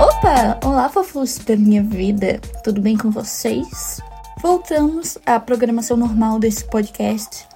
Opa! 0.00 0.58
Olá, 0.64 0.88
fofos 0.88 1.38
da 1.38 1.56
minha 1.56 1.82
vida, 1.82 2.40
tudo 2.64 2.80
bem 2.80 2.96
com 2.96 3.10
vocês? 3.10 4.00
Voltamos 4.42 5.16
à 5.24 5.38
programação 5.38 5.96
normal 5.96 6.38
desse 6.38 6.64
podcast. 6.64 7.46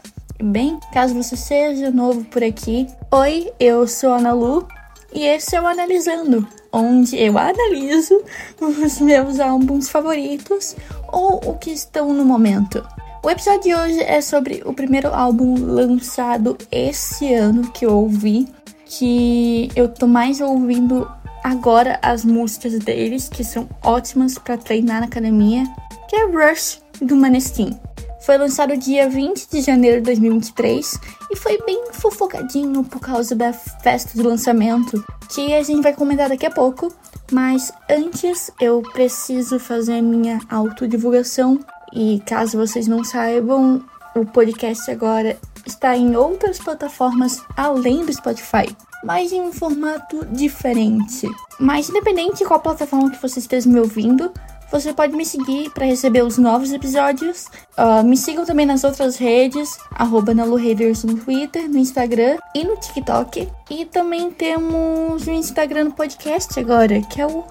Bem, 0.40 0.78
caso 0.92 1.14
você 1.14 1.36
seja 1.36 1.90
novo 1.90 2.24
por 2.24 2.44
aqui, 2.44 2.86
oi, 3.10 3.52
eu 3.58 3.86
sou 3.88 4.12
a 4.12 4.18
Ana 4.18 4.32
Lu 4.32 4.66
e 5.12 5.24
esse 5.24 5.56
é 5.56 5.60
o 5.60 5.66
Analisando, 5.66 6.46
onde 6.72 7.16
eu 7.16 7.36
analiso 7.38 8.22
os 8.60 9.00
meus 9.00 9.40
álbuns 9.40 9.88
favoritos 9.88 10.76
ou 11.08 11.40
o 11.50 11.58
que 11.58 11.70
estão 11.70 12.12
no 12.12 12.24
momento. 12.24 12.86
O 13.24 13.30
episódio 13.30 13.62
de 13.62 13.72
hoje 13.72 14.00
é 14.00 14.20
sobre 14.20 14.62
o 14.66 14.74
primeiro 14.74 15.14
álbum 15.14 15.54
lançado 15.56 16.58
esse 16.72 17.32
ano 17.32 17.70
que 17.70 17.86
eu 17.86 17.92
ouvi, 17.92 18.48
que 18.84 19.70
eu 19.76 19.86
tô 19.86 20.08
mais 20.08 20.40
ouvindo 20.40 21.08
agora 21.44 22.00
as 22.02 22.24
músicas 22.24 22.76
deles, 22.80 23.28
que 23.28 23.44
são 23.44 23.68
ótimas 23.80 24.36
para 24.38 24.58
treinar 24.58 24.98
na 24.98 25.06
academia, 25.06 25.62
que 26.08 26.16
é 26.16 26.26
Rush 26.26 26.82
do 27.00 27.14
Maneskin. 27.14 27.78
Foi 28.26 28.36
lançado 28.36 28.76
dia 28.76 29.08
20 29.08 29.50
de 29.50 29.60
janeiro 29.60 29.98
de 29.98 30.06
2023 30.06 30.98
e 31.30 31.36
foi 31.36 31.62
bem 31.64 31.92
fofocadinho 31.92 32.82
por 32.82 32.98
causa 32.98 33.36
da 33.36 33.52
festa 33.52 34.18
de 34.20 34.22
lançamento, 34.26 35.04
que 35.32 35.54
a 35.54 35.62
gente 35.62 35.80
vai 35.80 35.92
comentar 35.92 36.28
daqui 36.28 36.46
a 36.46 36.50
pouco. 36.50 36.92
Mas 37.30 37.72
antes 37.88 38.50
eu 38.60 38.82
preciso 38.92 39.60
fazer 39.60 40.02
minha 40.02 40.40
autodivulgação 40.50 41.60
e 41.92 42.22
caso 42.26 42.58
vocês 42.58 42.86
não 42.88 43.04
saibam, 43.04 43.82
o 44.14 44.24
podcast 44.24 44.90
agora 44.90 45.38
está 45.66 45.96
em 45.96 46.16
outras 46.16 46.58
plataformas 46.58 47.42
além 47.56 48.04
do 48.04 48.12
Spotify, 48.12 48.74
mas 49.04 49.32
em 49.32 49.40
um 49.40 49.52
formato 49.52 50.24
diferente. 50.26 51.28
Mas 51.58 51.88
independente 51.88 52.38
de 52.38 52.44
qual 52.44 52.60
plataforma 52.60 53.10
que 53.10 53.20
você 53.20 53.38
esteja 53.38 53.68
me 53.68 53.78
ouvindo, 53.78 54.32
você 54.72 54.90
pode 54.94 55.14
me 55.14 55.26
seguir 55.26 55.70
para 55.70 55.84
receber 55.84 56.22
os 56.22 56.38
novos 56.38 56.72
episódios. 56.72 57.46
Uh, 57.76 58.02
me 58.02 58.16
sigam 58.16 58.46
também 58.46 58.64
nas 58.64 58.84
outras 58.84 59.16
redes, 59.16 59.76
arroba 59.90 60.32
no 60.32 61.14
Twitter, 61.18 61.68
no 61.68 61.76
Instagram 61.76 62.38
e 62.54 62.64
no 62.64 62.76
TikTok. 62.76 63.48
E 63.70 63.84
também 63.84 64.30
temos 64.30 65.26
o 65.26 65.30
Instagram 65.30 65.86
do 65.86 65.92
podcast 65.92 66.58
agora, 66.58 67.02
que 67.02 67.20
é 67.20 67.26
o 67.26 67.44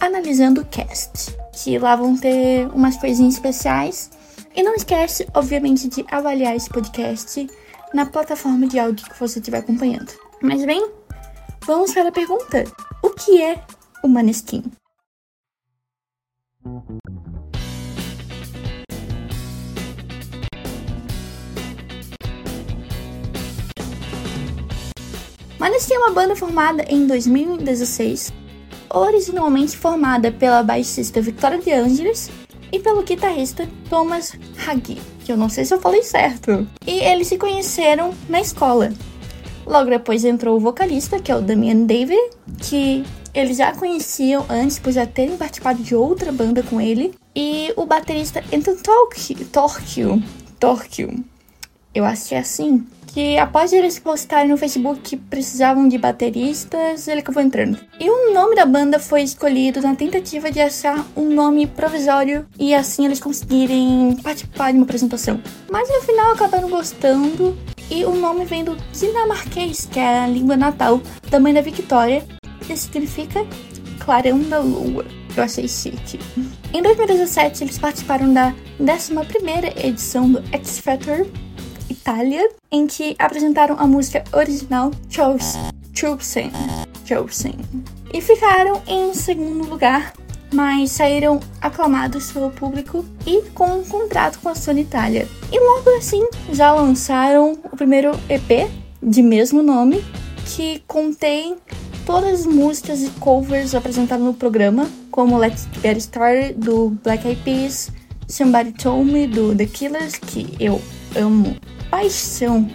Analisando 0.00 0.64
Cast. 0.66 1.36
Que 1.52 1.78
lá 1.78 1.96
vão 1.96 2.16
ter 2.16 2.66
umas 2.68 2.96
coisinhas 2.96 3.34
especiais. 3.34 4.10
E 4.54 4.62
não 4.62 4.74
esquece, 4.74 5.26
obviamente, 5.34 5.88
de 5.88 6.04
avaliar 6.10 6.54
esse 6.54 6.68
podcast 6.68 7.46
na 7.92 8.06
plataforma 8.06 8.66
de 8.66 8.78
áudio 8.78 9.08
que 9.08 9.18
você 9.18 9.38
estiver 9.38 9.58
acompanhando. 9.58 10.12
Mas 10.42 10.64
bem, 10.64 10.90
vamos 11.64 11.92
para 11.92 12.08
a 12.08 12.12
pergunta: 12.12 12.64
o 13.02 13.10
que 13.10 13.42
é 13.42 13.62
o 14.02 14.08
Maneskin? 14.08 14.64
Maneskin 25.58 25.94
é 25.94 25.98
uma 25.98 26.10
banda 26.10 26.36
formada 26.36 26.84
em 26.88 27.06
2016, 27.06 28.32
originalmente 28.94 29.76
formada 29.76 30.30
pela 30.30 30.62
baixista 30.62 31.20
Victoria 31.20 31.58
de 31.58 31.72
Angeles 31.72 32.30
e 32.70 32.78
pelo 32.78 33.02
guitarrista 33.02 33.68
Thomas 33.90 34.32
Hagi, 34.66 35.00
que 35.24 35.32
eu 35.32 35.36
não 35.36 35.48
sei 35.48 35.64
se 35.64 35.74
eu 35.74 35.80
falei 35.80 36.02
certo. 36.02 36.66
E 36.86 37.00
eles 37.00 37.26
se 37.26 37.36
conheceram 37.36 38.14
na 38.28 38.40
escola. 38.40 38.92
Logo 39.66 39.90
depois 39.90 40.24
entrou 40.24 40.56
o 40.56 40.60
vocalista, 40.60 41.18
que 41.18 41.32
é 41.32 41.36
o 41.36 41.40
Damian 41.40 41.84
David, 41.84 42.20
que 42.58 43.04
eles 43.32 43.56
já 43.56 43.72
conheciam 43.72 44.44
antes 44.48 44.78
por 44.78 44.92
já 44.92 45.06
terem 45.06 45.36
participado 45.36 45.82
de 45.82 45.94
outra 45.94 46.30
banda 46.30 46.62
com 46.62 46.80
ele. 46.80 47.14
E 47.34 47.72
o 47.76 47.84
baterista 47.84 48.44
Anton 48.52 48.76
Torquil, 48.76 50.22
Torquil, 50.60 51.24
eu 51.92 52.04
acho 52.04 52.28
que 52.28 52.34
é 52.34 52.38
assim, 52.38 52.86
que 53.14 53.38
após 53.38 53.72
eles 53.72 53.96
postarem 53.96 54.50
no 54.50 54.56
Facebook 54.56 55.00
que 55.00 55.16
precisavam 55.16 55.86
de 55.86 55.96
bateristas, 55.96 57.06
ele 57.06 57.20
acabou 57.20 57.40
entrando. 57.40 57.78
E 58.00 58.10
o 58.10 58.34
nome 58.34 58.56
da 58.56 58.66
banda 58.66 58.98
foi 58.98 59.22
escolhido 59.22 59.80
na 59.80 59.94
tentativa 59.94 60.50
de 60.50 60.60
achar 60.60 61.06
um 61.16 61.32
nome 61.32 61.64
provisório 61.68 62.44
e 62.58 62.74
assim 62.74 63.04
eles 63.04 63.20
conseguirem 63.20 64.16
participar 64.20 64.72
de 64.72 64.78
uma 64.78 64.84
apresentação. 64.84 65.40
Mas 65.70 65.88
no 65.88 66.02
final 66.02 66.32
acabaram 66.32 66.68
gostando 66.68 67.56
e 67.88 68.04
o 68.04 68.16
nome 68.16 68.44
vem 68.46 68.64
do 68.64 68.76
dinamarquês, 68.92 69.86
que 69.86 70.00
é 70.00 70.24
a 70.24 70.26
língua 70.26 70.56
natal 70.56 71.00
da 71.30 71.38
mãe 71.38 71.54
da 71.54 71.60
Victoria, 71.60 72.24
que 72.66 72.76
significa 72.76 73.46
clarão 74.00 74.40
da 74.40 74.58
lua. 74.58 75.06
Eu 75.36 75.44
achei 75.44 75.68
chique. 75.68 76.18
Em 76.72 76.82
2017, 76.82 77.62
eles 77.62 77.78
participaram 77.78 78.34
da 78.34 78.52
11ª 78.80 79.84
edição 79.84 80.32
do 80.32 80.42
X 80.50 80.80
Factor 80.80 81.24
Itália, 81.88 82.48
em 82.70 82.86
que 82.86 83.14
apresentaram 83.18 83.76
a 83.78 83.86
música 83.86 84.24
original 84.32 84.90
Chosen, 85.08 86.50
Chosen, 87.04 87.56
e 88.12 88.20
ficaram 88.20 88.82
em 88.86 89.12
segundo 89.14 89.68
lugar, 89.68 90.14
mas 90.52 90.92
saíram 90.92 91.40
aclamados 91.60 92.30
pelo 92.30 92.50
público 92.50 93.04
e 93.26 93.42
com 93.50 93.78
um 93.78 93.84
contrato 93.84 94.38
com 94.38 94.48
a 94.48 94.54
Sony 94.54 94.82
Itália. 94.82 95.28
E 95.52 95.58
logo 95.58 95.90
assim 95.96 96.26
já 96.52 96.72
lançaram 96.72 97.58
o 97.64 97.76
primeiro 97.76 98.12
EP 98.28 98.70
de 99.02 99.22
mesmo 99.22 99.62
nome, 99.62 100.04
que 100.46 100.82
contém 100.86 101.56
todas 102.06 102.40
as 102.40 102.46
músicas 102.46 103.02
e 103.02 103.10
covers 103.18 103.74
apresentadas 103.74 104.24
no 104.24 104.34
programa, 104.34 104.88
como 105.10 105.38
Let's 105.38 105.66
Get 105.82 105.98
Started 105.98 106.54
do 106.54 106.90
Black 107.02 107.26
Eyed 107.26 107.40
Peas, 107.42 107.90
Somebody 108.28 108.72
Told 108.72 109.10
Me 109.10 109.26
do 109.26 109.54
The 109.54 109.66
Killers, 109.66 110.16
que 110.16 110.54
eu 110.60 110.80
amo 111.16 111.56
paixão 111.90 112.68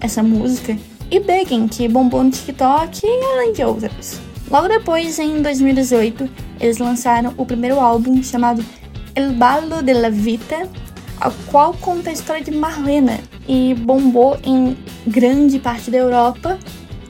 essa 0.00 0.22
música, 0.22 0.76
e 1.10 1.18
Begging, 1.18 1.68
que 1.68 1.88
bombou 1.88 2.22
no 2.22 2.30
TikTok, 2.30 3.00
além 3.34 3.52
de 3.52 3.64
outras. 3.64 4.20
Logo 4.50 4.68
depois, 4.68 5.18
em 5.18 5.42
2018, 5.42 6.28
eles 6.60 6.78
lançaram 6.78 7.34
o 7.36 7.44
primeiro 7.44 7.80
álbum 7.80 8.22
chamado 8.22 8.64
El 9.14 9.32
Ballo 9.32 9.82
de 9.82 9.92
la 9.92 10.10
Vita, 10.10 10.68
a 11.20 11.30
qual 11.50 11.74
conta 11.74 12.10
a 12.10 12.12
história 12.12 12.44
de 12.44 12.52
Marlena 12.52 13.18
e 13.48 13.74
bombou 13.74 14.38
em 14.44 14.76
grande 15.06 15.58
parte 15.58 15.90
da 15.90 15.98
Europa 15.98 16.58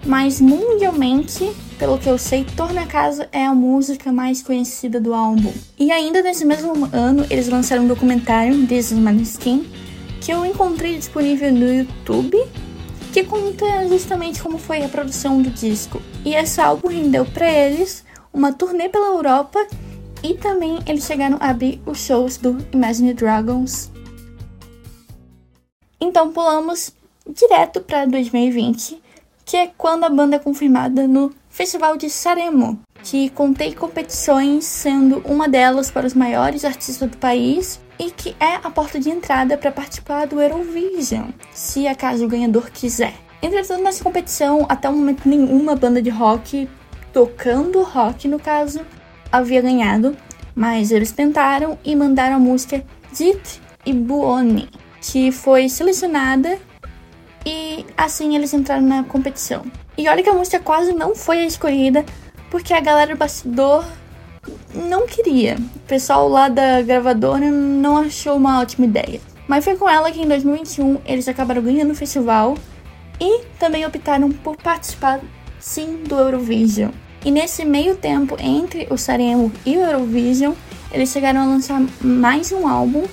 mas 0.09 0.41
mundialmente, 0.41 1.53
pelo 1.79 1.99
que 1.99 2.09
eu 2.09 2.17
sei, 2.17 2.45
Torna 2.57 2.87
Casa 2.87 3.29
é 3.31 3.45
a 3.45 3.55
música 3.55 4.11
mais 4.11 4.43
conhecida 4.43 4.99
do 4.99 5.13
álbum. 5.13 5.53
E 5.79 5.93
ainda 5.93 6.23
nesse 6.23 6.47
mesmo 6.47 6.89
ano, 6.93 7.27
eles 7.29 7.49
lançaram 7.49 7.85
um 7.85 7.89
documentário, 7.89 8.67
This 8.67 8.91
is 8.91 8.99
Maneskin, 8.99 9.67
que 10.21 10.33
eu 10.33 10.45
encontrei 10.45 10.97
disponível 10.97 11.53
no 11.53 11.73
YouTube, 11.73 12.37
que 13.13 13.25
conta 13.25 13.89
justamente 13.89 14.43
como 14.43 14.59
foi 14.59 14.85
a 14.85 14.89
produção 14.89 15.41
do 15.41 15.51
disco. 15.51 16.01
E 16.25 16.35
esse 16.35 16.61
álbum 16.61 16.89
rendeu 16.89 17.25
para 17.25 17.51
eles 17.51 18.05
uma 18.33 18.53
turnê 18.53 18.89
pela 18.89 19.09
Europa 19.09 19.59
e 20.23 20.35
também 20.35 20.79
eles 20.87 21.05
chegaram 21.05 21.37
a 21.41 21.51
abrir 21.51 21.81
os 21.87 21.99
shows 21.99 22.37
do 22.37 22.59
Imagine 22.73 23.15
Dragons. 23.15 23.91
Então 26.01 26.33
pulamos 26.33 26.93
direto 27.27 27.81
para 27.81 28.07
2020 28.07 29.03
que 29.49 29.57
é 29.57 29.67
quando 29.79 30.05
a 30.05 30.11
banda 30.11 30.37
é 30.37 30.39
confirmada 30.39 31.09
no 31.09 31.33
Festival 31.49 31.97
de 31.97 32.11
Saremo, 32.11 32.79
que 33.03 33.31
contém 33.31 33.73
competições, 33.73 34.67
sendo 34.67 35.23
uma 35.25 35.49
delas 35.49 35.91
para 35.91 36.07
os 36.07 36.13
maiores 36.13 36.67
artistas 36.67 37.09
do 37.09 37.17
país 37.17 37.81
e 37.99 38.11
que 38.11 38.37
é 38.39 38.55
a 38.57 38.71
porta 38.71 38.99
de 39.01 39.11
entrada 39.11 39.57
para 39.57 39.73
participar 39.73 40.27
do 40.27 40.41
Eurovision, 40.41 41.31
se 41.53 41.87
acaso 41.87 42.25
o 42.25 42.29
ganhador 42.29 42.71
quiser. 42.71 43.15
Entretanto, 43.43 43.83
nessa 43.83 44.03
competição, 44.03 44.67
até 44.69 44.89
o 44.89 44.93
momento 44.93 45.29
nenhuma 45.29 45.75
banda 45.77 46.01
de 46.01 46.11
rock, 46.11 46.69
tocando 47.13 47.83
rock 47.83 48.29
no 48.29 48.39
caso, 48.39 48.81
havia 49.31 49.61
ganhado, 49.61 50.17
mas 50.55 50.91
eles 50.91 51.13
tentaram 51.13 51.79
e 51.85 51.95
mandaram 51.95 52.37
a 52.37 52.41
música 52.41 52.85
Dit 53.13 53.61
e 53.87 53.93
Buoni, 53.93 54.69
que 55.01 55.31
foi 55.31 55.69
selecionada 55.69 56.59
e 57.47 57.87
assim 57.97 58.35
eles 58.35 58.53
entraram 58.53 58.83
na 58.83 59.05
competição. 59.05 59.65
E 59.97 60.09
olha 60.09 60.23
que 60.23 60.29
a 60.29 60.35
música 60.35 60.61
quase 60.61 60.93
não 60.93 61.15
foi 61.15 61.39
a 61.39 61.47
escolhida, 61.47 62.05
porque 62.51 62.75
a 62.75 62.81
galera 62.81 63.15
do 63.15 63.19
bastidor 63.19 63.85
não 64.75 65.07
queria. 65.07 65.57
O 65.77 65.79
pessoal 65.81 66.29
lá 66.29 66.49
da 66.49 66.83
gravadora 66.83 67.51
não 67.51 67.97
achou 67.99 68.37
uma 68.37 68.61
ótima 68.61 68.87
ideia. 68.87 69.21
Mas 69.47 69.65
foi 69.65 69.77
com 69.77 69.89
ela 69.89 70.11
que 70.11 70.21
em 70.21 70.29
2021 70.29 70.99
eles 71.07 71.27
acabaram 71.27 71.63
ganhando 71.63 71.93
o 71.93 71.97
festival 71.97 72.57
e 73.21 73.45
também 73.59 73.87
optaram 73.87 74.31
por 74.31 74.57
participar 74.57 75.21
sim 75.59 76.03
do 76.07 76.17
Eurovision. 76.17 76.91
E 77.25 77.31
nesse 77.31 77.65
meio 77.65 77.97
tempo 77.97 78.37
entre 78.39 78.87
o 78.91 78.97
Saremo 78.97 79.51
e 79.67 79.77
o 79.77 79.81
Eurovision, 79.81 80.53
eles 80.93 81.11
chegaram 81.11 81.41
a 81.41 81.47
lançar 81.47 81.83
mais 82.01 82.53
um 82.53 82.69
álbum 82.69 83.05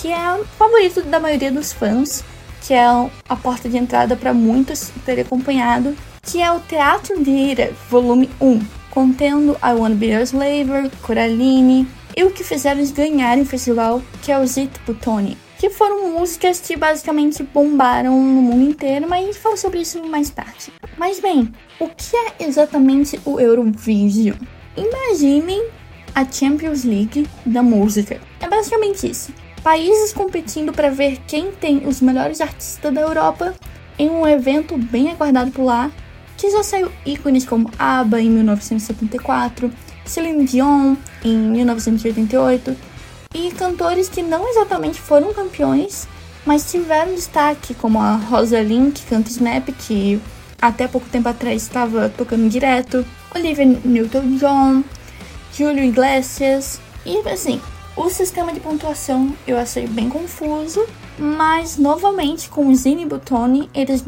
que 0.00 0.10
é 0.10 0.34
o 0.34 0.44
favorito 0.44 1.02
da 1.02 1.20
maioria 1.20 1.52
dos 1.52 1.72
fãs, 1.72 2.24
que 2.62 2.72
é 2.72 2.84
a 3.28 3.36
porta 3.36 3.68
de 3.68 3.76
entrada 3.76 4.16
para 4.16 4.32
muitos 4.32 4.90
ter 5.04 5.20
acompanhado, 5.20 5.94
que 6.22 6.40
é 6.40 6.50
o 6.50 6.60
Teatro 6.60 7.22
de 7.22 7.30
Ira, 7.30 7.72
volume 7.90 8.30
1, 8.40 8.60
contendo 8.92 9.56
I 9.62 9.72
Wanna 9.72 9.96
Be 9.96 10.12
Your 10.12 10.22
Slaver, 10.22 10.90
Coraline 11.02 11.88
e 12.16 12.22
o 12.22 12.30
que 12.30 12.44
fizeram 12.44 12.78
eles 12.78 12.92
ganharem 12.92 13.42
o 13.42 13.46
festival, 13.46 14.00
que 14.22 14.30
é 14.30 14.38
o 14.38 14.46
Zit 14.46 14.70
Butoni 14.86 15.36
que 15.62 15.70
foram 15.70 16.18
músicas 16.18 16.58
que 16.58 16.76
basicamente 16.76 17.40
bombaram 17.44 18.20
no 18.20 18.42
mundo 18.42 18.68
inteiro, 18.68 19.06
mas 19.08 19.22
a 19.22 19.26
gente 19.26 19.38
fala 19.38 19.56
sobre 19.56 19.80
isso 19.80 20.02
mais 20.08 20.28
tarde. 20.28 20.72
Mas 20.98 21.20
bem, 21.20 21.52
o 21.78 21.86
que 21.86 22.16
é 22.16 22.44
exatamente 22.44 23.20
o 23.24 23.38
Eurovision? 23.38 24.36
Imaginem 24.76 25.64
a 26.16 26.24
Champions 26.28 26.82
League 26.82 27.28
da 27.46 27.62
música. 27.62 28.20
É 28.40 28.48
basicamente 28.48 29.08
isso. 29.08 29.32
Países 29.62 30.12
competindo 30.12 30.72
para 30.72 30.90
ver 30.90 31.18
quem 31.28 31.52
tem 31.52 31.86
os 31.86 32.00
melhores 32.00 32.40
artistas 32.40 32.92
da 32.92 33.00
Europa 33.00 33.54
em 33.96 34.10
um 34.10 34.26
evento 34.26 34.76
bem 34.76 35.12
aguardado 35.12 35.52
por 35.52 35.62
lá, 35.62 35.92
que 36.42 36.50
já 36.50 36.64
saiu 36.64 36.90
ícones 37.06 37.46
como 37.46 37.70
ABBA 37.78 38.20
em 38.20 38.28
1974, 38.28 39.72
Celine 40.04 40.44
Dion 40.44 40.96
em 41.24 41.36
1988 41.38 42.76
e 43.32 43.52
cantores 43.52 44.08
que 44.08 44.22
não 44.22 44.48
exatamente 44.48 45.00
foram 45.00 45.32
campeões, 45.32 46.08
mas 46.44 46.68
tiveram 46.68 47.14
destaque, 47.14 47.74
como 47.74 48.00
a 48.00 48.16
Rosalind, 48.16 48.92
que 48.92 49.06
canta 49.06 49.30
Snap, 49.30 49.68
que 49.86 50.20
até 50.60 50.88
pouco 50.88 51.08
tempo 51.08 51.28
atrás 51.28 51.62
estava 51.62 52.08
tocando 52.08 52.48
direto, 52.48 53.06
Olivia 53.32 53.64
Newton-John, 53.64 54.82
Julio 55.56 55.84
Iglesias, 55.84 56.80
e 57.06 57.18
assim, 57.28 57.60
o 57.94 58.10
sistema 58.10 58.52
de 58.52 58.58
pontuação 58.58 59.32
eu 59.46 59.56
achei 59.56 59.86
bem 59.86 60.08
confuso, 60.08 60.84
mas 61.16 61.78
novamente 61.78 62.48
com 62.48 62.66
o 62.66 62.74
Zini 62.74 63.06
Butoni 63.06 63.70
eles 63.72 64.04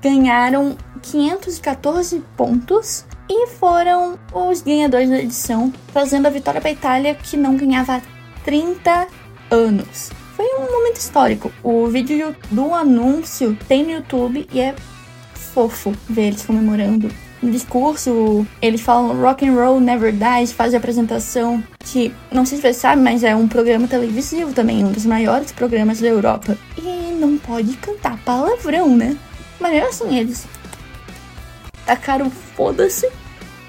ganharam 0.00 0.76
514 1.02 2.22
pontos 2.36 3.04
e 3.28 3.48
foram 3.48 4.18
os 4.32 4.62
ganhadores 4.62 5.10
da 5.10 5.18
edição, 5.18 5.72
trazendo 5.92 6.26
a 6.26 6.30
vitória 6.30 6.60
para 6.60 6.70
a 6.70 6.72
Itália 6.72 7.14
que 7.14 7.36
não 7.36 7.56
ganhava 7.56 8.00
30 8.44 9.08
anos. 9.50 10.10
Foi 10.36 10.46
um 10.56 10.70
momento 10.72 10.96
histórico. 10.96 11.52
O 11.62 11.86
vídeo 11.88 12.34
do 12.50 12.74
anúncio 12.74 13.56
tem 13.68 13.84
no 13.84 13.90
YouTube 13.90 14.48
e 14.52 14.60
é 14.60 14.74
fofo 15.34 15.92
ver 16.08 16.28
eles 16.28 16.44
comemorando. 16.44 17.10
No 17.42 17.50
discurso, 17.50 18.46
eles 18.60 18.80
falam 18.80 19.20
Rock 19.20 19.46
and 19.46 19.54
Roll 19.54 19.80
Never 19.80 20.12
Dies, 20.12 20.52
fazem 20.52 20.76
a 20.76 20.78
apresentação 20.78 21.62
que, 21.80 22.14
não 22.30 22.46
sei 22.46 22.58
se 22.58 22.62
você 22.62 22.72
sabe, 22.72 23.02
mas 23.02 23.24
é 23.24 23.34
um 23.34 23.48
programa 23.48 23.88
televisivo 23.88 24.52
também, 24.52 24.84
um 24.84 24.92
dos 24.92 25.04
maiores 25.04 25.50
programas 25.50 26.00
da 26.00 26.06
Europa. 26.06 26.56
E 26.78 27.12
não 27.18 27.36
pode 27.38 27.76
cantar 27.78 28.16
palavrão, 28.24 28.96
né? 28.96 29.16
Mas 29.60 29.82
assim, 29.84 30.18
eles 30.18 30.46
tacaram 31.86 32.30
foda-se 32.30 33.08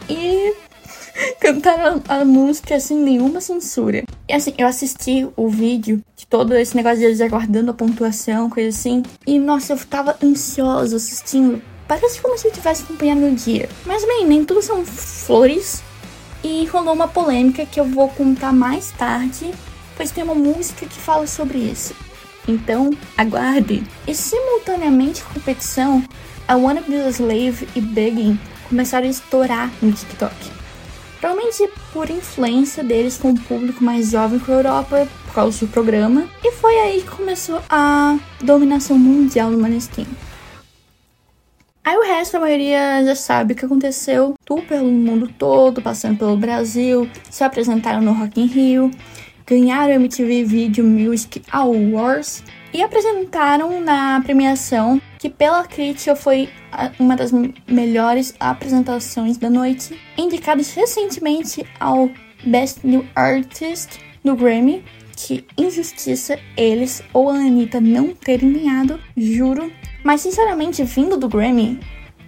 e 0.10 0.54
cantaram 1.40 2.02
a 2.08 2.26
música 2.26 2.80
sem 2.80 2.98
nenhuma 2.98 3.42
censura. 3.42 4.04
E 4.28 4.34
assim, 4.34 4.54
eu 4.58 4.68
assisti 4.68 5.28
o 5.36 5.50
vídeo 5.50 6.02
de 6.16 6.26
todo 6.28 6.54
esse 6.56 6.76
negócio 6.76 7.00
de 7.00 7.06
eles 7.06 7.22
aguardando 7.22 7.72
a 7.72 7.74
pontuação, 7.74 8.50
coisa 8.50 8.70
assim. 8.70 9.04
E 9.26 9.38
nossa, 9.40 9.74
eu 9.74 9.80
tava 9.86 10.18
ansiosa 10.24 10.96
assistindo. 10.96 11.62
Parece 11.88 12.22
como 12.22 12.38
se 12.38 12.48
eu 12.48 12.52
tivesse 12.52 12.84
acompanhando 12.84 13.32
o 13.32 13.36
dia. 13.36 13.70
Mas 13.86 14.06
bem, 14.06 14.26
nem 14.26 14.46
tudo 14.46 14.62
são 14.62 14.86
flores. 14.86 15.84
E 16.44 16.66
rolou 16.66 16.94
uma 16.94 17.08
polêmica 17.08 17.66
que 17.66 17.80
eu 17.80 17.86
vou 17.86 18.10
contar 18.10 18.52
mais 18.52 18.92
tarde, 18.92 19.50
pois 19.96 20.12
tem 20.12 20.24
uma 20.24 20.36
música 20.36 20.86
que 20.86 21.00
fala 21.00 21.26
sobre 21.26 21.58
isso. 21.58 21.96
Então, 22.48 22.90
aguarde. 23.18 23.84
E 24.06 24.14
simultaneamente 24.14 25.24
com 25.24 25.30
a 25.30 25.34
competição, 25.36 26.04
a 26.48 26.56
Wanna 26.56 26.82
Be 26.82 26.96
a 26.96 27.10
Slave 27.10 27.68
e 27.76 27.82
Begging 27.82 28.40
começaram 28.68 29.08
a 29.08 29.10
estourar 29.10 29.72
no 29.82 29.92
TikTok. 29.92 30.34
Provavelmente 31.20 31.70
por 31.94 32.10
influência 32.10 32.84
deles 32.84 33.18
com 33.18 33.32
o 33.32 33.40
público 33.40 33.84
mais 33.84 34.12
jovem 34.12 34.40
com 34.40 34.52
a 34.52 34.56
Europa, 34.56 35.08
por 35.26 35.34
causa 35.34 35.66
do 35.66 35.72
programa. 35.72 36.28
E 36.44 36.52
foi 36.52 36.76
aí 36.80 37.02
que 37.02 37.16
começou 37.16 37.62
a 37.70 38.18
dominação 38.42 38.98
mundial 38.98 39.50
do 39.50 39.58
Maneskin. 39.58 40.08
Aí 41.84 41.98
o 41.98 42.02
resto, 42.02 42.38
a 42.38 42.40
maioria 42.40 43.04
já 43.06 43.16
sabe 43.16 43.54
o 43.54 43.56
que 43.56 43.66
aconteceu. 43.66 44.36
Tu 44.46 44.62
pelo 44.64 44.92
mundo 44.92 45.30
todo, 45.38 45.82
passando 45.82 46.18
pelo 46.18 46.38
Brasil, 46.38 47.10
se 47.30 47.44
apresentaram 47.44 48.02
no 48.02 48.14
Rock 48.14 48.42
in 48.42 48.46
Rio, 48.46 48.92
ganharam 49.46 49.94
o 49.94 49.96
MTV 49.96 50.44
Video 50.44 50.86
Music 50.86 51.42
Awards 51.52 52.44
e 52.74 52.82
apresentaram 52.82 53.80
na 53.80 54.20
premiação 54.22 55.02
que 55.20 55.30
pela 55.30 55.64
crítica 55.66 56.16
foi 56.16 56.50
uma 57.00 57.16
das 57.16 57.32
melhores 57.68 58.34
apresentações 58.40 59.38
da 59.38 59.50
noite, 59.50 60.00
indicados 60.18 60.74
recentemente 60.74 61.66
ao 61.80 62.10
Best 62.44 62.86
New 62.86 63.06
Artist 63.16 64.00
no 64.24 64.36
Grammy, 64.36 64.84
que 65.16 65.46
injustiça 65.58 66.40
eles 66.58 67.04
ou 67.14 67.30
a 67.30 67.36
Anitta 67.36 67.80
não 67.80 68.14
terem 68.14 68.54
ganhado, 68.54 69.00
juro. 69.16 69.72
Mas 70.04 70.22
sinceramente, 70.22 70.84
vindo 70.84 71.16
do 71.16 71.30
Grammy, 71.30 71.80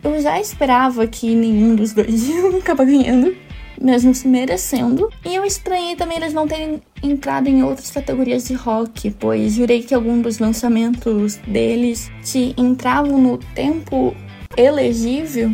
eu 0.04 0.22
já 0.22 0.40
esperava 0.40 1.08
que 1.08 1.34
nenhum 1.34 1.76
dos 1.76 1.92
dois 1.92 2.30
ia 2.30 2.58
acabar 2.58 2.86
ganhando 2.86 3.36
mesmo 3.82 4.14
se 4.14 4.28
merecendo. 4.28 5.10
E 5.26 5.36
eu 5.36 5.46
estranhei 5.46 5.96
também 5.96 6.18
eles 6.18 6.34
não 6.34 6.48
terem 6.48 6.82
entrado 7.02 7.48
em 7.48 7.64
outras 7.64 7.92
categorias 7.92 8.48
de 8.48 8.54
rock, 8.54 9.12
pois 9.12 9.54
jurei 9.54 9.84
que 9.84 9.94
algum 9.94 10.22
dos 10.22 10.40
lançamentos 10.40 11.36
deles, 11.48 12.12
se 12.22 12.54
entravam 12.58 13.20
no 13.20 13.38
tempo 13.38 14.16
elegível, 14.58 15.52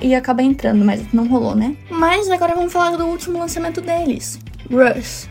ia 0.00 0.18
acabar 0.18 0.42
entrando, 0.42 0.84
mas 0.84 1.12
não 1.12 1.26
rolou, 1.26 1.54
né? 1.54 1.76
Mas 1.90 2.30
agora 2.30 2.54
vamos 2.54 2.72
falar 2.72 2.96
do 2.96 3.06
último 3.06 3.38
lançamento 3.38 3.80
deles, 3.80 4.38
Rush. 4.70 5.28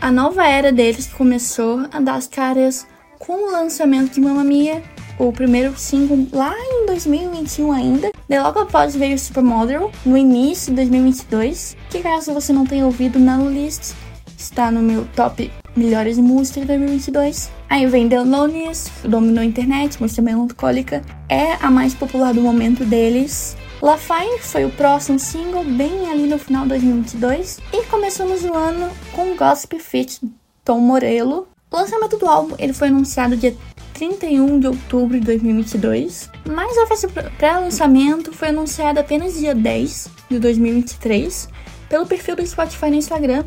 A 0.00 0.10
nova 0.10 0.46
era 0.46 0.72
deles 0.72 1.06
começou 1.06 1.86
a 1.92 2.00
dar 2.00 2.14
as 2.14 2.26
caras 2.26 2.86
com 3.18 3.48
o 3.48 3.52
lançamento 3.52 4.14
de 4.14 4.20
Mamma 4.20 4.42
Mia 4.42 4.82
o 5.28 5.32
primeiro 5.32 5.78
single 5.78 6.26
lá 6.32 6.52
em 6.58 6.86
2021 6.86 7.72
ainda. 7.72 8.10
De 8.28 8.38
logo 8.38 8.58
após 8.58 8.96
veio 8.96 9.18
Supermodel, 9.18 9.90
no 10.04 10.16
início 10.16 10.70
de 10.70 10.76
2022, 10.76 11.76
que 11.90 12.00
caso 12.00 12.34
você 12.34 12.52
não 12.52 12.66
tenha 12.66 12.84
ouvido 12.84 13.18
na 13.18 13.36
list, 13.36 13.94
está 14.36 14.70
no 14.70 14.80
meu 14.80 15.06
top 15.14 15.50
melhores 15.76 16.18
músicas 16.18 16.62
de 16.62 16.68
2022. 16.68 17.50
Aí 17.68 17.86
vem 17.86 18.08
The 18.08 18.20
Loneliest, 18.20 18.90
dominou 19.04 19.42
a 19.42 19.46
internet, 19.46 20.00
música 20.00 20.20
melancólica, 20.20 21.02
é 21.28 21.52
a 21.54 21.70
mais 21.70 21.94
popular 21.94 22.34
do 22.34 22.42
momento 22.42 22.84
deles. 22.84 23.56
La 23.80 23.96
Fine 23.96 24.38
foi 24.40 24.64
o 24.64 24.70
próximo 24.70 25.18
single, 25.18 25.64
bem 25.64 26.10
ali 26.10 26.28
no 26.28 26.38
final 26.38 26.62
de 26.62 26.70
2022. 26.70 27.58
E 27.72 27.84
começamos 27.86 28.44
o 28.44 28.54
ano 28.54 28.90
com 29.12 29.36
Gossip 29.36 29.78
Fit 29.78 30.20
Tom 30.64 30.80
Morello. 30.80 31.48
O 31.70 31.76
lançamento 31.76 32.18
do 32.18 32.26
álbum 32.26 32.54
ele 32.58 32.72
foi 32.72 32.88
anunciado 32.88 33.36
dia 33.36 33.56
31 34.02 34.58
de 34.58 34.66
outubro 34.66 35.20
de 35.20 35.24
2022, 35.26 36.28
mas 36.44 36.76
a 36.76 36.88
festa 36.88 37.06
pré-lançamento 37.38 38.32
foi 38.32 38.48
anunciada 38.48 38.98
apenas 38.98 39.38
dia 39.38 39.54
10 39.54 40.08
de 40.28 40.40
2023 40.40 41.48
pelo 41.88 42.04
perfil 42.04 42.34
do 42.34 42.44
Spotify 42.44 42.86
no 42.86 42.96
Instagram, 42.96 43.44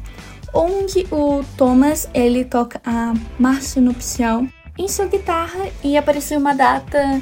onde 0.54 1.06
o 1.12 1.44
Thomas 1.58 2.08
ele 2.14 2.46
toca 2.46 2.80
a 2.86 3.14
marcha 3.38 3.82
nupcial 3.82 4.48
em 4.78 4.88
sua 4.88 5.08
guitarra 5.08 5.60
e 5.84 5.98
apareceu 5.98 6.40
uma 6.40 6.56
data 6.56 7.22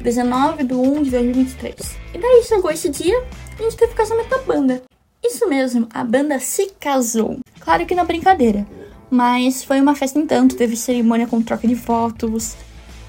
19 0.00 0.62
de 0.62 0.74
1 0.74 1.02
de 1.02 1.10
2023. 1.10 1.96
E 2.14 2.18
daí 2.18 2.44
chegou 2.44 2.70
esse 2.70 2.88
dia 2.90 3.24
e 3.58 3.60
a 3.60 3.64
gente 3.64 3.76
teve 3.76 3.92
o 3.92 3.96
casamento 3.96 4.30
da 4.30 4.38
banda. 4.38 4.82
Isso 5.20 5.48
mesmo, 5.48 5.88
a 5.92 6.04
banda 6.04 6.38
se 6.38 6.70
casou. 6.78 7.40
Claro 7.58 7.84
que 7.84 7.94
na 7.96 8.04
brincadeira, 8.04 8.64
mas 9.10 9.64
foi 9.64 9.80
uma 9.80 9.96
festa 9.96 10.20
em 10.20 10.26
tanto, 10.26 10.54
teve 10.54 10.76
cerimônia 10.76 11.26
com 11.26 11.42
troca 11.42 11.66
de 11.66 11.74
fotos, 11.74 12.56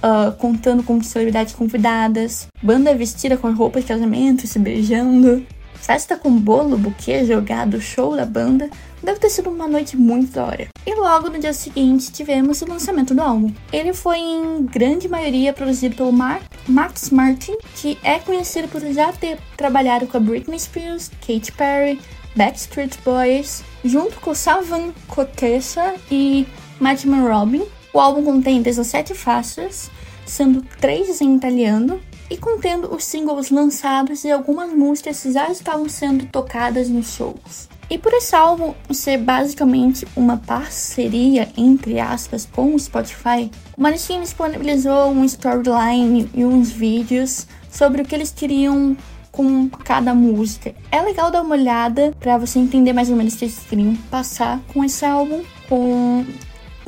uh, 0.03 0.31
contando 0.37 0.83
com 0.83 1.01
celebridades 1.01 1.53
convidadas, 1.53 2.47
banda 2.61 2.93
vestida 2.95 3.37
com 3.37 3.51
roupa 3.53 3.79
de 3.79 3.87
casamento, 3.87 4.47
se 4.47 4.59
beijando, 4.59 5.45
festa 5.73 6.17
com 6.17 6.31
bolo, 6.31 6.77
buquê 6.77 7.25
jogado, 7.25 7.81
show 7.81 8.15
da 8.15 8.25
banda. 8.25 8.69
Deve 9.01 9.19
ter 9.19 9.29
sido 9.29 9.49
uma 9.49 9.67
noite 9.67 9.95
muito 9.95 10.33
da 10.33 10.45
hora. 10.45 10.67
E 10.85 10.93
logo 10.93 11.29
no 11.29 11.39
dia 11.39 11.53
seguinte 11.53 12.11
tivemos 12.11 12.61
o 12.61 12.69
lançamento 12.69 13.15
do 13.15 13.21
álbum. 13.21 13.53
Ele 13.71 13.93
foi 13.93 14.17
em 14.19 14.65
grande 14.65 15.07
maioria 15.07 15.53
produzido 15.53 15.95
pelo 15.95 16.11
Mar 16.11 16.41
Max 16.67 17.09
Martin, 17.09 17.55
que 17.75 17.97
é 18.03 18.19
conhecido 18.19 18.67
por 18.67 18.81
já 18.91 19.13
ter 19.13 19.39
trabalhado 19.55 20.05
com 20.05 20.17
a 20.17 20.19
Britney 20.19 20.59
Spears, 20.59 21.09
Katy 21.21 21.51
Perry, 21.53 21.99
Backstreet 22.35 22.97
Boys, 23.03 23.63
junto 23.83 24.19
com 24.19 24.35
Salvan 24.35 24.91
Kotessa 25.07 25.95
e 26.11 26.45
Madman 26.79 27.27
Robin. 27.27 27.63
O 27.93 27.99
álbum 27.99 28.23
contém 28.23 28.61
17 28.61 29.15
faixas, 29.15 29.89
sendo 30.25 30.61
3 30.79 31.21
em 31.21 31.35
italiano, 31.35 31.99
e 32.29 32.37
contendo 32.37 32.93
os 32.93 33.03
singles 33.03 33.49
lançados 33.49 34.23
e 34.23 34.31
algumas 34.31 34.71
músicas 34.71 35.21
que 35.21 35.31
já 35.31 35.49
estavam 35.49 35.89
sendo 35.89 36.25
tocadas 36.27 36.87
nos 36.87 37.13
shows. 37.13 37.67
E 37.89 37.97
por 37.97 38.13
esse 38.13 38.35
álbum 38.35 38.75
ser 38.91 39.17
basicamente 39.17 40.07
uma 40.15 40.37
parceria, 40.37 41.49
entre 41.57 41.99
aspas, 41.99 42.45
com 42.45 42.75
o 42.75 42.79
Spotify, 42.79 43.49
o 43.75 43.81
Maneskin 43.81 44.21
disponibilizou 44.21 45.09
um 45.09 45.25
storyline 45.25 46.29
e 46.35 46.45
uns 46.45 46.69
vídeos 46.69 47.47
sobre 47.71 48.03
o 48.03 48.05
que 48.05 48.13
eles 48.13 48.31
queriam 48.31 48.95
com 49.31 49.67
cada 49.69 50.13
música. 50.13 50.75
É 50.91 51.01
legal 51.01 51.31
dar 51.31 51.41
uma 51.41 51.55
olhada 51.55 52.13
para 52.19 52.37
você 52.37 52.59
entender 52.59 52.93
mais 52.93 53.09
ou 53.09 53.15
menos 53.15 53.33
o 53.33 53.37
que 53.37 53.45
eles 53.45 53.59
queriam 53.67 53.95
passar 54.11 54.59
com 54.71 54.83
esse 54.83 55.03
álbum, 55.03 55.41
com 55.67 56.25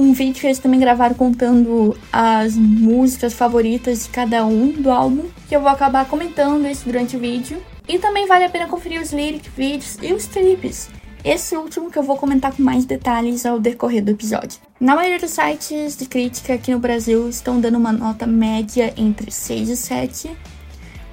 um 0.02 0.14
vídeo 0.14 0.42
que 0.42 0.48
eles 0.48 0.58
também 0.58 0.80
gravaram 0.80 1.14
contando 1.14 1.96
as 2.12 2.56
músicas 2.56 3.34
favoritas 3.34 4.04
de 4.04 4.10
cada 4.10 4.46
um 4.46 4.72
do 4.72 4.90
álbum, 4.90 5.26
que 5.48 5.56
eu 5.56 5.62
vou 5.62 5.70
acabar 5.70 6.06
comentando 6.06 6.68
isso 6.68 6.86
durante 6.86 7.16
o 7.16 7.20
vídeo. 7.20 7.62
E 7.88 8.00
também 8.00 8.28
vale 8.28 8.46
a 8.46 8.50
pena 8.50 8.68
conferir 8.68 9.02
os 9.02 9.12
lyric 9.12 9.50
vídeos 9.56 9.98
e 10.02 10.12
os 10.12 10.26
clipes. 10.26 10.90
Esse 11.24 11.56
último 11.56 11.92
que 11.92 12.00
eu 12.00 12.04
vou 12.04 12.18
comentar 12.18 12.52
com 12.52 12.64
mais 12.64 12.84
detalhes 12.84 13.46
ao 13.46 13.60
decorrer 13.60 14.04
do 14.04 14.10
episódio. 14.10 14.60
Na 14.80 14.96
maioria 14.96 15.20
dos 15.20 15.30
sites 15.30 15.96
de 15.96 16.06
crítica 16.06 16.56
aqui 16.56 16.72
no 16.72 16.80
Brasil 16.80 17.30
estão 17.30 17.62
dando 17.62 17.78
uma 17.78 17.92
nota 17.92 18.26
média 18.26 18.92
entre 18.98 19.30
6 19.30 19.70
e 19.70 19.78
7, 19.78 20.32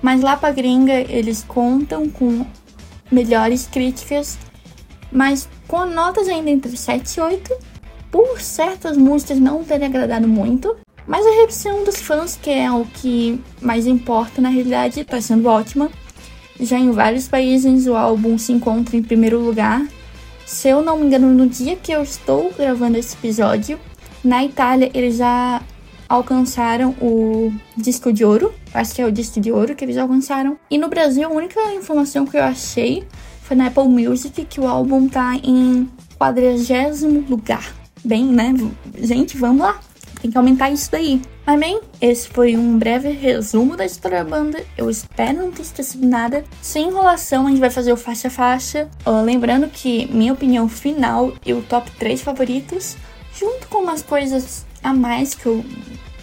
mas 0.00 0.22
lá 0.22 0.34
pra 0.34 0.50
gringa 0.50 0.94
eles 0.94 1.44
contam 1.46 2.08
com 2.08 2.46
melhores 3.10 3.66
críticas, 3.66 4.38
mas 5.12 5.46
com 5.66 5.84
notas 5.84 6.26
ainda 6.26 6.48
entre 6.48 6.74
7 6.74 7.14
e 7.14 7.20
8, 7.20 7.54
por 8.10 8.40
certas 8.40 8.96
músicas 8.96 9.38
não 9.38 9.64
terem 9.64 9.86
agradado 9.86 10.26
muito, 10.26 10.76
mas 11.06 11.26
a 11.26 11.30
recepção 11.30 11.84
dos 11.84 12.00
fãs, 12.00 12.38
que 12.40 12.50
é 12.50 12.70
o 12.70 12.84
que 12.84 13.40
mais 13.60 13.86
importa 13.86 14.40
na 14.40 14.48
realidade, 14.48 15.00
está 15.00 15.20
sendo 15.20 15.48
ótima. 15.48 15.90
Já 16.60 16.78
em 16.78 16.90
vários 16.90 17.28
países 17.28 17.86
o 17.86 17.94
álbum 17.94 18.36
se 18.36 18.52
encontra 18.52 18.96
em 18.96 19.02
primeiro 19.02 19.38
lugar 19.38 19.82
se 20.48 20.66
eu 20.66 20.82
não 20.82 20.96
me 20.96 21.04
engano, 21.04 21.28
no 21.28 21.46
dia 21.46 21.76
que 21.76 21.92
eu 21.92 22.02
estou 22.02 22.50
gravando 22.56 22.96
esse 22.96 23.14
episódio, 23.14 23.78
na 24.24 24.42
Itália 24.42 24.90
eles 24.94 25.18
já 25.18 25.62
alcançaram 26.08 26.92
o 27.02 27.52
disco 27.76 28.10
de 28.10 28.24
ouro. 28.24 28.54
Acho 28.72 28.94
que 28.94 29.02
é 29.02 29.04
o 29.04 29.12
disco 29.12 29.38
de 29.42 29.52
ouro 29.52 29.76
que 29.76 29.84
eles 29.84 29.98
alcançaram. 29.98 30.58
E 30.70 30.78
no 30.78 30.88
Brasil, 30.88 31.28
a 31.28 31.30
única 31.30 31.60
informação 31.74 32.24
que 32.24 32.38
eu 32.38 32.42
achei 32.42 33.06
foi 33.42 33.58
na 33.58 33.66
Apple 33.66 33.88
Music 33.88 34.42
que 34.46 34.58
o 34.58 34.66
álbum 34.66 35.06
tá 35.06 35.34
em 35.36 35.86
quadragésimo 36.18 37.26
lugar. 37.28 37.77
Bem, 38.08 38.24
né? 38.24 38.54
Gente, 38.96 39.36
vamos 39.36 39.60
lá. 39.60 39.78
Tem 40.22 40.30
que 40.30 40.38
aumentar 40.38 40.70
isso 40.70 40.90
daí. 40.90 41.20
Bem, 41.60 41.78
esse 42.00 42.26
foi 42.26 42.56
um 42.56 42.78
breve 42.78 43.10
resumo 43.10 43.76
da 43.76 43.84
história 43.84 44.24
da 44.24 44.30
banda. 44.30 44.64
Eu 44.78 44.88
espero 44.88 45.42
não 45.42 45.52
ter 45.52 45.60
esquecido 45.60 46.06
nada. 46.08 46.42
Sem 46.62 46.88
enrolação, 46.88 47.46
a 47.46 47.50
gente 47.50 47.60
vai 47.60 47.68
fazer 47.68 47.92
o 47.92 47.98
faixa 47.98 48.28
a 48.28 48.30
faixa. 48.30 48.88
Uh, 49.04 49.22
lembrando 49.22 49.68
que 49.68 50.06
minha 50.06 50.32
opinião 50.32 50.70
final 50.70 51.34
e 51.44 51.52
o 51.52 51.60
top 51.60 51.90
3 51.98 52.22
favoritos, 52.22 52.96
junto 53.38 53.68
com 53.68 53.82
umas 53.82 54.00
coisas 54.00 54.64
a 54.82 54.94
mais 54.94 55.34
que 55.34 55.44
eu 55.44 55.62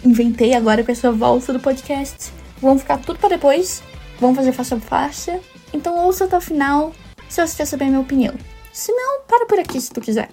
inventei 0.04 0.54
agora 0.54 0.82
com 0.82 0.90
essa 0.90 1.12
volta 1.12 1.52
do 1.52 1.60
podcast, 1.60 2.32
vão 2.60 2.76
ficar 2.76 2.98
tudo 2.98 3.20
para 3.20 3.36
depois. 3.36 3.80
Vamos 4.18 4.34
fazer 4.34 4.50
faixa 4.50 4.74
a 4.74 4.80
faixa. 4.80 5.38
Então 5.72 6.04
ouça 6.04 6.24
até 6.24 6.36
o 6.36 6.40
final 6.40 6.92
se 7.28 7.46
você 7.46 7.58
quer 7.58 7.66
saber 7.66 7.84
a 7.84 7.88
minha 7.90 8.00
opinião. 8.00 8.34
Se 8.72 8.90
não, 8.90 9.20
para 9.28 9.46
por 9.46 9.60
aqui 9.60 9.80
se 9.80 9.92
tu 9.92 10.00
quiser. 10.00 10.28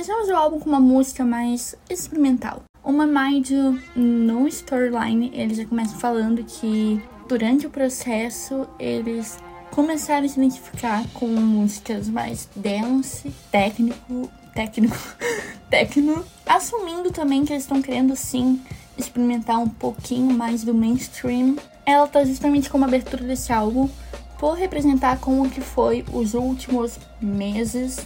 Começamos 0.00 0.30
o 0.30 0.34
álbum 0.34 0.58
com 0.58 0.70
uma 0.70 0.80
música 0.80 1.26
mais 1.26 1.76
experimental. 1.90 2.62
Uma 2.82 3.06
mais 3.06 3.50
no 3.94 4.48
storyline, 4.48 5.30
eles 5.34 5.58
já 5.58 5.66
começam 5.66 5.98
falando 5.98 6.42
que 6.42 7.02
durante 7.28 7.66
o 7.66 7.70
processo 7.70 8.66
eles 8.78 9.36
começaram 9.70 10.24
a 10.24 10.28
se 10.30 10.40
identificar 10.40 11.06
com 11.12 11.26
músicas 11.26 12.08
mais 12.08 12.48
dance, 12.56 13.30
técnico, 13.52 14.30
técnico, 14.54 14.96
técnico, 15.68 16.24
assumindo 16.46 17.10
também 17.10 17.44
que 17.44 17.52
eles 17.52 17.64
estão 17.64 17.82
querendo 17.82 18.16
sim 18.16 18.58
experimentar 18.96 19.58
um 19.58 19.68
pouquinho 19.68 20.32
mais 20.32 20.64
do 20.64 20.72
mainstream. 20.72 21.56
Ela 21.84 22.06
tá 22.06 22.24
justamente 22.24 22.70
como 22.70 22.86
abertura 22.86 23.22
desse 23.22 23.52
álbum 23.52 23.86
por 24.38 24.54
representar 24.54 25.20
como 25.20 25.50
que 25.50 25.60
foi 25.60 26.06
os 26.10 26.32
últimos 26.32 26.98
meses 27.20 27.98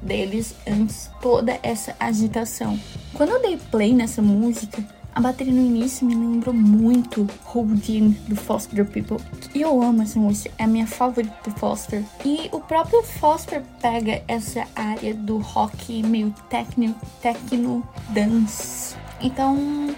deles 0.00 0.54
antes 0.66 1.10
toda 1.20 1.58
essa 1.62 1.94
agitação. 1.98 2.78
Quando 3.14 3.30
eu 3.30 3.42
dei 3.42 3.56
play 3.56 3.92
nessa 3.94 4.22
música, 4.22 4.84
a 5.14 5.20
bateria 5.20 5.52
no 5.52 5.60
início 5.60 6.06
me 6.06 6.14
lembrou 6.14 6.54
muito 6.54 7.26
Holding 7.44 8.10
do 8.28 8.36
Foster 8.36 8.84
People. 8.84 9.16
E 9.52 9.62
eu 9.62 9.82
amo 9.82 10.02
essa 10.02 10.20
música, 10.20 10.54
é 10.58 10.64
a 10.64 10.68
minha 10.68 10.86
favorita 10.86 11.34
do 11.44 11.50
Foster. 11.58 12.04
E 12.24 12.48
o 12.52 12.60
próprio 12.60 13.02
Foster 13.02 13.62
pega 13.82 14.22
essa 14.28 14.64
área 14.76 15.12
do 15.14 15.38
rock 15.38 16.02
meio 16.04 16.32
techno, 16.48 16.94
techno 17.20 17.82
dance. 18.10 18.94
Então 19.20 19.92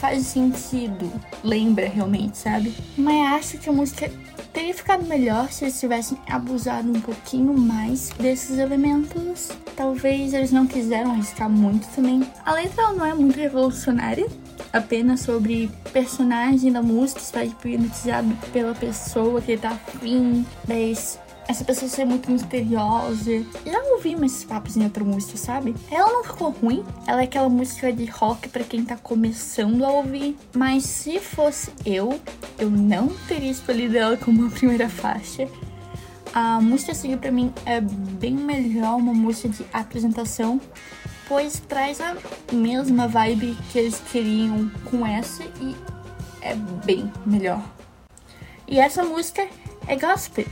faz 0.00 0.26
sentido, 0.26 1.10
lembra 1.44 1.88
realmente, 1.88 2.38
sabe? 2.38 2.74
Mas 2.96 3.32
acho 3.34 3.58
que 3.58 3.68
a 3.68 3.72
música 3.72 4.10
teria 4.52 4.74
ficado 4.74 5.04
melhor 5.06 5.50
se 5.50 5.64
eles 5.64 5.78
tivessem 5.78 6.18
abusado 6.28 6.90
um 6.90 7.00
pouquinho 7.00 7.52
mais 7.56 8.10
desses 8.18 8.58
elementos. 8.58 9.50
Talvez 9.76 10.34
eles 10.34 10.50
não 10.50 10.66
quiseram 10.66 11.12
arriscar 11.12 11.48
muito 11.48 11.86
também. 11.94 12.28
A 12.44 12.52
letra 12.52 12.92
não 12.92 13.04
é 13.04 13.14
muito 13.14 13.36
revolucionária, 13.36 14.26
apenas 14.72 15.20
sobre 15.20 15.70
personagem 15.92 16.72
da 16.72 16.82
música 16.82 17.20
está 17.20 17.44
hipnotizado 17.44 18.36
pela 18.52 18.74
pessoa 18.74 19.40
que 19.40 19.52
ele 19.52 19.60
tá 19.60 19.70
afim, 19.70 20.44
mas 20.66 21.18
essa 21.48 21.64
pessoa 21.64 21.88
ser 21.88 22.04
muito 22.04 22.30
misteriosa. 22.30 23.42
Já 23.64 23.82
ouvi 23.94 24.12
esses 24.26 24.44
papos 24.44 24.76
em 24.76 24.84
outra 24.84 25.02
música, 25.02 25.38
sabe? 25.38 25.74
Ela 25.90 26.12
não 26.12 26.22
ficou 26.22 26.50
ruim. 26.50 26.84
Ela 27.06 27.22
é 27.22 27.24
aquela 27.24 27.48
música 27.48 27.90
de 27.90 28.04
rock 28.04 28.50
para 28.50 28.62
quem 28.62 28.84
tá 28.84 28.96
começando 28.96 29.82
a 29.82 29.90
ouvir. 29.90 30.36
Mas 30.54 30.84
se 30.84 31.18
fosse 31.18 31.72
eu, 31.86 32.20
eu 32.58 32.68
não 32.68 33.08
teria 33.26 33.50
escolhido 33.50 33.96
ela 33.96 34.16
como 34.18 34.46
a 34.46 34.50
primeira 34.50 34.90
faixa. 34.90 35.48
A 36.34 36.60
música 36.60 36.94
seguir 36.94 37.16
pra 37.16 37.32
mim 37.32 37.50
é 37.64 37.80
bem 37.80 38.34
melhor 38.34 38.96
uma 38.96 39.14
música 39.14 39.48
de 39.48 39.64
apresentação, 39.72 40.60
pois 41.26 41.58
traz 41.66 41.98
a 42.02 42.14
mesma 42.52 43.08
vibe 43.08 43.56
que 43.72 43.78
eles 43.78 43.98
queriam 44.12 44.70
com 44.84 45.06
essa 45.06 45.42
e 45.62 45.74
é 46.42 46.54
bem 46.54 47.10
melhor. 47.24 47.64
E 48.68 48.78
essa 48.78 49.02
música 49.02 49.48
é 49.86 49.96
gospel 49.96 50.44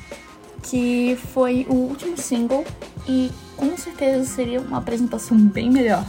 que 0.68 1.16
foi 1.32 1.66
o 1.68 1.75
último 1.75 2.16
single 2.16 2.64
e 3.08 3.30
com 3.56 3.76
certeza 3.76 4.25
seria 4.25 4.61
uma 4.61 4.78
apresentação 4.78 5.37
bem 5.38 5.70
melhor. 5.70 6.04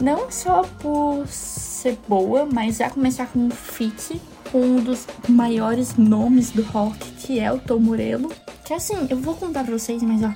Não 0.00 0.30
só 0.30 0.62
por 0.80 1.26
ser 1.26 1.98
boa, 2.08 2.46
mas 2.50 2.78
já 2.78 2.90
começar 2.90 3.26
com 3.26 3.40
um 3.40 3.50
feat 3.50 4.20
com 4.50 4.60
um 4.60 4.82
dos 4.82 5.06
maiores 5.28 5.96
nomes 5.96 6.50
do 6.50 6.62
rock, 6.62 6.98
que 7.12 7.40
é 7.40 7.50
o 7.52 7.58
Tom 7.58 7.78
Morello. 7.78 8.30
Que 8.64 8.74
assim, 8.74 9.06
eu 9.08 9.16
vou 9.16 9.34
contar 9.34 9.64
pra 9.64 9.78
vocês, 9.78 10.02
mas 10.02 10.22
ó, 10.22 10.32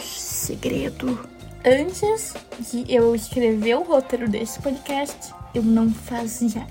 segredo. 0.00 1.18
Antes 1.64 2.34
de 2.70 2.84
eu 2.88 3.14
escrever 3.14 3.76
o 3.76 3.82
roteiro 3.82 4.28
desse 4.28 4.60
podcast, 4.60 5.34
eu 5.54 5.62
não 5.62 5.90
fazia 5.90 6.66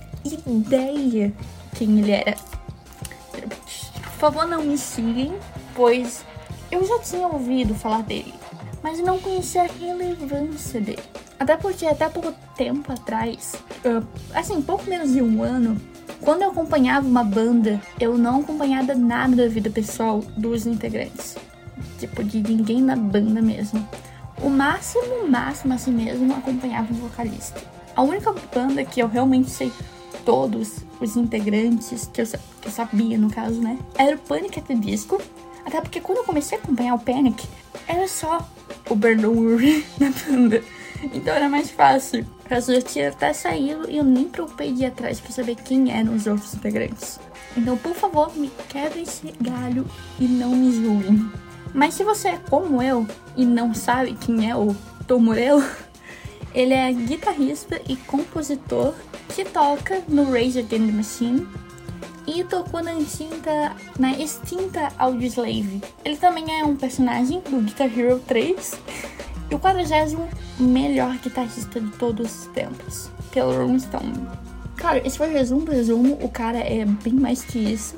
ideia 0.46 1.34
quem 1.76 2.00
ele 2.00 2.12
era. 2.12 2.36
Por 3.34 4.20
favor, 4.20 4.48
não 4.48 4.64
me 4.64 4.78
sigam, 4.78 5.36
pois 5.78 6.26
eu 6.72 6.84
já 6.86 7.00
tinha 7.00 7.28
ouvido 7.28 7.76
falar 7.76 8.02
dele, 8.02 8.34
mas 8.82 9.00
não 9.00 9.20
conhecia 9.20 9.62
a 9.62 9.68
relevância 9.68 10.82
dele. 10.82 11.04
Até 11.40 11.56
porque 11.56 11.86
até 11.86 12.10
pouco 12.10 12.34
tempo 12.58 12.92
atrás, 12.92 13.54
assim, 14.34 14.60
pouco 14.60 14.90
menos 14.90 15.14
de 15.14 15.22
um 15.22 15.44
ano, 15.44 15.80
quando 16.20 16.42
eu 16.42 16.50
acompanhava 16.50 17.08
uma 17.08 17.24
banda, 17.24 17.80
eu 18.00 18.18
não 18.18 18.40
acompanhava 18.40 18.96
nada 18.96 19.36
da 19.36 19.48
vida 19.48 19.70
pessoal 19.70 20.22
dos 20.36 20.66
integrantes. 20.66 21.38
Tipo, 22.00 22.24
de 22.24 22.42
ninguém 22.42 22.82
na 22.82 22.96
banda 22.96 23.40
mesmo. 23.40 23.88
O 24.42 24.50
máximo, 24.50 25.28
máximo 25.28 25.76
assim 25.76 25.92
mesmo, 25.92 26.34
acompanhava 26.34 26.92
o 26.92 26.96
vocalista. 26.96 27.62
A 27.96 28.02
única 28.02 28.34
banda 28.54 28.84
que 28.84 29.00
eu 29.00 29.08
realmente 29.08 29.50
sei 29.52 29.72
todos 30.26 30.80
os 31.00 31.16
integrantes, 31.16 32.10
que 32.12 32.22
eu, 32.22 32.26
que 32.62 32.68
eu 32.68 32.72
sabia 32.72 33.18
no 33.18 33.30
caso, 33.30 33.62
né, 33.62 33.78
era 33.98 34.16
o 34.16 34.20
Panic! 34.20 34.60
at 34.60 34.66
the 34.66 34.76
Disco, 34.76 35.22
até 35.68 35.82
porque 35.82 36.00
quando 36.00 36.20
eu 36.20 36.24
comecei 36.24 36.58
a 36.58 36.62
acompanhar 36.62 36.96
o 36.96 37.00
Panic, 37.00 37.46
era 37.90 38.08
só 38.08 38.48
o 38.90 39.28
Urie 39.28 39.86
na 40.00 40.10
banda. 40.10 40.64
Então 41.14 41.34
era 41.34 41.50
mais 41.50 41.70
fácil. 41.70 42.26
Eu 42.50 42.82
tinha 42.82 43.10
até 43.10 43.34
saído 43.34 43.90
e 43.90 43.98
eu 43.98 44.04
nem 44.06 44.30
preocupei 44.30 44.72
de 44.72 44.84
ir 44.84 44.86
atrás 44.86 45.20
pra 45.20 45.30
saber 45.30 45.56
quem 45.56 45.92
eram 45.92 46.16
os 46.16 46.26
outros 46.26 46.54
integrantes. 46.54 47.20
Então, 47.58 47.78
por 47.78 47.94
favor, 47.94 48.34
me 48.34 48.50
quebrem 48.70 49.04
esse 49.04 49.34
galho 49.42 49.86
e 50.18 50.26
não 50.26 50.56
me 50.56 50.72
julguem. 50.72 51.30
Mas 51.74 51.96
se 51.96 52.04
você 52.06 52.30
é 52.30 52.38
como 52.50 52.82
eu 52.82 53.06
e 53.36 53.46
não 53.46 53.74
sabe 53.74 54.16
quem 54.16 54.50
é 54.50 54.56
o 54.56 54.74
Tom 55.06 55.20
Morello, 55.20 55.64
ele 56.56 56.74
é 56.74 56.94
guitarrista 56.94 57.82
e 57.90 57.98
compositor 57.98 58.94
que 59.36 59.44
toca 59.44 60.02
no 60.08 60.32
Rage 60.32 60.60
Against 60.60 60.72
the 60.72 60.92
Machine 60.94 61.48
e 62.28 62.44
tocou 62.44 62.84
na 62.84 62.94
extinta, 62.94 63.76
na 63.98 64.12
extinta 64.12 64.92
Audioslave. 64.98 65.82
Ele 66.04 66.18
também 66.18 66.60
é 66.60 66.66
um 66.66 66.76
personagem 66.76 67.40
do 67.42 67.62
Guitar 67.62 67.88
Hero 67.88 68.20
3 68.28 68.74
e 69.50 69.56
o 69.56 69.60
40 69.60 70.30
melhor 70.60 71.16
guitarrista 71.18 71.80
de 71.80 71.90
todos 71.92 72.42
os 72.42 72.48
tempos, 72.48 73.10
pelo 73.32 73.54
Rolling 73.54 73.80
Stone. 73.80 74.28
Cara, 74.76 75.06
esse 75.08 75.18
foi 75.18 75.30
o 75.30 75.34
resumo 75.34 75.66
do 75.66 75.72
resumo, 75.72 76.20
o 76.22 76.30
cara 76.30 76.60
é 76.60 76.86
bem 76.86 77.14
mais 77.14 77.44
que 77.44 77.58
isso. 77.58 77.96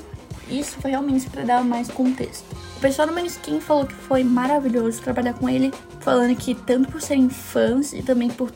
Isso 0.50 0.78
foi 0.80 0.92
realmente 0.92 1.30
para 1.30 1.44
dar 1.44 1.64
mais 1.64 1.90
contexto. 1.90 2.46
O 2.78 2.80
pessoal 2.80 3.08
do 3.08 3.14
Maneskin 3.14 3.60
falou 3.60 3.86
que 3.86 3.94
foi 3.94 4.24
maravilhoso 4.24 5.02
trabalhar 5.02 5.34
com 5.34 5.50
ele, 5.50 5.72
falando 6.00 6.36
que 6.36 6.56
tanto 6.56 6.90
por 6.92 7.02
serem 7.02 7.30
fãs 7.30 7.94
e 7.94 8.02
também 8.02 8.30
por 8.30 8.52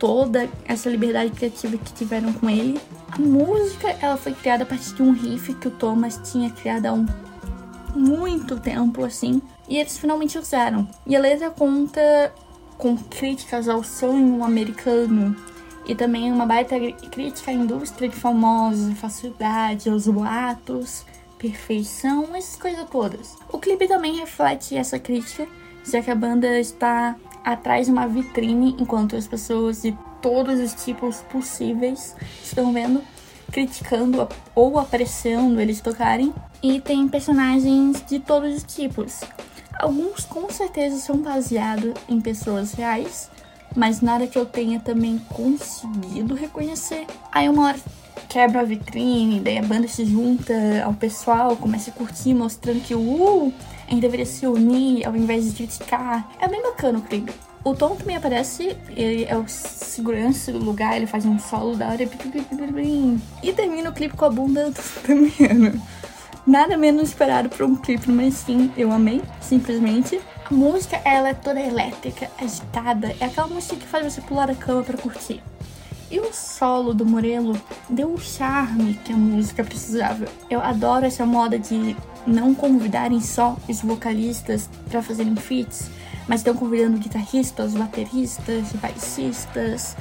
toda 0.00 0.48
essa 0.64 0.88
liberdade 0.88 1.30
criativa 1.30 1.76
que 1.76 1.92
tiveram 1.92 2.32
com 2.32 2.50
ele. 2.50 2.80
A 3.12 3.18
música, 3.18 3.94
ela 4.00 4.16
foi 4.16 4.32
criada 4.32 4.64
a 4.64 4.66
partir 4.66 4.94
de 4.94 5.02
um 5.02 5.12
riff 5.12 5.54
que 5.54 5.68
o 5.68 5.70
Thomas 5.70 6.18
tinha 6.24 6.50
criado 6.50 6.86
há 6.86 6.92
um 6.92 7.06
muito 7.94 8.58
tempo, 8.58 9.04
assim, 9.04 9.42
e 9.68 9.78
eles 9.78 9.98
finalmente 9.98 10.38
usaram. 10.38 10.88
E 11.06 11.14
a 11.14 11.20
letra 11.20 11.50
conta 11.50 12.32
com 12.78 12.96
críticas 12.96 13.68
ao 13.68 13.84
sonho 13.84 14.42
americano 14.42 15.36
e 15.86 15.94
também 15.94 16.32
uma 16.32 16.46
baita 16.46 16.76
crítica 17.10 17.50
à 17.50 17.54
indústria 17.54 18.08
de 18.08 18.16
famosos, 18.16 18.98
facilidade, 18.98 19.90
aos 19.90 20.06
boatos, 20.06 21.04
perfeição, 21.38 22.34
essas 22.34 22.56
coisas 22.56 22.88
todas. 22.88 23.36
O 23.52 23.58
clipe 23.58 23.86
também 23.86 24.16
reflete 24.16 24.76
essa 24.76 24.98
crítica, 24.98 25.46
já 25.84 26.00
que 26.00 26.10
a 26.10 26.14
banda 26.14 26.58
está 26.58 27.16
atrás 27.44 27.86
de 27.86 27.92
uma 27.92 28.06
vitrine 28.06 28.76
enquanto 28.78 29.16
as 29.16 29.26
pessoas 29.26 29.82
de 29.82 29.96
todos 30.20 30.60
os 30.60 30.84
tipos 30.84 31.16
possíveis 31.30 32.14
estão 32.42 32.72
vendo, 32.72 33.02
criticando 33.50 34.28
ou 34.54 34.78
apreciando 34.78 35.60
eles 35.60 35.80
tocarem. 35.80 36.32
E 36.62 36.80
tem 36.80 37.08
personagens 37.08 38.04
de 38.06 38.18
todos 38.18 38.54
os 38.56 38.62
tipos. 38.62 39.20
Alguns 39.78 40.24
com 40.24 40.50
certeza 40.50 40.96
são 40.98 41.16
baseados 41.18 41.94
em 42.06 42.20
pessoas 42.20 42.72
reais, 42.74 43.30
mas 43.74 44.02
nada 44.02 44.26
que 44.26 44.38
eu 44.38 44.44
tenha 44.44 44.78
também 44.78 45.18
conseguido 45.18 46.34
reconhecer. 46.34 47.06
Aí 47.32 47.48
uma 47.48 47.66
hora 47.66 47.78
quebra 48.28 48.60
a 48.60 48.64
vitrine, 48.64 49.40
daí 49.40 49.58
a 49.58 49.62
banda 49.62 49.88
se 49.88 50.04
junta 50.04 50.54
ao 50.84 50.94
pessoal, 50.94 51.56
começa 51.56 51.90
a 51.90 51.94
curtir, 51.94 52.34
mostrando 52.34 52.80
que 52.80 52.94
uh, 52.94 53.52
a 53.90 53.92
gente 53.92 54.02
deveria 54.02 54.24
se 54.24 54.46
unir 54.46 55.04
ao 55.04 55.16
invés 55.16 55.46
de 55.46 55.56
criticar. 55.56 56.30
É 56.40 56.46
bem 56.46 56.62
bacana 56.62 57.00
o 57.00 57.02
clipe. 57.02 57.32
O 57.64 57.74
Tom 57.74 57.96
também 57.96 58.16
aparece, 58.16 58.76
ele 58.96 59.24
é 59.24 59.36
o 59.36 59.46
segurança 59.46 60.50
do 60.50 60.58
lugar, 60.58 60.96
ele 60.96 61.06
faz 61.06 61.26
um 61.26 61.38
solo 61.38 61.76
da 61.76 61.88
hora 61.88 62.04
e 63.42 63.52
termina 63.52 63.90
o 63.90 63.92
clipe 63.92 64.16
com 64.16 64.24
a 64.24 64.30
bunda 64.30 64.70
do 64.70 64.82
Damiano. 65.06 65.82
Nada 66.46 66.76
menos 66.78 67.10
esperado 67.10 67.50
para 67.50 67.66
um 67.66 67.76
clipe, 67.76 68.10
mas 68.10 68.34
sim, 68.34 68.72
eu 68.78 68.90
amei, 68.90 69.20
simplesmente. 69.42 70.18
A 70.50 70.54
música, 70.54 70.98
ela 71.04 71.28
é 71.28 71.34
toda 71.34 71.60
elétrica, 71.60 72.30
agitada, 72.40 73.14
é 73.20 73.26
aquela 73.26 73.48
música 73.48 73.76
que 73.76 73.86
faz 73.86 74.10
você 74.10 74.22
pular 74.22 74.46
da 74.46 74.54
cama 74.54 74.82
para 74.82 74.96
curtir. 74.96 75.42
E 76.10 76.18
o 76.18 76.32
solo 76.32 76.94
do 76.94 77.04
Morello 77.04 77.60
deu 77.88 78.12
o 78.12 78.18
charme 78.18 78.94
que 79.04 79.12
a 79.12 79.16
música 79.16 79.62
precisava. 79.62 80.26
Eu 80.48 80.60
adoro 80.60 81.04
essa 81.04 81.26
moda 81.26 81.58
de 81.58 81.94
não 82.26 82.54
convidarem 82.54 83.20
só 83.20 83.56
os 83.68 83.80
vocalistas 83.80 84.68
para 84.88 85.02
fazerem 85.02 85.34
feats, 85.36 85.90
mas 86.28 86.40
estão 86.40 86.54
convidando 86.54 86.98
guitarristas, 86.98 87.74
bateristas, 87.74 88.72
baixistas, 88.74 89.96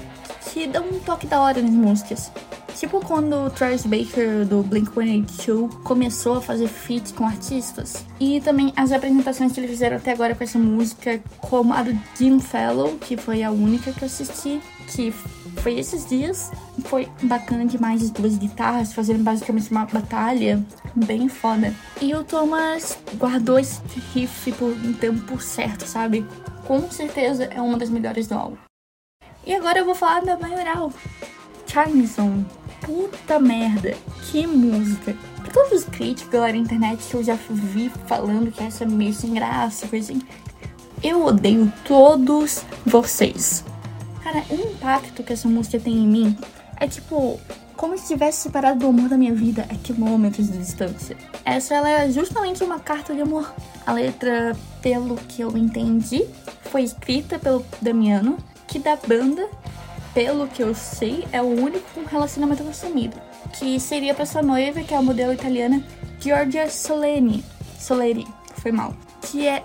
que 0.51 0.67
dão 0.67 0.83
um 0.85 0.99
toque 0.99 1.27
da 1.27 1.39
hora 1.39 1.61
nas 1.61 1.71
músicas. 1.71 2.31
Tipo 2.79 3.01
quando 3.01 3.33
o 3.35 3.49
Travis 3.49 3.85
Baker 3.85 4.45
do 4.45 4.63
Blink-182 4.63 5.83
começou 5.83 6.37
a 6.37 6.41
fazer 6.41 6.67
feats 6.67 7.11
com 7.11 7.25
artistas. 7.25 8.05
E 8.19 8.39
também 8.39 8.71
as 8.75 8.91
apresentações 8.91 9.51
que 9.51 9.59
eles 9.59 9.71
fizeram 9.71 9.97
até 9.97 10.11
agora 10.11 10.33
com 10.33 10.43
essa 10.43 10.57
música, 10.57 11.19
como 11.39 11.73
a 11.73 11.83
do 11.83 11.97
Jim 12.17 12.39
Fellow, 12.39 12.97
que 12.97 13.17
foi 13.17 13.43
a 13.43 13.51
única 13.51 13.91
que 13.91 14.03
eu 14.03 14.05
assisti, 14.05 14.61
que 14.87 15.11
foi 15.57 15.77
esses 15.77 16.07
dias. 16.07 16.51
Foi 16.85 17.07
bacana 17.23 17.65
demais 17.65 18.01
as 18.01 18.11
duas 18.11 18.37
guitarras 18.37 18.93
fazendo 18.93 19.23
basicamente 19.23 19.69
uma 19.71 19.85
batalha 19.85 20.65
bem 20.95 21.27
foda. 21.27 21.73
E 22.01 22.13
o 22.13 22.23
Thomas 22.23 22.97
guardou 23.15 23.59
esse 23.59 23.81
riff 24.13 24.51
por 24.53 24.69
um 24.69 24.93
tempo 24.93 25.39
certo, 25.39 25.85
sabe? 25.85 26.25
Com 26.65 26.89
certeza 26.91 27.45
é 27.45 27.61
uma 27.61 27.77
das 27.77 27.89
melhores 27.89 28.27
do 28.27 28.35
álbum. 28.35 28.57
E 29.45 29.53
agora 29.53 29.79
eu 29.79 29.85
vou 29.85 29.95
falar 29.95 30.21
da 30.21 30.37
maioral. 30.37 30.91
Charmison. 31.65 32.45
Puta 32.81 33.39
merda, 33.39 33.95
que 34.23 34.47
música. 34.47 35.15
Pra 35.41 35.51
todos 35.51 35.71
os 35.71 35.83
críticos, 35.85 36.39
na 36.39 36.49
internet 36.51 37.03
que 37.03 37.13
eu 37.13 37.23
já 37.23 37.37
vi 37.49 37.89
falando 38.07 38.51
que 38.51 38.63
essa 38.63 38.83
é 38.83 38.87
meio 38.87 39.13
sem 39.13 39.33
graça, 39.33 39.87
coisa 39.87 40.11
assim. 40.11 40.21
Eu 41.03 41.25
odeio 41.25 41.71
todos 41.85 42.63
vocês. 42.85 43.63
Cara, 44.23 44.43
o 44.49 44.55
impacto 44.55 45.23
que 45.23 45.33
essa 45.33 45.47
música 45.47 45.79
tem 45.79 45.93
em 45.93 46.07
mim 46.07 46.37
é 46.79 46.87
tipo 46.87 47.39
como 47.79 47.97
se 47.97 48.09
tivesse 48.09 48.41
separado 48.41 48.79
do 48.79 48.87
amor 48.87 49.07
da 49.07 49.17
minha 49.17 49.33
vida 49.33 49.65
a 49.69 49.75
quilômetros 49.75 50.51
de 50.51 50.57
distância. 50.57 51.15
Essa 51.45 51.75
ela 51.75 51.89
é 51.89 52.11
justamente 52.11 52.61
uma 52.61 52.77
carta 52.77 53.15
de 53.15 53.21
amor. 53.21 53.53
A 53.87 53.93
letra, 53.93 54.53
pelo 54.81 55.15
que 55.15 55.41
eu 55.41 55.55
entendi, 55.55 56.25
foi 56.63 56.83
escrita 56.83 57.39
pelo 57.39 57.65
Damiano, 57.81 58.37
que 58.67 58.79
da 58.79 58.97
banda, 58.97 59.47
pelo 60.13 60.45
que 60.49 60.61
eu 60.61 60.75
sei, 60.75 61.25
é 61.31 61.41
o 61.41 61.45
único 61.45 61.89
com 61.95 62.03
relacionamento 62.03 62.67
assumido. 62.67 63.15
Que 63.53 63.79
seria 63.79 64.13
pra 64.13 64.25
sua 64.25 64.41
noiva, 64.41 64.83
que 64.83 64.93
é 64.93 64.97
a 64.97 65.01
modelo 65.01 65.31
italiana 65.31 65.81
Giorgia 66.19 66.69
Soleni. 66.69 67.45
Soleri, 67.79 68.27
foi 68.55 68.73
mal. 68.73 68.93
Que 69.21 69.47
é 69.47 69.63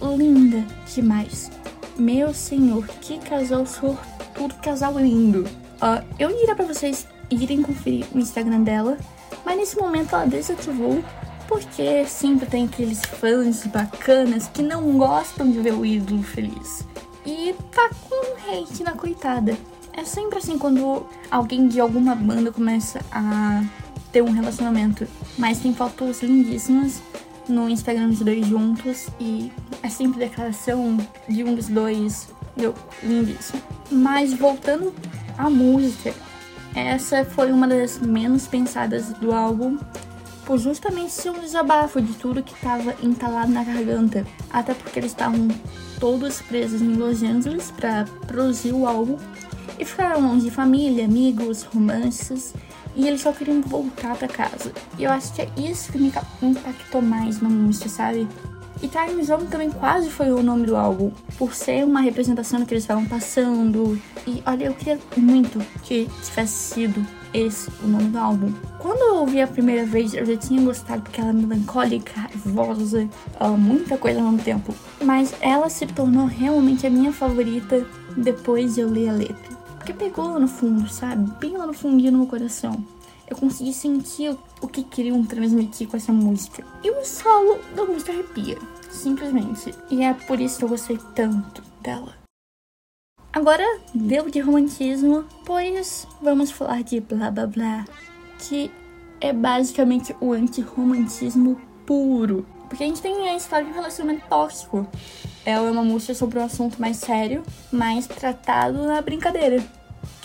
linda 0.00 0.64
demais. 0.94 1.50
Meu 1.98 2.32
senhor, 2.32 2.86
que 3.00 3.18
casal 3.18 3.66
sortudo, 3.66 4.54
casal 4.62 4.96
lindo. 5.00 5.40
Uh, 5.82 6.06
eu 6.16 6.28
diria 6.28 6.54
para 6.54 6.64
vocês 6.64 7.08
irem 7.30 7.62
conferir 7.62 8.06
o 8.14 8.18
Instagram 8.18 8.62
dela, 8.62 8.98
mas 9.44 9.56
nesse 9.56 9.76
momento 9.76 10.14
ela 10.14 10.26
desativou 10.26 11.02
porque 11.48 12.04
sempre 12.06 12.46
tem 12.46 12.64
aqueles 12.64 13.00
fãs 13.04 13.66
bacanas 13.66 14.48
que 14.48 14.62
não 14.62 14.98
gostam 14.98 15.50
de 15.50 15.60
ver 15.60 15.74
o 15.74 15.86
ídolo 15.86 16.22
feliz. 16.22 16.84
E 17.24 17.54
tá 17.72 17.90
com 18.08 18.36
hate 18.50 18.82
na 18.82 18.92
coitada. 18.92 19.56
É 19.92 20.04
sempre 20.04 20.38
assim 20.38 20.58
quando 20.58 21.06
alguém 21.30 21.68
de 21.68 21.80
alguma 21.80 22.14
banda 22.14 22.52
começa 22.52 23.00
a 23.10 23.64
ter 24.12 24.22
um 24.22 24.30
relacionamento. 24.30 25.06
Mas 25.38 25.58
tem 25.58 25.74
fotos 25.74 26.22
lindíssimas 26.22 27.02
no 27.48 27.68
Instagram 27.68 28.08
dos 28.08 28.20
dois 28.20 28.46
juntos 28.46 29.08
e 29.20 29.50
é 29.82 29.88
sempre 29.88 30.18
declaração 30.18 30.98
de 31.28 31.42
um 31.44 31.54
dos 31.54 31.68
dois. 31.68 32.28
Deu 32.56 32.74
lindíssimo. 33.02 33.62
Mas 33.90 34.32
voltando 34.32 34.92
à 35.36 35.48
música, 35.48 36.14
essa 36.76 37.24
foi 37.24 37.50
uma 37.50 37.66
das 37.66 37.98
menos 37.98 38.46
pensadas 38.46 39.08
do 39.14 39.32
álbum, 39.32 39.78
por 40.44 40.58
justamente 40.58 41.10
ser 41.10 41.30
um 41.30 41.40
desabafo 41.40 42.00
de 42.00 42.12
tudo 42.14 42.42
que 42.42 42.52
estava 42.52 42.94
entalado 43.02 43.50
na 43.50 43.64
garganta. 43.64 44.26
Até 44.50 44.74
porque 44.74 45.00
eles 45.00 45.10
estavam 45.10 45.48
todos 45.98 46.42
presos 46.42 46.82
em 46.82 46.94
Los 46.94 47.22
Angeles 47.22 47.72
para 47.74 48.04
produzir 48.26 48.72
o 48.72 48.86
álbum 48.86 49.16
e 49.78 49.84
ficaram 49.84 50.20
longe 50.20 50.44
de 50.44 50.50
família, 50.50 51.06
amigos, 51.06 51.62
romances 51.62 52.52
e 52.94 53.08
eles 53.08 53.22
só 53.22 53.32
queriam 53.32 53.60
voltar 53.62 54.14
para 54.16 54.28
casa. 54.28 54.70
E 54.98 55.04
eu 55.04 55.10
acho 55.10 55.32
que 55.32 55.42
é 55.42 55.48
isso 55.56 55.90
que 55.90 55.98
me 55.98 56.12
impactou 56.42 57.02
mais 57.02 57.40
na 57.40 57.48
música, 57.48 57.88
sabe? 57.88 58.28
E 58.82 58.88
Time 58.88 59.22
Zone 59.24 59.46
também 59.46 59.70
quase 59.70 60.10
foi 60.10 60.30
o 60.30 60.42
nome 60.42 60.66
do 60.66 60.76
álbum, 60.76 61.10
por 61.38 61.54
ser 61.54 61.84
uma 61.84 62.00
representação 62.00 62.60
do 62.60 62.66
que 62.66 62.74
eles 62.74 62.84
estavam 62.84 63.06
passando. 63.06 64.00
E 64.26 64.42
olha, 64.44 64.66
eu 64.66 64.74
queria 64.74 64.98
muito 65.16 65.58
que 65.82 66.08
tivesse 66.22 66.74
sido 66.74 67.06
esse 67.32 67.70
o 67.82 67.86
nome 67.86 68.10
do 68.10 68.18
álbum. 68.18 68.52
Quando 68.78 69.00
eu 69.00 69.16
ouvi 69.16 69.40
a 69.40 69.46
primeira 69.46 69.84
vez, 69.86 70.12
eu 70.14 70.26
já 70.26 70.36
tinha 70.36 70.60
gostado 70.62 71.02
porque 71.02 71.20
ela 71.20 71.30
é 71.30 71.32
melancólica, 71.32 72.12
raivosa, 72.20 73.08
uh, 73.40 73.56
muita 73.56 73.96
coisa 73.96 74.20
ao 74.20 74.26
mesmo 74.26 74.44
tempo. 74.44 74.74
Mas 75.02 75.34
ela 75.40 75.70
se 75.70 75.86
tornou 75.86 76.26
realmente 76.26 76.86
a 76.86 76.90
minha 76.90 77.12
favorita 77.12 77.86
depois 78.16 78.74
de 78.74 78.82
eu 78.82 78.90
ler 78.90 79.08
a 79.08 79.12
letra. 79.12 79.56
Porque 79.76 79.92
pegou 79.92 80.32
lá 80.32 80.38
no 80.38 80.48
fundo, 80.48 80.88
sabe? 80.88 81.30
Bem 81.40 81.56
lá 81.56 81.66
no 81.66 81.72
fundinho 81.72 82.12
no 82.12 82.18
meu 82.18 82.26
coração 82.26 82.84
eu 83.28 83.36
consegui 83.36 83.72
sentir 83.72 84.30
o 84.30 84.38
que 84.76 84.84
queriam 84.84 85.24
transmitir 85.24 85.88
com 85.88 85.96
essa 85.96 86.12
música. 86.12 86.64
E 86.82 86.90
o 86.90 87.04
solo 87.04 87.58
da 87.74 87.84
música 87.84 88.12
arrepia, 88.12 88.58
simplesmente. 88.90 89.74
E 89.90 90.02
é 90.02 90.14
por 90.14 90.40
isso 90.40 90.58
que 90.58 90.64
eu 90.64 90.68
gostei 90.68 90.98
tanto 91.14 91.62
dela. 91.80 92.14
Agora, 93.32 93.64
deu 93.94 94.30
de 94.30 94.40
romantismo, 94.40 95.24
pois 95.44 96.06
vamos 96.22 96.50
falar 96.50 96.82
de 96.82 97.00
blá 97.00 97.30
blá 97.30 97.46
blá, 97.46 97.84
que 98.38 98.70
é 99.20 99.32
basicamente 99.32 100.14
o 100.20 100.32
antirromantismo 100.32 101.60
puro. 101.84 102.46
Porque 102.68 102.82
a 102.82 102.86
gente 102.86 103.02
tem 103.02 103.28
a 103.28 103.36
história 103.36 103.64
de 103.64 103.72
um 103.72 103.74
relacionamento 103.74 104.26
tóxico. 104.28 104.86
Ela 105.44 105.68
é 105.68 105.70
uma 105.70 105.84
música 105.84 106.14
sobre 106.14 106.38
um 106.38 106.44
assunto 106.44 106.80
mais 106.80 106.96
sério, 106.96 107.42
mais 107.70 108.06
tratado 108.06 108.84
na 108.84 109.00
brincadeira 109.00 109.62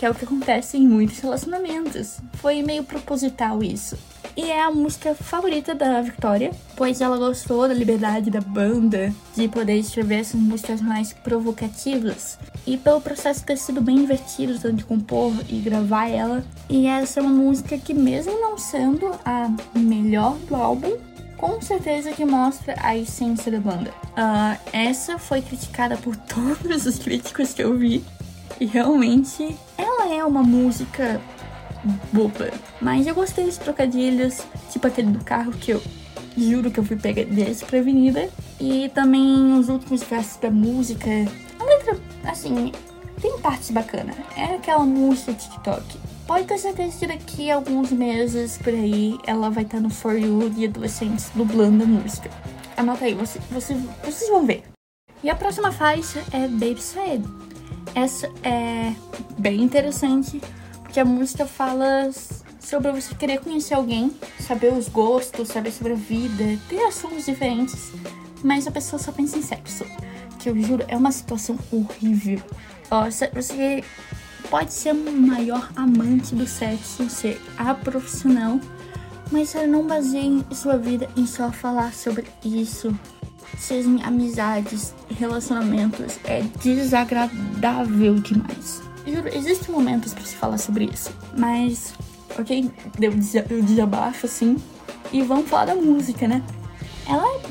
que 0.01 0.05
é 0.07 0.09
o 0.09 0.15
que 0.15 0.25
acontece 0.25 0.77
em 0.77 0.87
muitos 0.87 1.19
relacionamentos. 1.19 2.19
Foi 2.37 2.63
meio 2.63 2.83
proposital 2.83 3.63
isso. 3.63 3.95
E 4.35 4.49
é 4.49 4.61
a 4.61 4.71
música 4.71 5.13
favorita 5.13 5.75
da 5.75 6.01
Victoria, 6.01 6.51
pois 6.75 7.01
ela 7.01 7.17
gostou 7.17 7.67
da 7.67 7.73
liberdade 7.73 8.29
da 8.29 8.39
banda 8.39 9.13
de 9.35 9.47
poder 9.47 9.75
escrever 9.77 10.21
essas 10.21 10.39
músicas 10.39 10.81
mais 10.81 11.11
provocativas. 11.11 12.39
E 12.65 12.77
pelo 12.77 13.01
processo 13.01 13.43
ter 13.43 13.57
sido 13.57 13.81
bem 13.81 13.97
divertido, 13.97 14.57
tanto 14.59 14.85
compor 14.85 15.33
e 15.49 15.59
gravar 15.59 16.07
ela. 16.07 16.43
E 16.69 16.87
essa 16.87 17.19
é 17.19 17.23
uma 17.23 17.31
música 17.31 17.77
que, 17.77 17.93
mesmo 17.93 18.39
não 18.39 18.57
sendo 18.57 19.11
a 19.25 19.49
melhor 19.75 20.37
do 20.47 20.55
álbum, 20.55 20.97
com 21.37 21.59
certeza 21.59 22.11
que 22.11 22.23
mostra 22.23 22.75
a 22.81 22.95
essência 22.95 23.51
da 23.51 23.59
banda. 23.59 23.91
Uh, 24.11 24.57
essa 24.71 25.17
foi 25.17 25.41
criticada 25.41 25.97
por 25.97 26.15
todos 26.27 26.85
os 26.85 26.99
críticos 26.99 27.53
que 27.53 27.63
eu 27.63 27.77
vi. 27.77 28.03
E 28.59 28.65
realmente 28.65 29.57
ela 29.77 30.13
é 30.13 30.23
uma 30.23 30.43
música 30.43 31.19
boba. 32.11 32.51
Mas 32.79 33.07
eu 33.07 33.15
gostei 33.15 33.45
dos 33.45 33.57
trocadilhos, 33.57 34.41
tipo 34.71 34.87
aquele 34.87 35.09
do 35.11 35.23
carro 35.23 35.51
que 35.51 35.71
eu 35.71 35.81
juro 36.37 36.71
que 36.71 36.79
eu 36.79 36.83
fui 36.83 36.95
pegar 36.95 37.23
desprevenida. 37.25 38.29
E 38.59 38.89
também 38.89 39.57
os 39.57 39.69
últimos 39.69 40.03
versos 40.03 40.37
da 40.37 40.51
música. 40.51 41.09
A 41.59 41.63
letra, 41.63 41.97
assim, 42.25 42.71
tem 43.21 43.39
partes 43.39 43.71
bacanas. 43.71 44.15
É 44.35 44.55
aquela 44.55 44.83
música 44.83 45.33
TikTok. 45.33 45.99
Pode 46.27 46.45
ter 46.45 46.57
certeza 46.57 47.07
daqui 47.07 47.51
a 47.51 47.55
alguns 47.55 47.91
meses 47.91 48.57
por 48.57 48.73
aí 48.73 49.17
ela 49.27 49.49
vai 49.49 49.63
estar 49.63 49.79
no 49.79 49.89
For 49.89 50.17
You 50.17 50.49
de 50.49 50.65
adolescentes 50.65 51.29
dublando 51.35 51.83
a 51.83 51.87
música. 51.87 52.29
Anota 52.77 53.05
aí, 53.05 53.13
você, 53.13 53.39
você, 53.51 53.75
vocês 54.03 54.29
vão 54.29 54.45
ver. 54.45 54.63
E 55.23 55.29
a 55.29 55.35
próxima 55.35 55.71
faixa 55.71 56.23
é 56.31 56.47
Baby 56.47 56.81
Said. 56.81 57.23
Essa 57.93 58.27
é 58.43 58.93
bem 59.37 59.61
interessante 59.61 60.41
porque 60.91 60.99
a 60.99 61.06
música 61.06 61.45
fala 61.45 62.12
sobre 62.60 62.91
você 62.91 63.15
querer 63.15 63.39
conhecer 63.39 63.75
alguém, 63.75 64.13
saber 64.41 64.73
os 64.73 64.89
gostos, 64.89 65.47
saber 65.47 65.71
sobre 65.71 65.93
a 65.93 65.95
vida, 65.95 66.60
ter 66.67 66.86
assuntos 66.86 67.25
diferentes, 67.25 67.93
mas 68.43 68.67
a 68.67 68.71
pessoa 68.71 69.01
só 69.01 69.10
pensa 69.10 69.38
em 69.38 69.41
sexo. 69.41 69.86
Que 70.38 70.49
eu 70.49 70.62
juro, 70.62 70.84
é 70.89 70.97
uma 70.97 71.13
situação 71.13 71.58
horrível. 71.71 72.41
Você 73.34 73.86
pode 74.49 74.73
ser 74.73 74.93
o 74.93 75.12
maior 75.13 75.71
amante 75.77 76.36
do 76.36 76.45
sexo, 76.45 77.10
ser 77.10 77.41
a 77.58 77.73
profissional, 77.73 78.60
mas 79.32 79.54
não 79.69 79.88
baseia 79.88 80.43
sua 80.51 80.77
vida 80.77 81.08
em 81.15 81.25
só 81.25 81.54
falar 81.54 81.93
sobre 81.93 82.25
isso. 82.43 82.93
Sejam 83.58 83.97
amizades, 84.04 84.93
relacionamentos, 85.10 86.19
é 86.25 86.41
desagradável 86.62 88.15
demais. 88.15 88.90
Juro, 89.05 89.27
existem 89.33 89.73
momentos 89.73 90.13
para 90.13 90.23
se 90.23 90.35
falar 90.35 90.57
sobre 90.57 90.85
isso, 90.85 91.11
mas, 91.37 91.93
ok, 92.39 92.71
deu 92.97 93.11
o 93.11 93.61
desabafo 93.63 94.25
assim, 94.25 94.57
e 95.11 95.21
vamos 95.21 95.49
falar 95.49 95.65
da 95.65 95.75
música, 95.75 96.27
né? 96.27 96.41
Ela 97.07 97.27
é 97.27 97.41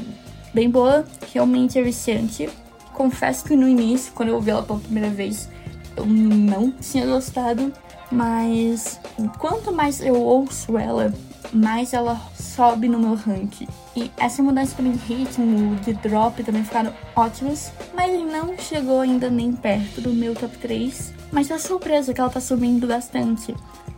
bem 0.54 0.70
boa, 0.70 1.04
realmente 1.32 1.78
é 1.78 1.82
viciante. 1.82 2.48
Confesso 2.94 3.44
que 3.44 3.56
no 3.56 3.68
início, 3.68 4.12
quando 4.14 4.30
eu 4.30 4.36
ouvi 4.36 4.50
ela 4.50 4.62
pela 4.62 4.78
primeira 4.78 5.10
vez, 5.10 5.48
eu 5.96 6.06
não 6.06 6.70
tinha 6.70 7.04
gostado, 7.06 7.72
mas 8.10 9.00
quanto 9.38 9.72
mais 9.72 10.00
eu 10.00 10.14
ouço 10.14 10.78
ela, 10.78 11.12
mais 11.52 11.92
ela 11.92 12.20
sobe 12.38 12.88
no 12.88 12.98
meu 12.98 13.14
ranking. 13.14 13.66
E 13.96 14.10
essa 14.16 14.42
mudança 14.42 14.76
também 14.76 14.92
de 14.92 15.14
ritmo, 15.14 15.76
de 15.76 15.92
drop 15.94 16.42
também 16.44 16.64
ficaram 16.64 16.92
ótimas, 17.16 17.72
mas 17.94 18.12
não 18.30 18.56
chegou 18.56 19.00
ainda 19.00 19.28
nem 19.28 19.52
perto 19.52 20.00
do 20.00 20.12
meu 20.12 20.34
top 20.34 20.56
3. 20.58 21.19
Mas 21.32 21.50
é 21.50 21.58
surpresa 21.58 22.12
que 22.12 22.20
ela 22.20 22.30
tá 22.30 22.40
subindo 22.40 22.86
bastante, 22.86 23.54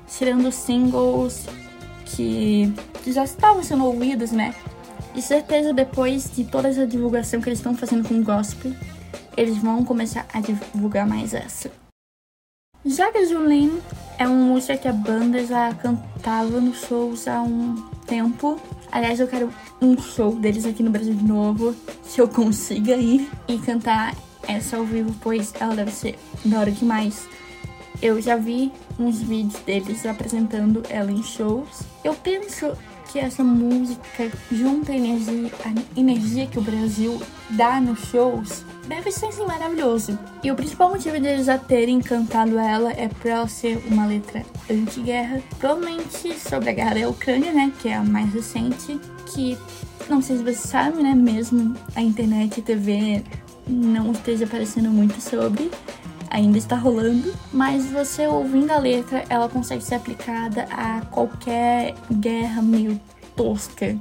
tirando 0.06 0.52
singles 0.52 1.46
que, 2.04 2.72
que 3.02 3.12
já 3.12 3.24
estavam 3.24 3.62
sendo 3.62 3.84
ouvidos, 3.86 4.32
né? 4.32 4.54
E 5.14 5.20
certeza 5.20 5.72
depois 5.72 6.30
de 6.34 6.44
toda 6.44 6.68
essa 6.68 6.86
divulgação 6.86 7.40
que 7.40 7.48
eles 7.48 7.58
estão 7.58 7.76
fazendo 7.76 8.08
com 8.08 8.14
o 8.14 8.24
gospel, 8.24 8.72
eles 9.36 9.58
vão 9.58 9.84
começar 9.84 10.26
a 10.32 10.40
divulgar 10.40 11.06
mais 11.06 11.34
essa. 11.34 11.70
Já 12.84 13.12
que 13.12 13.24
Julene 13.26 13.80
é 14.18 14.26
uma 14.26 14.54
música 14.54 14.76
que 14.76 14.88
a 14.88 14.92
banda 14.92 15.44
já 15.46 15.72
cantava 15.74 16.60
nos 16.60 16.80
shows 16.80 17.28
há 17.28 17.40
um 17.40 17.76
tempo. 18.06 18.60
Aliás, 18.90 19.20
eu 19.20 19.28
quero 19.28 19.50
um 19.80 19.96
show 19.98 20.34
deles 20.34 20.66
aqui 20.66 20.82
no 20.82 20.90
Brasil 20.90 21.14
de 21.14 21.24
novo, 21.24 21.74
se 22.02 22.20
eu 22.20 22.28
consiga 22.28 22.96
ir 22.96 23.30
e 23.46 23.58
cantar 23.58 24.14
essa 24.48 24.76
ao 24.76 24.84
vivo, 24.84 25.14
pois 25.20 25.52
ela 25.58 25.74
deve 25.74 25.90
ser 25.90 26.18
da 26.44 26.60
hora 26.60 26.70
demais. 26.70 27.28
Eu 28.00 28.20
já 28.20 28.36
vi 28.36 28.72
uns 28.98 29.20
vídeos 29.22 29.62
deles 29.62 30.04
apresentando 30.04 30.82
ela 30.88 31.10
em 31.10 31.22
shows. 31.22 31.82
Eu 32.02 32.14
penso 32.14 32.76
que 33.12 33.18
essa 33.18 33.44
música 33.44 34.30
junta 34.50 34.92
a 34.92 34.96
energia, 34.96 35.50
a 35.64 36.00
energia 36.00 36.46
que 36.46 36.58
o 36.58 36.62
Brasil 36.62 37.20
dá 37.50 37.78
nos 37.78 38.00
shows 38.06 38.64
deve 38.88 39.12
ser 39.12 39.26
assim 39.26 39.44
maravilhoso. 39.44 40.18
E 40.42 40.50
o 40.50 40.56
principal 40.56 40.88
motivo 40.88 41.20
deles 41.20 41.48
a 41.48 41.58
terem 41.58 42.00
cantado 42.00 42.58
ela 42.58 42.90
é 42.92 43.08
por 43.08 43.30
ela 43.30 43.46
ser 43.46 43.84
uma 43.90 44.06
letra 44.06 44.42
anti-guerra, 44.70 45.42
provavelmente 45.58 46.38
sobre 46.38 46.70
a 46.70 46.72
guerra 46.72 46.94
da 46.94 47.08
Ucrânia, 47.08 47.52
né, 47.52 47.72
que 47.80 47.88
é 47.88 47.94
a 47.94 48.02
mais 48.02 48.32
recente, 48.32 48.98
que 49.26 49.58
não 50.08 50.20
sei 50.22 50.38
se 50.38 50.42
você 50.42 50.54
sabe, 50.54 51.02
né, 51.02 51.14
mesmo 51.14 51.74
a 51.94 52.00
internet 52.00 52.58
e 52.58 52.62
TV 52.62 53.22
não 53.66 54.12
esteja 54.12 54.44
aparecendo 54.44 54.90
muito 54.90 55.20
sobre, 55.20 55.70
ainda 56.30 56.56
está 56.56 56.76
rolando, 56.76 57.32
mas 57.52 57.86
você 57.90 58.26
ouvindo 58.26 58.70
a 58.70 58.78
letra, 58.78 59.24
ela 59.28 59.48
consegue 59.48 59.84
ser 59.84 59.96
aplicada 59.96 60.66
a 60.70 61.02
qualquer 61.10 61.94
guerra 62.10 62.62
meio 62.62 62.98
tosca, 63.36 63.96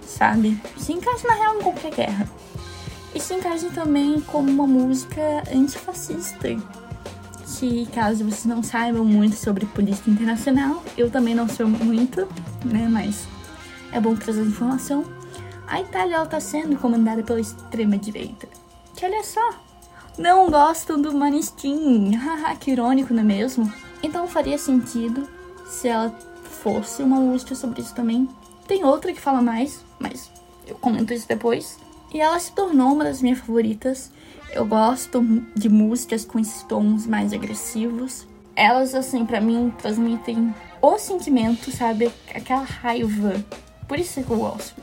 sabe? 0.00 0.58
Se 0.76 0.92
encaixa 0.92 1.28
na 1.28 1.34
real 1.34 1.56
em 1.56 1.62
qualquer 1.62 1.94
guerra. 1.94 2.28
E 3.14 3.20
se 3.20 3.34
encaixa 3.34 3.68
também 3.70 4.20
como 4.20 4.50
uma 4.50 4.66
música 4.66 5.42
antifascista. 5.54 6.48
Que 7.58 7.86
caso 7.86 8.24
vocês 8.24 8.44
não 8.44 8.62
saibam 8.62 9.04
muito 9.04 9.34
sobre 9.34 9.66
política 9.66 10.10
internacional, 10.10 10.82
eu 10.96 11.10
também 11.10 11.34
não 11.34 11.48
sou 11.48 11.66
muito, 11.66 12.28
né? 12.64 12.86
Mas 12.88 13.26
é 13.92 14.00
bom 14.00 14.14
trazer 14.14 14.42
informação. 14.42 15.04
A 15.66 15.80
Itália 15.80 16.16
ela 16.16 16.26
tá 16.26 16.40
sendo 16.40 16.76
comandada 16.76 17.22
pela 17.22 17.40
extrema 17.40 17.98
direita. 17.98 18.48
Que 18.98 19.04
olha 19.04 19.22
só, 19.22 19.54
não 20.18 20.50
gostam 20.50 21.00
do 21.00 21.14
Maneskin. 21.14 22.16
Haha, 22.16 22.56
que 22.58 22.72
irônico, 22.72 23.14
não 23.14 23.20
é 23.20 23.24
mesmo? 23.24 23.72
Então 24.02 24.26
faria 24.26 24.58
sentido 24.58 25.28
se 25.68 25.86
ela 25.86 26.10
fosse 26.42 27.04
uma 27.04 27.20
música 27.20 27.54
sobre 27.54 27.80
isso 27.80 27.94
também. 27.94 28.28
Tem 28.66 28.84
outra 28.84 29.12
que 29.12 29.20
fala 29.20 29.40
mais, 29.40 29.84
mas 30.00 30.28
eu 30.66 30.74
comento 30.74 31.14
isso 31.14 31.28
depois. 31.28 31.78
E 32.12 32.20
ela 32.20 32.40
se 32.40 32.50
tornou 32.50 32.92
uma 32.92 33.04
das 33.04 33.22
minhas 33.22 33.38
favoritas. 33.38 34.10
Eu 34.50 34.66
gosto 34.66 35.22
de 35.54 35.68
músicas 35.68 36.24
com 36.24 36.40
esses 36.40 36.64
tons 36.64 37.06
mais 37.06 37.32
agressivos. 37.32 38.26
Elas, 38.56 38.96
assim, 38.96 39.24
para 39.24 39.40
mim, 39.40 39.72
transmitem 39.78 40.52
o 40.82 40.98
sentimento, 40.98 41.70
sabe? 41.70 42.10
Aquela 42.34 42.64
raiva. 42.64 43.44
Por 43.86 43.96
isso 43.96 44.24
que 44.24 44.28
eu 44.28 44.38
gosto. 44.38 44.82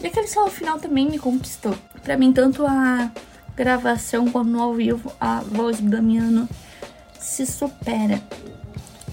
E 0.00 0.08
aquele 0.08 0.26
solo 0.26 0.50
final 0.50 0.80
também 0.80 1.08
me 1.08 1.20
conquistou. 1.20 1.76
Para 2.02 2.16
mim, 2.16 2.32
tanto 2.32 2.66
a 2.66 3.12
gravação 3.56 4.30
quando 4.30 4.60
ao 4.60 4.74
vivo 4.74 5.12
a 5.20 5.40
voz 5.40 5.80
do 5.80 5.90
Damiano 5.90 6.48
se 7.18 7.46
supera. 7.46 8.22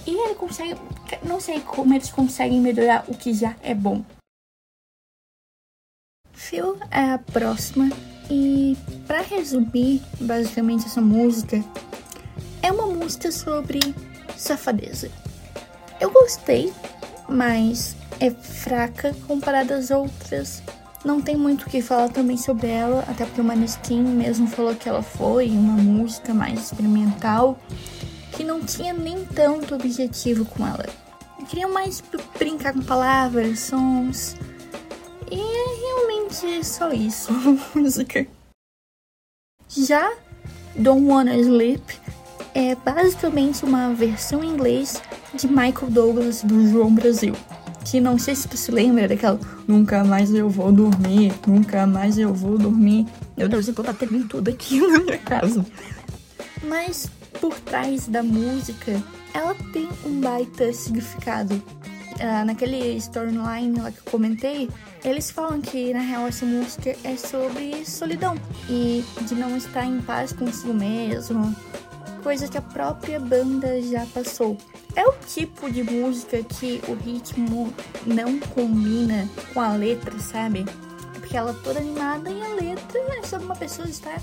E 0.06 0.12
ele 0.12 0.36
consegue, 0.36 0.76
não 1.24 1.40
sei 1.40 1.62
como 1.62 1.94
eles 1.94 2.12
conseguem 2.12 2.60
melhorar 2.60 3.06
o 3.08 3.16
que 3.16 3.34
já 3.34 3.56
é 3.62 3.74
bom. 3.74 4.04
Phil 6.34 6.78
é 6.90 7.12
a 7.12 7.20
próxima 7.20 7.90
e 8.30 8.76
para 9.06 9.22
resumir 9.22 10.02
basicamente 10.20 10.86
essa 10.86 11.02
música 11.02 11.64
é 12.64 12.72
uma 12.72 12.88
música 12.88 13.32
sobre 13.32 13.80
safadeza. 14.36 15.12
Eu 16.00 16.10
gostei, 16.10 16.74
mas 17.30 17.96
é 18.20 18.32
fraca 18.32 19.16
comparada 19.28 19.76
às 19.76 19.92
outras 19.92 20.64
não 21.04 21.20
tem 21.20 21.36
muito 21.36 21.64
o 21.64 21.70
que 21.70 21.82
falar 21.82 22.10
também 22.10 22.38
sobre 22.38 22.68
ela, 22.68 23.04
até 23.08 23.26
porque 23.26 23.42
o 23.42 23.44
Maneskin 23.44 24.02
mesmo 24.02 24.48
falou 24.48 24.76
que 24.76 24.88
ela 24.88 25.02
foi 25.02 25.50
uma 25.50 25.74
música 25.74 26.34
mais 26.34 26.60
experimental, 26.60 27.58
que 28.34 28.44
não 28.44 28.62
tinha 28.62 28.94
nem 28.94 29.26
tanto 29.26 29.74
objetivo 29.74 30.46
com 30.46 30.66
ela. 30.66 30.86
Queriam 31.50 31.74
mais 31.74 32.04
brincar 32.38 32.74
com 32.74 32.82
palavras, 32.82 33.60
sons. 33.60 34.36
E 35.30 35.40
é 35.40 35.80
realmente 35.80 36.66
só 36.66 36.92
isso, 36.92 37.32
música. 37.74 38.28
Já 39.68 40.14
Don't 40.76 41.06
Wanna 41.06 41.36
Sleep 41.38 41.82
é 42.54 42.76
basicamente 42.76 43.66
uma 43.66 43.94
versão 43.94 44.44
em 44.44 44.50
inglês 44.50 45.02
de 45.34 45.48
Michael 45.48 45.90
Douglas 45.90 46.44
do 46.44 46.68
João 46.68 46.94
Brasil 46.94 47.34
que 47.86 48.00
não 48.00 48.18
sei 48.18 48.36
se 48.36 48.48
tu 48.48 48.58
se 48.58 48.72
lembra 48.72 49.08
daquela 49.08 49.40
Nunca 49.68 50.04
mais 50.04 50.34
eu 50.34 50.50
vou 50.50 50.72
dormir, 50.72 51.34
nunca 51.48 51.86
mais 51.88 52.18
eu 52.18 52.34
vou 52.34 52.58
dormir. 52.58 53.08
Meu 53.38 53.48
Deus, 53.48 53.68
eu 53.68 53.74
tô 53.74 53.84
batendo 53.84 54.28
tudo 54.28 54.50
aqui 54.50 54.80
na 54.88 55.00
minha 55.00 55.18
casa. 55.18 55.66
Mas 56.64 57.10
por 57.40 57.60
trás 57.60 58.08
da 58.08 58.22
música, 58.22 59.02
ela 59.34 59.56
tem 59.74 59.90
um 60.06 60.20
baita 60.20 60.72
significado. 60.74 61.56
uh, 61.56 62.46
naquele 62.46 62.98
storyline 62.98 63.80
lá 63.80 63.92
que 63.92 64.00
eu 64.00 64.12
comentei, 64.12 64.70
eles 65.04 65.32
falam 65.32 65.60
que 65.62 65.94
na 65.94 66.02
real 66.02 66.28
essa 66.28 66.46
música 66.46 66.96
é 67.04 67.16
sobre 67.16 67.84
solidão 67.86 68.36
e 68.70 69.04
de 69.28 69.34
não 69.34 69.58
estar 69.58 69.86
em 69.86 70.00
paz 70.02 70.32
consigo 70.32 70.74
mesmo, 70.74 71.56
coisa 72.22 72.48
que 72.48 72.58
a 72.58 72.62
própria 72.62 73.20
banda 73.20 73.82
já 73.82 74.06
passou. 74.14 74.58
É 74.96 75.08
o 75.08 75.14
tipo 75.26 75.72
de 75.72 75.84
música 75.84 76.44
que 76.44 76.82
o 76.88 76.94
ritmo 76.94 77.74
não 78.06 78.40
combina 78.40 79.28
com 79.54 79.62
a 79.62 79.74
letra, 79.74 80.18
sabe? 80.20 80.66
Porque 81.14 81.38
ela 81.38 81.52
é 81.52 81.64
toda 81.64 81.80
animada 81.80 82.30
e 82.30 82.42
a 82.42 82.50
letra 82.50 83.00
é 83.18 83.24
sobre 83.24 83.46
uma 83.46 83.56
pessoa 83.56 83.88
estar 83.88 84.22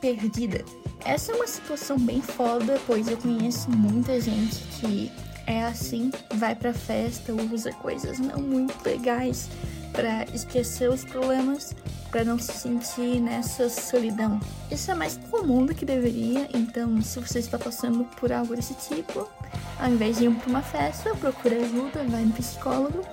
perdida. 0.00 0.64
Essa 1.04 1.32
é 1.32 1.34
uma 1.34 1.46
situação 1.46 1.98
bem 1.98 2.22
foda, 2.22 2.80
pois 2.86 3.08
eu 3.08 3.16
conheço 3.16 3.70
muita 3.70 4.20
gente 4.20 4.56
que 4.78 5.10
é 5.46 5.64
assim, 5.64 6.10
vai 6.34 6.54
pra 6.54 6.72
festa, 6.72 7.32
usa 7.52 7.72
coisas 7.72 8.18
não 8.18 8.38
muito 8.38 8.74
legais 8.84 9.48
para 9.92 10.24
esquecer 10.34 10.88
os 10.90 11.04
problemas, 11.04 11.74
para 12.10 12.24
não 12.24 12.38
se 12.38 12.52
sentir 12.52 13.20
nessa 13.20 13.68
solidão. 13.68 14.40
Isso 14.70 14.90
é 14.90 14.94
mais 14.94 15.18
comum 15.30 15.66
do 15.66 15.74
que 15.74 15.84
deveria, 15.84 16.48
então 16.54 17.00
se 17.02 17.20
você 17.20 17.38
está 17.38 17.58
passando 17.58 18.04
por 18.18 18.32
algo 18.32 18.56
desse 18.56 18.74
tipo, 18.74 19.28
ao 19.78 19.88
invés 19.88 20.18
de 20.18 20.26
ir 20.26 20.34
para 20.34 20.48
uma 20.48 20.62
festa, 20.62 21.14
procura 21.16 21.56
ajuda, 21.56 22.04
vai 22.08 22.22
no 22.22 22.32
psicólogo 22.32 23.04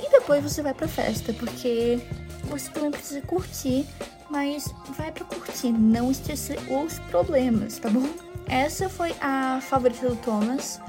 e 0.00 0.10
depois 0.10 0.42
você 0.42 0.62
vai 0.62 0.74
pra 0.74 0.88
festa, 0.88 1.32
porque 1.32 2.00
você 2.44 2.70
também 2.70 2.90
precisa 2.90 3.20
curtir, 3.22 3.86
mas 4.28 4.72
vai 4.96 5.10
pra 5.10 5.24
curtir, 5.24 5.72
não 5.72 6.10
esquecer 6.10 6.58
os 6.70 6.98
problemas, 7.10 7.78
tá 7.78 7.88
bom? 7.88 8.08
Essa 8.46 8.88
foi 8.88 9.14
a 9.20 9.60
favorita 9.62 10.08
do 10.08 10.16
Thomas 10.16 10.80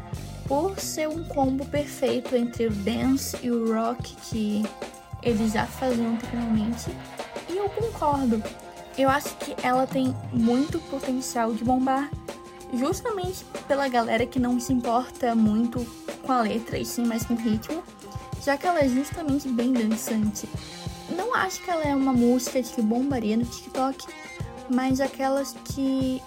por 0.47 0.79
ser 0.79 1.07
um 1.07 1.23
combo 1.23 1.65
perfeito 1.65 2.35
entre 2.35 2.67
o 2.67 2.71
dance 2.71 3.37
e 3.41 3.49
o 3.49 3.73
rock 3.73 4.15
que 4.29 4.63
eles 5.23 5.53
já 5.53 5.65
faziam 5.65 6.13
anteriormente. 6.13 6.91
E 7.49 7.57
eu 7.57 7.69
concordo. 7.69 8.43
Eu 8.97 9.09
acho 9.09 9.35
que 9.37 9.55
ela 9.61 9.85
tem 9.85 10.15
muito 10.31 10.79
potencial 10.79 11.53
de 11.53 11.63
bombar, 11.63 12.09
justamente 12.73 13.45
pela 13.67 13.87
galera 13.87 14.25
que 14.25 14.39
não 14.39 14.59
se 14.59 14.73
importa 14.73 15.35
muito 15.35 15.85
com 16.23 16.31
a 16.31 16.41
letra 16.41 16.77
e 16.77 16.85
sim 16.85 17.05
mais 17.05 17.25
com 17.25 17.33
o 17.33 17.37
ritmo, 17.37 17.83
já 18.43 18.57
que 18.57 18.65
ela 18.67 18.79
é 18.79 18.87
justamente 18.87 19.47
bem 19.47 19.71
dançante. 19.71 20.47
Não 21.15 21.33
acho 21.33 21.61
que 21.63 21.69
ela 21.69 21.83
é 21.83 21.95
uma 21.95 22.13
música 22.13 22.61
que 22.61 22.81
bombaria 22.81 23.37
no 23.37 23.45
TikTok, 23.45 24.07
mas 24.69 24.99
aquelas 24.99 25.55
que 25.65 26.21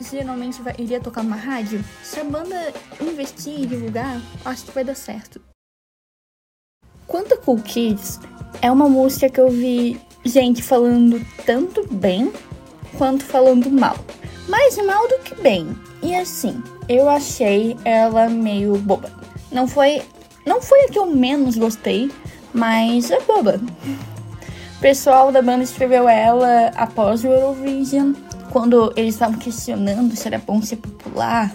geralmente 0.00 0.60
vai, 0.62 0.74
iria 0.78 1.00
tocar 1.00 1.22
numa 1.22 1.36
rádio, 1.36 1.84
se 2.02 2.18
a 2.18 2.24
banda 2.24 2.72
investir 3.00 3.60
e 3.60 3.66
divulgar, 3.66 4.20
acho 4.44 4.64
que 4.64 4.72
vai 4.72 4.84
dar 4.84 4.96
certo. 4.96 5.40
Quanto 7.06 7.34
a 7.34 7.36
Cool 7.36 7.60
Kids, 7.62 8.18
é 8.60 8.70
uma 8.70 8.88
música 8.88 9.28
que 9.28 9.40
eu 9.40 9.50
vi 9.50 10.00
gente 10.24 10.62
falando 10.62 11.20
tanto 11.44 11.86
bem 11.92 12.32
quanto 12.96 13.24
falando 13.24 13.70
mal. 13.70 13.96
Mais 14.52 14.76
mal 14.84 15.08
do 15.08 15.18
que 15.20 15.34
bem. 15.36 15.74
E 16.02 16.14
assim, 16.14 16.62
eu 16.86 17.08
achei 17.08 17.74
ela 17.86 18.28
meio 18.28 18.76
boba. 18.76 19.10
Não 19.50 19.66
foi, 19.66 20.02
não 20.44 20.60
foi 20.60 20.78
a 20.84 20.88
que 20.88 20.98
eu 20.98 21.06
menos 21.06 21.56
gostei, 21.56 22.10
mas 22.52 23.10
é 23.10 23.18
boba. 23.20 23.58
O 24.76 24.80
pessoal 24.82 25.32
da 25.32 25.40
banda 25.40 25.64
escreveu 25.64 26.06
ela 26.06 26.70
após 26.76 27.24
o 27.24 27.28
Eurovision 27.28 28.12
quando 28.50 28.92
eles 28.94 29.14
estavam 29.14 29.38
questionando 29.38 30.14
se 30.14 30.28
era 30.28 30.36
bom 30.36 30.60
ser 30.60 30.76
popular, 30.76 31.50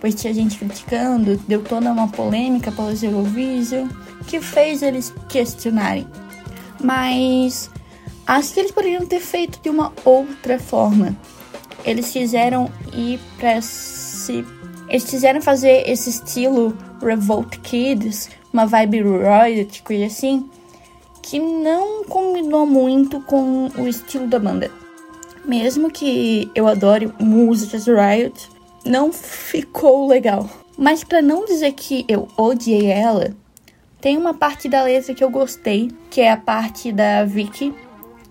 pois 0.00 0.14
tinha 0.14 0.32
gente 0.32 0.56
criticando, 0.56 1.36
deu 1.48 1.64
toda 1.64 1.90
uma 1.90 2.06
polêmica 2.06 2.70
pelo 2.70 2.92
Eurovision, 2.92 3.88
que 4.28 4.40
fez 4.40 4.82
eles 4.82 5.12
questionarem. 5.28 6.06
Mas 6.80 7.68
acho 8.24 8.54
que 8.54 8.60
eles 8.60 8.70
poderiam 8.70 9.04
ter 9.04 9.18
feito 9.18 9.60
de 9.60 9.68
uma 9.68 9.92
outra 10.04 10.60
forma. 10.60 11.16
Eles 11.86 12.12
fizeram 12.12 12.70
ir 12.92 13.18
para 13.38 13.62
se 13.62 14.44
eles 14.88 15.04
quiseram 15.04 15.40
fazer 15.40 15.88
esse 15.88 16.10
estilo 16.10 16.76
Revolt 17.00 17.58
Kids, 17.60 18.28
uma 18.52 18.66
vibe 18.66 19.02
royalty, 19.02 19.82
coisa 19.82 20.06
assim, 20.06 20.48
que 21.22 21.38
não 21.40 22.04
combinou 22.04 22.66
muito 22.66 23.20
com 23.22 23.68
o 23.78 23.88
estilo 23.88 24.26
da 24.28 24.38
banda 24.38 24.70
mesmo 25.46 25.90
que 25.90 26.50
eu 26.54 26.66
adore 26.66 27.12
músicas 27.20 27.86
Riot, 27.86 28.48
não 28.84 29.12
ficou 29.12 30.08
legal. 30.08 30.48
Mas 30.76 31.04
para 31.04 31.22
não 31.22 31.44
dizer 31.44 31.72
que 31.72 32.04
eu 32.08 32.28
odiei 32.36 32.86
ela, 32.86 33.34
tem 34.00 34.16
uma 34.18 34.34
parte 34.34 34.68
da 34.68 34.82
letra 34.82 35.14
que 35.14 35.24
eu 35.24 35.30
gostei, 35.30 35.90
que 36.10 36.20
é 36.20 36.30
a 36.30 36.36
parte 36.36 36.92
da 36.92 37.24
Vicky, 37.24 37.72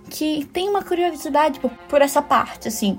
que 0.10 0.46
tem 0.54 0.70
uma 0.70 0.84
curiosidade 0.84 1.60
por, 1.60 1.72
por 1.90 2.02
essa 2.02 2.22
parte, 2.22 2.68
assim, 2.68 2.98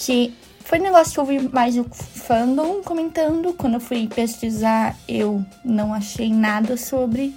que 0.00 0.32
foi 0.64 0.80
um 0.80 0.82
negócio 0.82 1.12
que 1.12 1.20
eu 1.20 1.24
vi 1.26 1.48
mais 1.48 1.76
o 1.76 1.84
fandom 1.84 2.82
comentando. 2.82 3.52
Quando 3.52 3.74
eu 3.74 3.80
fui 3.80 4.08
pesquisar, 4.08 4.96
eu 5.06 5.44
não 5.64 5.92
achei 5.92 6.32
nada 6.32 6.76
sobre. 6.76 7.34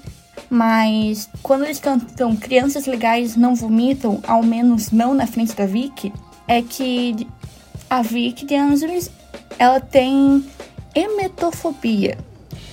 Mas 0.50 1.30
quando 1.42 1.66
eles 1.66 1.80
cantam 1.80 2.36
Crianças 2.36 2.86
Legais 2.86 3.36
Não 3.36 3.54
Vomitam, 3.54 4.22
ao 4.26 4.42
menos 4.42 4.92
não 4.92 5.14
na 5.14 5.28
frente 5.28 5.56
da 5.56 5.66
Vicky, 5.66 6.14
é 6.48 6.62
que 6.62 7.28
a 7.90 8.02
Vicky 8.02 8.46
de 8.46 8.56
Angeles, 8.56 9.12
ela 9.60 9.80
tem 9.80 10.46
emetofobia, 10.96 12.18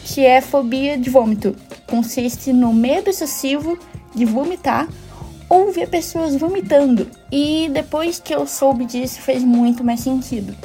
que 0.05 0.25
é 0.25 0.41
fobia 0.41 0.97
de 0.97 1.11
vômito. 1.11 1.57
Consiste 1.89 2.53
no 2.53 2.73
medo 2.73 3.11
excessivo 3.11 3.79
de 4.15 4.25
vomitar 4.25 4.87
ou 5.51 5.73
ver 5.73 5.89
pessoas 5.89 6.37
vomitando. 6.37 7.09
E 7.31 7.69
depois 7.71 8.21
que 8.21 8.33
eu 8.33 8.47
soube 8.47 8.87
disso, 8.87 9.21
fez 9.21 9.45
muito 9.45 9.85
mais 9.85 10.01
sentido. 10.01 10.57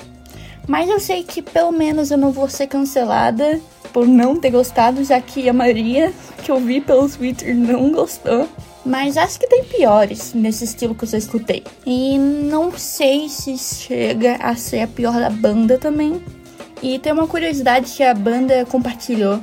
Mas 0.67 0.89
eu 0.89 0.99
sei 0.99 1.23
que 1.23 1.41
pelo 1.41 1.71
menos 1.71 2.11
eu 2.11 2.17
não 2.17 2.31
vou 2.31 2.47
ser 2.47 2.67
cancelada 2.67 3.59
por 3.91 4.07
não 4.07 4.39
ter 4.39 4.51
gostado, 4.51 5.03
já 5.03 5.19
que 5.19 5.49
a 5.49 5.53
maioria 5.53 6.13
que 6.43 6.51
eu 6.51 6.59
vi 6.59 6.79
pelo 6.81 7.09
Twitter 7.09 7.55
não 7.55 7.91
gostou. 7.91 8.47
Mas 8.85 9.17
acho 9.17 9.39
que 9.39 9.47
tem 9.47 9.63
piores 9.63 10.33
nesse 10.33 10.63
estilo 10.63 10.93
que 10.93 11.05
eu 11.05 11.07
já 11.07 11.17
escutei. 11.17 11.63
E 11.85 12.17
não 12.17 12.71
sei 12.77 13.27
se 13.27 13.57
chega 13.57 14.35
a 14.35 14.55
ser 14.55 14.81
a 14.81 14.87
pior 14.87 15.13
da 15.13 15.29
banda 15.29 15.77
também. 15.77 16.21
E 16.83 16.99
tem 16.99 17.11
uma 17.11 17.25
curiosidade 17.25 17.91
que 17.91 18.03
a 18.03 18.13
banda 18.13 18.63
compartilhou 18.65 19.39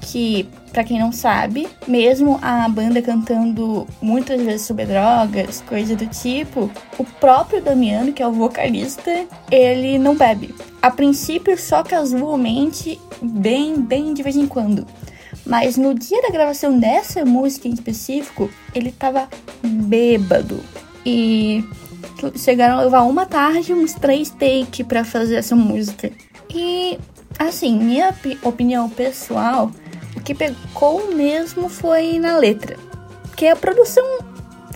que, 0.00 0.48
para 0.70 0.84
quem 0.84 0.98
não 0.98 1.12
sabe, 1.12 1.68
mesmo 1.86 2.38
a 2.40 2.68
banda 2.68 3.02
cantando 3.02 3.86
muitas 4.00 4.40
vezes 4.40 4.66
sobre 4.66 4.86
drogas, 4.86 5.62
coisa 5.66 5.96
do 5.96 6.06
tipo, 6.06 6.70
o 6.96 7.04
próprio 7.04 7.60
Damiano, 7.60 8.12
que 8.12 8.22
é 8.22 8.26
o 8.26 8.32
vocalista, 8.32 9.26
ele 9.50 9.98
não 9.98 10.14
bebe. 10.14 10.54
A 10.80 10.90
princípio, 10.90 11.58
só 11.58 11.82
casualmente, 11.82 12.98
bem, 13.20 13.80
bem 13.80 14.14
de 14.14 14.22
vez 14.22 14.36
em 14.36 14.46
quando. 14.46 14.86
Mas 15.44 15.76
no 15.76 15.94
dia 15.94 16.22
da 16.22 16.30
gravação 16.30 16.78
dessa 16.78 17.24
música 17.24 17.68
em 17.68 17.72
específico, 17.72 18.48
ele 18.74 18.92
tava 18.92 19.28
bêbado. 19.62 20.60
E 21.04 21.64
chegaram 22.36 22.78
a 22.78 22.82
levar 22.82 23.02
uma 23.02 23.26
tarde, 23.26 23.74
uns 23.74 23.94
três 23.94 24.30
takes 24.30 24.86
para 24.86 25.04
fazer 25.04 25.36
essa 25.36 25.56
música. 25.56 26.10
E, 26.48 26.98
assim, 27.38 27.78
minha 27.78 28.14
opinião 28.42 28.88
pessoal 28.88 29.70
o 30.16 30.20
que 30.20 30.34
pegou 30.34 31.14
mesmo 31.14 31.68
foi 31.68 32.18
na 32.18 32.36
letra. 32.38 32.76
Porque 33.22 33.46
a 33.46 33.56
produção 33.56 34.04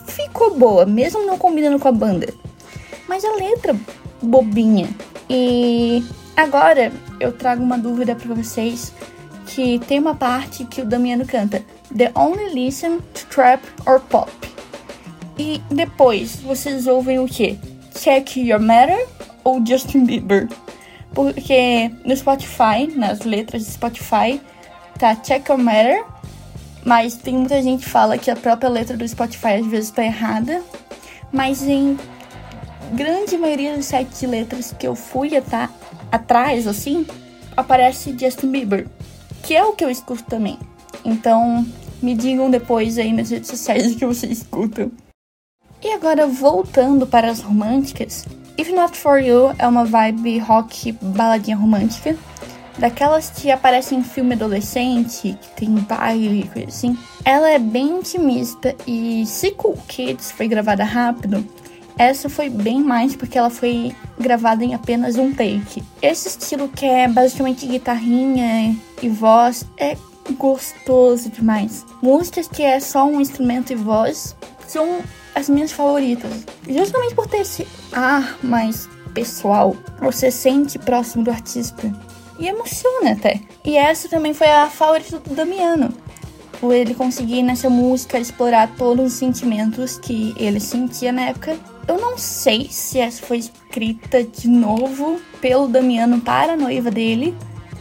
ficou 0.06 0.56
boa, 0.56 0.86
mesmo 0.86 1.26
não 1.26 1.38
combinando 1.38 1.78
com 1.78 1.88
a 1.88 1.92
banda. 1.92 2.32
Mas 3.08 3.24
a 3.24 3.34
letra, 3.34 3.76
bobinha. 4.22 4.88
E 5.28 6.04
agora 6.36 6.92
eu 7.20 7.32
trago 7.32 7.62
uma 7.62 7.78
dúvida 7.78 8.14
para 8.14 8.34
vocês 8.34 8.92
que 9.46 9.78
tem 9.80 9.98
uma 9.98 10.14
parte 10.14 10.64
que 10.64 10.80
o 10.80 10.86
Damiano 10.86 11.26
canta 11.26 11.62
The 11.96 12.12
Only 12.14 12.54
Listen 12.54 12.98
to 12.98 13.26
Trap 13.26 13.62
or 13.86 14.00
Pop. 14.00 14.32
E 15.38 15.60
depois 15.70 16.36
vocês 16.36 16.86
ouvem 16.86 17.18
o 17.18 17.26
que? 17.26 17.58
Check 17.98 18.36
Your 18.36 18.60
Matter 18.60 19.06
ou 19.42 19.64
Justin 19.64 20.04
Bieber? 20.04 20.48
Porque 21.12 21.90
no 22.04 22.16
Spotify, 22.16 22.86
nas 22.94 23.20
letras 23.20 23.64
de 23.64 23.70
Spotify, 23.72 24.40
tá 25.04 25.56
Matter, 25.56 26.04
mas 26.84 27.16
tem 27.16 27.36
muita 27.36 27.62
gente 27.62 27.84
que 27.84 27.90
fala 27.90 28.16
que 28.16 28.30
a 28.30 28.36
própria 28.36 28.70
letra 28.70 28.96
do 28.96 29.06
Spotify 29.06 29.54
às 29.60 29.66
vezes 29.66 29.90
tá 29.90 30.04
errada. 30.04 30.62
Mas 31.32 31.62
em 31.62 31.98
grande 32.92 33.36
maioria 33.36 33.76
dos 33.76 33.86
sites 33.86 34.20
de 34.20 34.26
letras 34.26 34.74
que 34.78 34.86
eu 34.86 34.94
fui 34.94 35.38
tá 35.40 35.68
atrás, 36.12 36.66
assim, 36.66 37.06
aparece 37.56 38.16
Justin 38.18 38.50
Bieber, 38.50 38.86
que 39.42 39.54
é 39.54 39.64
o 39.64 39.72
que 39.72 39.84
eu 39.84 39.90
escuto 39.90 40.22
também. 40.24 40.58
Então, 41.04 41.66
me 42.02 42.14
digam 42.14 42.50
depois 42.50 42.98
aí 42.98 43.12
nas 43.12 43.30
redes 43.30 43.50
sociais 43.50 43.92
o 43.92 43.96
que 43.96 44.06
vocês 44.06 44.38
escutam. 44.38 44.90
E 45.82 45.92
agora, 45.92 46.26
voltando 46.26 47.06
para 47.06 47.30
as 47.30 47.40
românticas, 47.40 48.24
If 48.56 48.70
Not 48.70 48.96
For 48.96 49.18
You 49.18 49.52
é 49.58 49.66
uma 49.66 49.84
vibe 49.84 50.38
rock 50.38 50.92
baladinha 50.92 51.56
romântica 51.56 52.16
daquelas 52.78 53.30
que 53.30 53.50
aparecem 53.50 53.98
em 53.98 54.04
filme 54.04 54.34
adolescente, 54.34 55.38
que 55.40 55.48
tem 55.56 55.70
baile, 55.70 56.48
coisa 56.52 56.68
assim. 56.68 56.98
Ela 57.24 57.50
é 57.50 57.58
bem 57.58 57.98
intimista 57.98 58.74
e 58.86 59.24
se 59.26 59.50
Cool 59.52 59.78
Kids 59.88 60.30
foi 60.30 60.48
gravada 60.48 60.84
rápido, 60.84 61.46
essa 61.96 62.28
foi 62.28 62.50
bem 62.50 62.82
mais 62.82 63.14
porque 63.14 63.38
ela 63.38 63.50
foi 63.50 63.94
gravada 64.18 64.64
em 64.64 64.74
apenas 64.74 65.16
um 65.16 65.32
take. 65.32 65.82
Esse 66.02 66.28
estilo 66.28 66.68
que 66.68 66.84
é 66.84 67.06
basicamente 67.06 67.66
guitarrinha 67.66 68.76
e 69.00 69.08
voz 69.08 69.64
é 69.78 69.96
gostoso 70.32 71.30
demais. 71.30 71.84
Músicas 72.02 72.48
que 72.48 72.62
é 72.62 72.80
só 72.80 73.04
um 73.06 73.20
instrumento 73.20 73.72
e 73.72 73.76
voz 73.76 74.34
são 74.66 75.00
as 75.34 75.48
minhas 75.48 75.72
favoritas. 75.72 76.44
Justamente 76.68 77.14
por 77.14 77.26
ter 77.26 77.38
esse 77.38 77.66
ar 77.92 78.38
mais 78.42 78.88
pessoal, 79.12 79.76
você 80.00 80.30
sente 80.30 80.78
próximo 80.78 81.24
do 81.24 81.30
artista. 81.30 81.92
E 82.38 82.46
emociona 82.48 83.12
até. 83.12 83.40
E 83.64 83.76
essa 83.76 84.08
também 84.08 84.34
foi 84.34 84.48
a 84.48 84.68
favorita 84.68 85.18
do 85.18 85.34
Damiano. 85.34 85.92
Por 86.60 86.74
ele 86.74 86.94
conseguir 86.94 87.42
nessa 87.42 87.68
música 87.68 88.18
explorar 88.18 88.72
todos 88.76 89.06
os 89.06 89.12
sentimentos 89.12 89.98
que 89.98 90.34
ele 90.36 90.60
sentia 90.60 91.12
na 91.12 91.22
época. 91.26 91.56
Eu 91.86 92.00
não 92.00 92.16
sei 92.16 92.68
se 92.70 92.98
essa 92.98 93.24
foi 93.24 93.38
escrita 93.38 94.24
de 94.24 94.48
novo 94.48 95.20
pelo 95.40 95.68
Damiano 95.68 96.20
para 96.20 96.54
a 96.54 96.56
noiva 96.56 96.90
dele, 96.90 97.36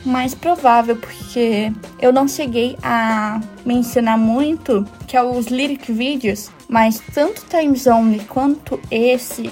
mais 0.05 0.33
provável, 0.33 0.97
porque 0.97 1.71
eu 1.99 2.11
não 2.11 2.27
cheguei 2.27 2.77
a 2.83 3.39
mencionar 3.65 4.17
muito 4.17 4.85
que 5.07 5.15
é 5.15 5.23
os 5.23 5.47
lyric 5.47 5.91
videos, 5.91 6.49
mas 6.67 7.01
tanto 7.13 7.45
Time 7.45 7.77
Zone 7.77 8.19
quanto 8.25 8.79
esse, 8.91 9.49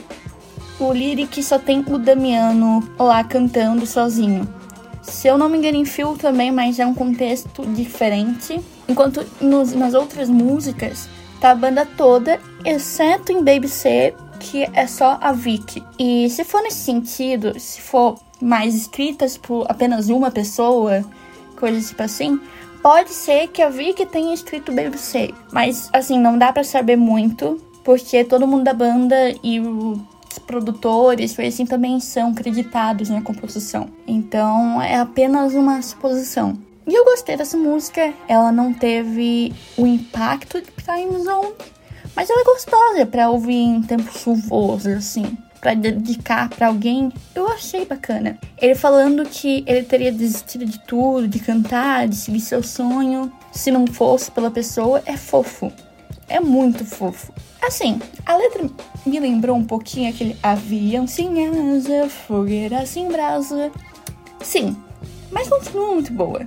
o 0.80 0.92
lyric 0.92 1.42
só 1.44 1.58
tem 1.58 1.86
o 1.88 1.98
Damiano 1.98 2.84
lá 3.00 3.24
cantando 3.24 3.86
sozinho. 3.86 4.61
Se 5.02 5.28
eu 5.28 5.38
não 5.38 5.50
me 5.50 5.58
engano, 5.58 5.78
em 5.78 5.86
Phil 5.86 6.16
também, 6.18 6.52
mas 6.52 6.80
é 6.80 6.86
um 6.86 6.94
contexto 6.94 7.66
diferente. 7.66 8.60
Enquanto 8.88 9.26
nos, 9.40 9.74
nas 9.74 9.94
outras 9.94 10.30
músicas, 10.30 11.10
tá 11.40 11.52
a 11.52 11.56
banda 11.56 11.86
toda, 11.86 12.40
exceto 12.64 13.32
em 13.32 13.44
Baby 13.44 13.68
C, 13.68 14.14
que 14.40 14.68
é 14.74 14.88
só 14.88 15.18
a 15.22 15.32
Vicky. 15.32 15.84
E 15.98 16.30
se 16.30 16.44
for 16.44 16.62
nesse 16.62 16.80
sentido, 16.80 17.60
se 17.60 17.82
for 17.82 18.18
mais 18.42 18.76
escritas 18.76 19.38
por 19.38 19.66
apenas 19.70 20.10
uma 20.10 20.32
pessoa, 20.32 21.06
coisas 21.56 21.90
tipo 21.90 22.04
assim, 22.04 22.40
pode 22.82 23.12
ser 23.12 23.48
que 23.48 23.62
a 23.62 23.70
Vicky 23.70 24.06
tenha 24.06 24.34
escrito 24.34 24.72
Baby 24.72 24.98
Say. 24.98 25.34
Mas, 25.52 25.90
assim, 25.94 26.20
não 26.20 26.38
dá 26.38 26.52
para 26.52 26.64
saber 26.64 26.96
muito, 26.96 27.62
porque 27.84 28.24
todo 28.24 28.48
mundo 28.48 28.64
da 28.64 28.74
banda 28.74 29.16
e 29.44 29.60
os 29.60 30.00
produtores, 30.40 31.34
foi 31.34 31.48
assim, 31.48 31.66
também 31.66 32.00
são 32.00 32.34
creditados 32.34 33.10
na 33.10 33.22
composição. 33.22 33.90
Então, 34.08 34.82
é 34.82 34.98
apenas 34.98 35.54
uma 35.54 35.82
suposição. 35.82 36.58
E 36.88 36.94
eu 36.94 37.06
gostei 37.06 37.38
dessa 37.38 37.58
música, 37.58 38.14
ela 38.28 38.52
não 38.52 38.74
teve 38.74 39.54
o 39.78 39.86
impacto 39.86 40.62
de 40.62 40.68
Time 40.68 41.24
Zone, 41.24 41.54
mas 42.16 42.30
ela 42.30 42.42
é 42.42 42.44
gostosa 42.44 43.06
para 43.06 43.30
ouvir 43.30 43.54
em 43.54 43.82
tempos 43.82 44.22
chuvosos, 44.22 44.94
assim 44.94 45.38
para 45.62 45.76
dedicar 45.76 46.50
para 46.50 46.68
alguém, 46.68 47.14
eu 47.36 47.48
achei 47.48 47.86
bacana. 47.86 48.38
Ele 48.60 48.74
falando 48.74 49.24
que 49.24 49.64
ele 49.68 49.84
teria 49.84 50.12
desistido 50.12 50.66
de 50.66 50.80
tudo, 50.80 51.28
de 51.28 51.38
cantar, 51.38 52.08
de 52.08 52.16
seguir 52.16 52.40
seu 52.40 52.64
sonho, 52.64 53.32
se 53.52 53.70
não 53.70 53.86
fosse 53.86 54.32
pela 54.32 54.50
pessoa, 54.50 55.04
é 55.06 55.16
fofo. 55.16 55.72
É 56.32 56.40
muito 56.40 56.86
fofo. 56.86 57.34
Assim, 57.62 58.00
a 58.26 58.38
letra 58.38 58.70
me 59.06 59.20
lembrou 59.20 59.58
um 59.58 59.66
pouquinho 59.66 60.10
aquele 60.10 60.38
avião 60.42 61.06
sem 61.06 61.46
asa, 61.46 62.08
fogueira 62.10 62.86
sem 62.86 63.10
brasa. 63.10 63.70
Sim, 64.42 64.78
mas 65.30 65.50
continua 65.50 65.94
muito 65.94 66.14
boa. 66.14 66.46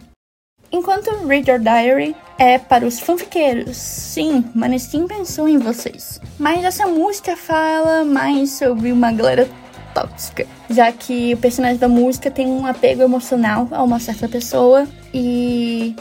Enquanto 0.72 1.10
Read 1.26 1.50
Your 1.50 1.60
Diary 1.60 2.16
é 2.38 2.58
para 2.58 2.86
os 2.86 2.98
fanfiqueiros. 2.98 3.76
Sim, 3.76 4.44
Maneskin 4.54 5.06
pensou 5.06 5.46
em 5.46 5.58
vocês. 5.58 6.18
Mas 6.38 6.64
essa 6.64 6.86
música 6.86 7.36
fala 7.36 8.04
mais 8.04 8.52
sobre 8.52 8.90
uma 8.90 9.12
galera 9.12 9.46
tóxica, 9.94 10.46
já 10.70 10.90
que 10.90 11.34
o 11.34 11.36
personagem 11.36 11.78
da 11.78 11.88
música 11.88 12.30
tem 12.30 12.46
um 12.46 12.66
apego 12.66 13.02
emocional 13.02 13.68
a 13.70 13.82
uma 13.82 14.00
certa 14.00 14.28
pessoa 14.28 14.88
e 15.12 15.94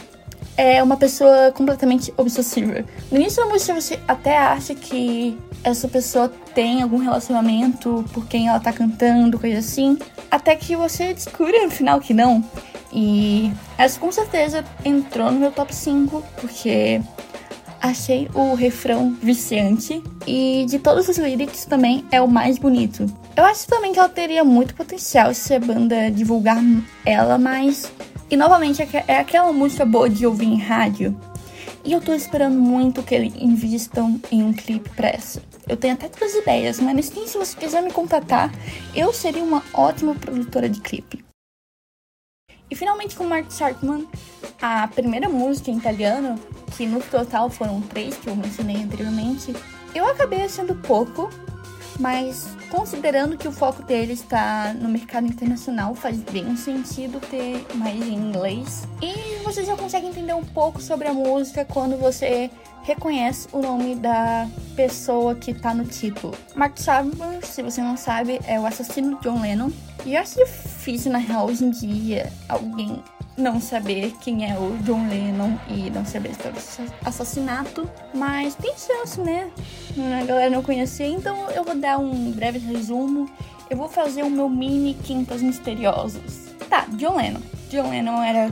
é 0.57 0.81
uma 0.81 0.97
pessoa 0.97 1.51
completamente 1.51 2.13
obsessiva. 2.17 2.83
No 3.11 3.17
início 3.17 3.43
da 3.43 3.49
música 3.49 3.73
você 3.73 3.99
até 4.07 4.37
acha 4.37 4.75
que 4.75 5.37
essa 5.63 5.87
pessoa 5.87 6.31
tem 6.53 6.81
algum 6.81 6.97
relacionamento 6.97 8.03
por 8.13 8.27
quem 8.27 8.47
ela 8.47 8.59
tá 8.59 8.71
cantando, 8.73 9.39
coisa 9.39 9.59
assim, 9.59 9.97
até 10.29 10.55
que 10.55 10.75
você 10.75 11.13
descobre 11.13 11.57
no 11.63 11.71
final 11.71 11.99
que 11.99 12.13
não. 12.13 12.43
E 12.91 13.51
essa 13.77 13.99
com 13.99 14.11
certeza 14.11 14.63
entrou 14.85 15.31
no 15.31 15.39
meu 15.39 15.51
top 15.51 15.73
5, 15.73 16.23
porque 16.39 17.01
achei 17.81 18.29
o 18.33 18.53
refrão 18.53 19.15
viciante 19.21 20.01
e 20.25 20.65
de 20.69 20.79
todos 20.79 21.09
os 21.09 21.17
lyrics 21.17 21.65
também 21.65 22.05
é 22.11 22.21
o 22.21 22.27
mais 22.27 22.57
bonito. 22.57 23.05
Eu 23.35 23.43
acho 23.43 23.67
também 23.67 23.91
que 23.91 23.99
ela 23.99 24.07
teria 24.07 24.43
muito 24.43 24.75
potencial 24.75 25.33
se 25.33 25.53
a 25.53 25.59
banda 25.59 26.09
divulgar 26.11 26.63
ela 27.03 27.37
mais. 27.37 27.91
E 28.29 28.35
novamente 28.35 28.81
é, 28.81 29.05
é 29.07 29.17
aquela 29.17 29.51
música 29.51 29.85
boa 29.85 30.09
de 30.09 30.25
ouvir 30.25 30.47
em 30.47 30.59
rádio. 30.59 31.15
E 31.85 31.91
eu 31.91 31.99
tô 31.99 32.13
esperando 32.13 32.57
muito 32.57 33.03
que 33.03 33.13
eles 33.13 33.33
invistam 33.35 34.19
em 34.31 34.41
um 34.41 34.53
clipe 34.53 34.89
pra 34.91 35.09
essa. 35.09 35.43
Eu 35.67 35.75
tenho 35.75 35.93
até 35.93 36.07
duas 36.09 36.33
ideias, 36.33 36.79
mas 36.79 37.07
se 37.07 37.37
você 37.37 37.57
quiser 37.57 37.81
me 37.81 37.91
contatar, 37.91 38.51
eu 38.95 39.13
seria 39.13 39.43
uma 39.43 39.61
ótima 39.73 40.15
produtora 40.15 40.69
de 40.69 40.79
clipe. 40.79 41.23
E 42.71 42.75
finalmente 42.75 43.15
com 43.15 43.25
Mark 43.25 43.51
Sharkman, 43.51 44.07
a 44.61 44.87
primeira 44.87 45.29
música 45.29 45.69
em 45.69 45.77
italiano, 45.77 46.39
que 46.75 46.87
no 46.87 47.01
total 47.01 47.49
foram 47.49 47.81
três 47.81 48.15
que 48.17 48.27
eu 48.27 48.35
mencionei 48.35 48.77
anteriormente, 48.77 49.53
eu 49.93 50.07
acabei 50.07 50.41
achando 50.41 50.73
pouco, 50.75 51.29
mas 51.99 52.47
considerando 52.69 53.37
que 53.37 53.47
o 53.47 53.51
foco 53.51 53.83
dele 53.83 54.13
está 54.13 54.73
no 54.73 54.89
mercado 54.89 55.27
internacional, 55.27 55.95
faz 55.95 56.17
bem 56.17 56.55
sentido 56.55 57.19
ter 57.19 57.65
mais 57.75 58.01
em 58.01 58.15
inglês. 58.15 58.87
E 59.01 59.43
você 59.43 59.63
já 59.63 59.75
consegue 59.75 60.07
entender 60.07 60.33
um 60.33 60.43
pouco 60.43 60.81
sobre 60.81 61.07
a 61.07 61.13
música 61.13 61.65
quando 61.65 61.97
você 61.97 62.49
reconhece 62.83 63.47
o 63.51 63.61
nome 63.61 63.95
da 63.95 64.47
pessoa 64.75 65.35
que 65.35 65.53
tá 65.53 65.73
no 65.73 65.85
título. 65.85 66.35
Mark 66.55 66.79
Chapman, 66.79 67.41
se 67.41 67.63
você 67.63 67.81
não 67.81 67.95
sabe, 67.95 68.39
é 68.45 68.59
o 68.59 68.65
assassino 68.65 69.15
de 69.17 69.23
John 69.23 69.41
Lennon. 69.41 69.69
E 70.05 70.15
eu 70.15 70.21
acho 70.21 70.35
difícil, 70.35 71.11
na 71.11 71.17
real, 71.17 71.47
hoje 71.47 71.63
em 71.63 71.69
dia, 71.69 72.31
alguém 72.49 73.01
não 73.37 73.59
saber 73.59 74.13
quem 74.21 74.49
é 74.49 74.57
o 74.57 74.77
John 74.83 75.07
Lennon 75.07 75.57
e 75.67 75.89
não 75.89 76.05
saber 76.05 76.31
história 76.31 76.53
do 76.53 77.07
assassinato. 77.07 77.89
Mas 78.13 78.55
tem 78.55 78.73
chance, 78.77 79.19
né? 79.19 79.49
A 80.21 80.25
galera 80.25 80.49
não 80.49 80.63
conhecer, 80.63 81.05
então 81.07 81.49
eu 81.51 81.63
vou 81.63 81.75
dar 81.75 81.97
um 81.97 82.31
breve 82.31 82.59
resumo. 82.59 83.29
Eu 83.69 83.77
vou 83.77 83.89
fazer 83.89 84.23
o 84.23 84.29
meu 84.29 84.49
mini 84.49 84.93
Quintas 84.93 85.41
Misteriosos. 85.41 86.53
Tá, 86.69 86.85
John 86.91 87.15
Lennon. 87.15 87.41
John 87.69 87.89
Lennon 87.89 88.21
era 88.21 88.51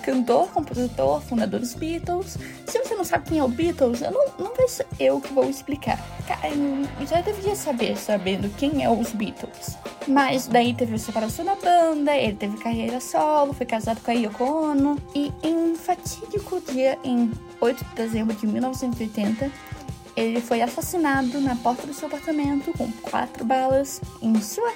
cantor, 0.00 0.48
compositor, 0.48 1.20
fundador 1.20 1.60
dos 1.60 1.74
Beatles. 1.74 2.36
Se 2.66 2.78
você 2.78 2.94
não 2.94 3.04
sabe 3.04 3.28
quem 3.28 3.38
é 3.38 3.44
o 3.44 3.48
Beatles, 3.48 4.02
eu 4.02 4.10
não, 4.10 4.26
não 4.38 4.54
vai 4.54 4.68
ser 4.68 4.86
eu 4.98 5.20
que 5.20 5.32
vou 5.32 5.48
explicar. 5.48 5.98
Eu 7.00 7.06
já 7.06 7.20
devia 7.20 7.54
saber, 7.54 7.96
sabendo 7.96 8.48
quem 8.56 8.84
é 8.84 8.90
os 8.90 9.12
Beatles. 9.12 9.76
Mas 10.06 10.46
daí 10.46 10.74
teve 10.74 10.94
a 10.94 10.98
separação 10.98 11.44
da 11.44 11.54
banda, 11.54 12.16
ele 12.16 12.34
teve 12.34 12.56
carreira 12.58 13.00
solo, 13.00 13.52
foi 13.52 13.66
casado 13.66 14.00
com 14.00 14.10
a 14.10 14.14
Yoko 14.14 14.44
Ono. 14.44 14.96
E 15.14 15.32
em 15.42 15.54
um 15.54 15.76
fatídico 15.76 16.60
dia, 16.60 16.98
em 17.04 17.30
8 17.60 17.84
de 17.84 17.94
dezembro 17.94 18.34
de 18.34 18.46
1980, 18.46 19.50
ele 20.16 20.40
foi 20.40 20.60
assassinado 20.60 21.40
na 21.40 21.56
porta 21.56 21.86
do 21.86 21.94
seu 21.94 22.08
apartamento 22.08 22.72
com 22.76 22.90
quatro 22.92 23.44
balas 23.44 24.00
em, 24.20 24.40
sua, 24.40 24.72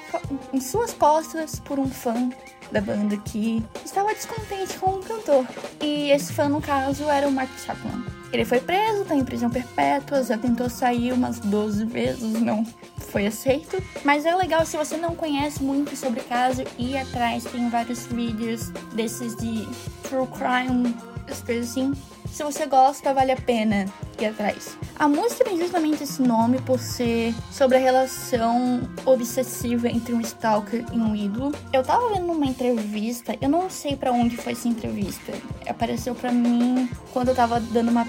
em 0.52 0.60
suas 0.60 0.92
costas 0.94 1.60
por 1.60 1.78
um 1.78 1.88
fã 1.88 2.30
da 2.70 2.80
banda 2.80 3.16
que 3.18 3.62
estava 3.84 4.12
descontente 4.12 4.78
com 4.78 4.90
o 4.90 5.02
cantor. 5.02 5.46
E 5.80 6.10
esse 6.10 6.32
fã, 6.32 6.48
no 6.48 6.60
caso, 6.60 7.04
era 7.04 7.28
o 7.28 7.32
Mark 7.32 7.50
Chapman. 7.64 8.04
Ele 8.32 8.44
foi 8.44 8.60
preso, 8.60 9.02
está 9.02 9.14
em 9.14 9.24
prisão 9.24 9.48
perpétua, 9.48 10.22
já 10.24 10.36
tentou 10.36 10.68
sair 10.68 11.12
umas 11.12 11.38
12 11.38 11.84
vezes, 11.84 12.32
não 12.40 12.66
foi 12.98 13.26
aceito. 13.26 13.80
Mas 14.04 14.26
é 14.26 14.34
legal 14.34 14.66
se 14.66 14.76
você 14.76 14.96
não 14.96 15.14
conhece 15.14 15.62
muito 15.62 15.96
sobre 15.96 16.20
o 16.20 16.24
caso, 16.24 16.64
ir 16.76 16.96
atrás, 16.96 17.44
tem 17.44 17.70
vários 17.70 18.06
vídeos 18.06 18.70
desses 18.92 19.36
de 19.36 19.68
true 20.02 20.26
crime, 20.26 20.96
as 21.28 21.42
coisas 21.42 21.70
assim. 21.70 21.92
Se 22.30 22.42
você 22.42 22.66
gosta, 22.66 23.14
vale 23.14 23.30
a 23.30 23.36
pena 23.36 23.86
ir 24.18 24.26
atrás. 24.26 24.76
A 24.96 25.08
música 25.08 25.44
tem 25.44 25.56
justamente 25.58 26.02
esse 26.02 26.20
nome 26.20 26.60
por 26.62 26.80
ser 26.80 27.32
sobre 27.52 27.76
a 27.76 27.80
relação 27.80 28.88
obsessiva 29.04 29.88
entre 29.88 30.12
um 30.12 30.20
stalker 30.20 30.84
e 30.92 30.98
um 30.98 31.14
ídolo. 31.14 31.52
Eu 31.72 31.82
tava 31.82 32.08
vendo 32.08 32.32
uma 32.32 32.46
entrevista, 32.46 33.36
eu 33.40 33.48
não 33.48 33.70
sei 33.70 33.96
para 33.96 34.10
onde 34.10 34.36
foi 34.36 34.52
essa 34.52 34.66
entrevista. 34.66 35.32
Apareceu 35.68 36.14
para 36.14 36.32
mim 36.32 36.88
quando 37.12 37.28
eu 37.28 37.34
tava 37.34 37.60
dando 37.60 37.90
uma, 37.90 38.06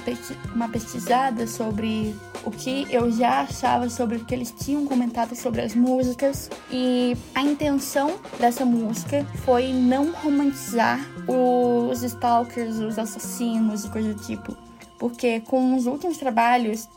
uma 0.55 0.69
pesquisada 0.69 1.45
sobre 1.45 2.15
o 2.45 2.51
que 2.51 2.85
eu 2.91 3.11
já 3.11 3.41
achava 3.41 3.89
sobre 3.89 4.17
o 4.17 4.25
que 4.25 4.33
eles 4.33 4.51
tinham 4.51 4.85
comentado 4.85 5.35
sobre 5.35 5.61
as 5.61 5.73
músicas. 5.73 6.49
E 6.71 7.17
a 7.33 7.41
intenção 7.41 8.15
dessa 8.39 8.63
música 8.63 9.25
foi 9.43 9.73
não 9.73 10.11
romantizar 10.11 10.99
os 11.27 12.03
stalkers, 12.03 12.77
os 12.77 12.99
assassinos 12.99 13.85
e 13.85 13.89
coisa 13.89 14.13
do 14.13 14.23
tipo. 14.23 14.55
Porque 14.99 15.41
com 15.41 15.75
os 15.75 15.87
últimos 15.87 16.17
trabalhos 16.17 16.87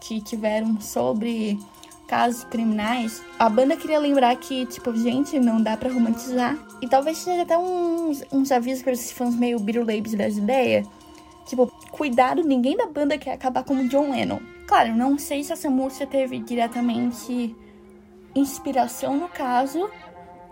que 0.00 0.20
tiveram 0.20 0.80
sobre 0.80 1.58
casos 2.06 2.44
criminais, 2.44 3.22
a 3.38 3.48
banda 3.48 3.76
queria 3.76 3.98
lembrar 3.98 4.36
que, 4.36 4.66
tipo, 4.66 4.94
gente, 4.94 5.40
não 5.40 5.60
dá 5.60 5.76
para 5.76 5.92
romantizar. 5.92 6.56
E 6.80 6.88
talvez 6.88 7.18
seja 7.18 7.42
até 7.42 7.58
uns, 7.58 8.22
uns 8.30 8.52
avisos 8.52 8.82
para 8.82 8.92
esses 8.92 9.10
fãs 9.10 9.34
meio 9.34 9.58
birulabes 9.58 10.14
das 10.14 10.36
ideias. 10.36 10.86
Tipo, 11.46 11.66
cuidado, 11.90 12.44
ninguém 12.44 12.76
da 12.76 12.86
banda 12.86 13.16
quer 13.16 13.32
acabar 13.32 13.64
como 13.64 13.88
John 13.88 14.10
Lennon. 14.10 14.57
Claro, 14.68 14.94
não 14.94 15.18
sei 15.18 15.42
se 15.42 15.50
essa 15.50 15.70
música 15.70 16.06
teve 16.06 16.40
diretamente 16.40 17.56
inspiração 18.34 19.16
no 19.16 19.26
caso, 19.26 19.88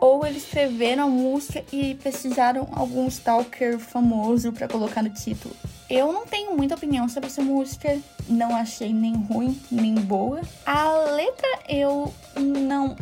ou 0.01 0.27
eles 0.27 0.45
escreveram 0.45 1.05
a 1.05 1.07
música 1.07 1.63
e 1.71 1.95
precisaram 1.97 2.67
algum 2.73 3.07
stalker 3.09 3.79
famoso 3.79 4.53
para 4.53 4.67
colocar 4.69 5.03
no 5.03 5.11
título. 5.11 5.55
Eu 5.91 6.15
não 6.15 6.27
tenho 6.27 6.57
muita 6.57 6.77
opinião 6.77 7.07
sobre 7.11 7.29
essa 7.29 7.43
música, 7.43 7.99
não 8.27 8.57
achei 8.57 8.91
nem 8.91 9.15
ruim 9.15 9.61
nem 9.71 9.95
boa. 9.95 10.41
A 10.65 10.93
letra 11.15 11.49
eu 11.69 12.11
não 12.41 12.97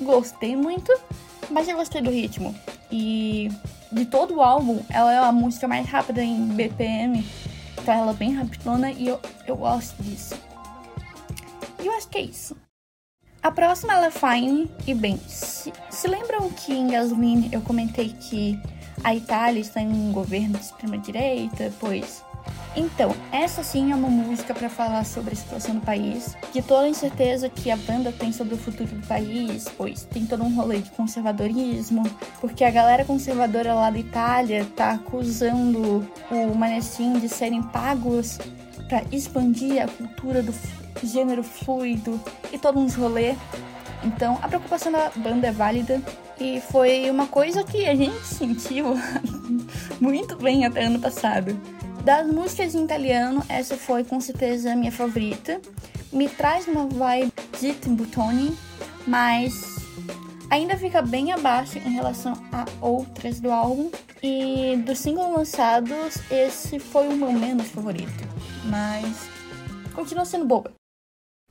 gostei 0.00 0.56
muito, 0.56 0.92
mas 1.48 1.68
eu 1.68 1.76
gostei 1.76 2.02
do 2.02 2.10
ritmo. 2.10 2.52
E 2.90 3.48
de 3.92 4.04
todo 4.04 4.34
o 4.34 4.42
álbum, 4.42 4.82
ela 4.90 5.12
é 5.12 5.18
a 5.18 5.30
música 5.30 5.68
mais 5.68 5.88
rápida 5.88 6.24
em 6.24 6.44
BPM, 6.48 7.24
então 7.80 7.94
ela 7.94 8.10
é 8.10 8.14
bem 8.14 8.34
rapidona 8.34 8.90
e 8.90 9.06
eu, 9.06 9.20
eu 9.46 9.56
gosto 9.56 10.02
disso. 10.02 10.45
Eu 11.86 11.92
acho 11.92 12.08
que 12.08 12.18
é 12.18 12.22
isso. 12.22 12.56
A 13.40 13.52
próxima 13.52 13.92
ela 13.92 14.06
é 14.06 14.10
Fine 14.10 14.68
e 14.88 14.92
bem, 14.92 15.18
se, 15.28 15.72
se 15.88 16.08
lembram 16.08 16.50
que 16.50 16.72
em 16.72 16.88
Gasoline 16.88 17.48
eu 17.52 17.60
comentei 17.60 18.08
que 18.08 18.58
a 19.04 19.14
Itália 19.14 19.60
está 19.60 19.80
em 19.80 19.88
um 19.88 20.10
governo 20.10 20.58
de 20.58 20.64
extrema 20.64 20.98
direita, 20.98 21.72
pois 21.78 22.24
então, 22.74 23.14
essa 23.32 23.62
sim 23.62 23.92
é 23.92 23.94
uma 23.94 24.10
música 24.10 24.52
para 24.52 24.68
falar 24.68 25.04
sobre 25.04 25.32
a 25.32 25.36
situação 25.36 25.76
do 25.76 25.80
país, 25.80 26.36
de 26.52 26.60
toda 26.60 26.86
a 26.86 26.88
incerteza 26.88 27.48
que 27.48 27.70
a 27.70 27.76
banda 27.76 28.12
tem 28.12 28.32
sobre 28.32 28.54
o 28.54 28.58
futuro 28.58 28.90
do 28.90 29.06
país, 29.06 29.66
pois 29.76 30.04
tem 30.04 30.26
todo 30.26 30.44
um 30.44 30.54
rolê 30.54 30.78
de 30.80 30.90
conservadorismo, 30.90 32.02
porque 32.40 32.64
a 32.64 32.70
galera 32.70 33.04
conservadora 33.04 33.74
lá 33.74 33.90
da 33.90 33.98
Itália 33.98 34.66
tá 34.76 34.92
acusando 34.92 36.06
o 36.30 36.54
Maneskin 36.54 37.18
de 37.18 37.28
serem 37.28 37.62
pagos 37.62 38.38
para 38.88 39.04
expandir 39.10 39.82
a 39.82 39.88
cultura 39.88 40.42
do 40.42 40.52
gênero 41.02 41.42
fluido 41.42 42.20
e 42.52 42.58
todo 42.58 42.78
uns 42.78 42.94
rolê. 42.94 43.34
Então, 44.04 44.38
a 44.42 44.48
preocupação 44.48 44.92
da 44.92 45.10
banda 45.16 45.48
é 45.48 45.52
válida 45.52 46.00
e 46.38 46.60
foi 46.60 47.10
uma 47.10 47.26
coisa 47.26 47.64
que 47.64 47.86
a 47.86 47.94
gente 47.94 48.20
sentiu 48.24 48.94
muito 50.00 50.36
bem 50.36 50.64
até 50.64 50.84
ano 50.84 51.00
passado. 51.00 51.58
Das 52.04 52.26
músicas 52.26 52.74
em 52.74 52.84
italiano, 52.84 53.42
essa 53.48 53.76
foi 53.76 54.04
com 54.04 54.20
certeza 54.20 54.72
a 54.72 54.76
minha 54.76 54.92
favorita. 54.92 55.60
Me 56.12 56.28
traz 56.28 56.68
uma 56.68 56.86
vibe 56.86 57.32
de 57.58 57.74
Timbutoni, 57.74 58.56
mas 59.06 59.76
ainda 60.48 60.76
fica 60.76 61.02
bem 61.02 61.32
abaixo 61.32 61.78
em 61.78 61.90
relação 61.90 62.34
a 62.52 62.64
outras 62.80 63.40
do 63.40 63.50
álbum. 63.50 63.90
E 64.22 64.76
dos 64.86 65.00
singles 65.00 65.36
lançados, 65.36 66.18
esse 66.30 66.78
foi 66.78 67.08
o 67.08 67.16
meu 67.16 67.32
menos 67.32 67.68
favorito, 67.68 68.24
mas 68.64 69.28
continua 69.92 70.24
sendo 70.24 70.44
boa. 70.44 70.72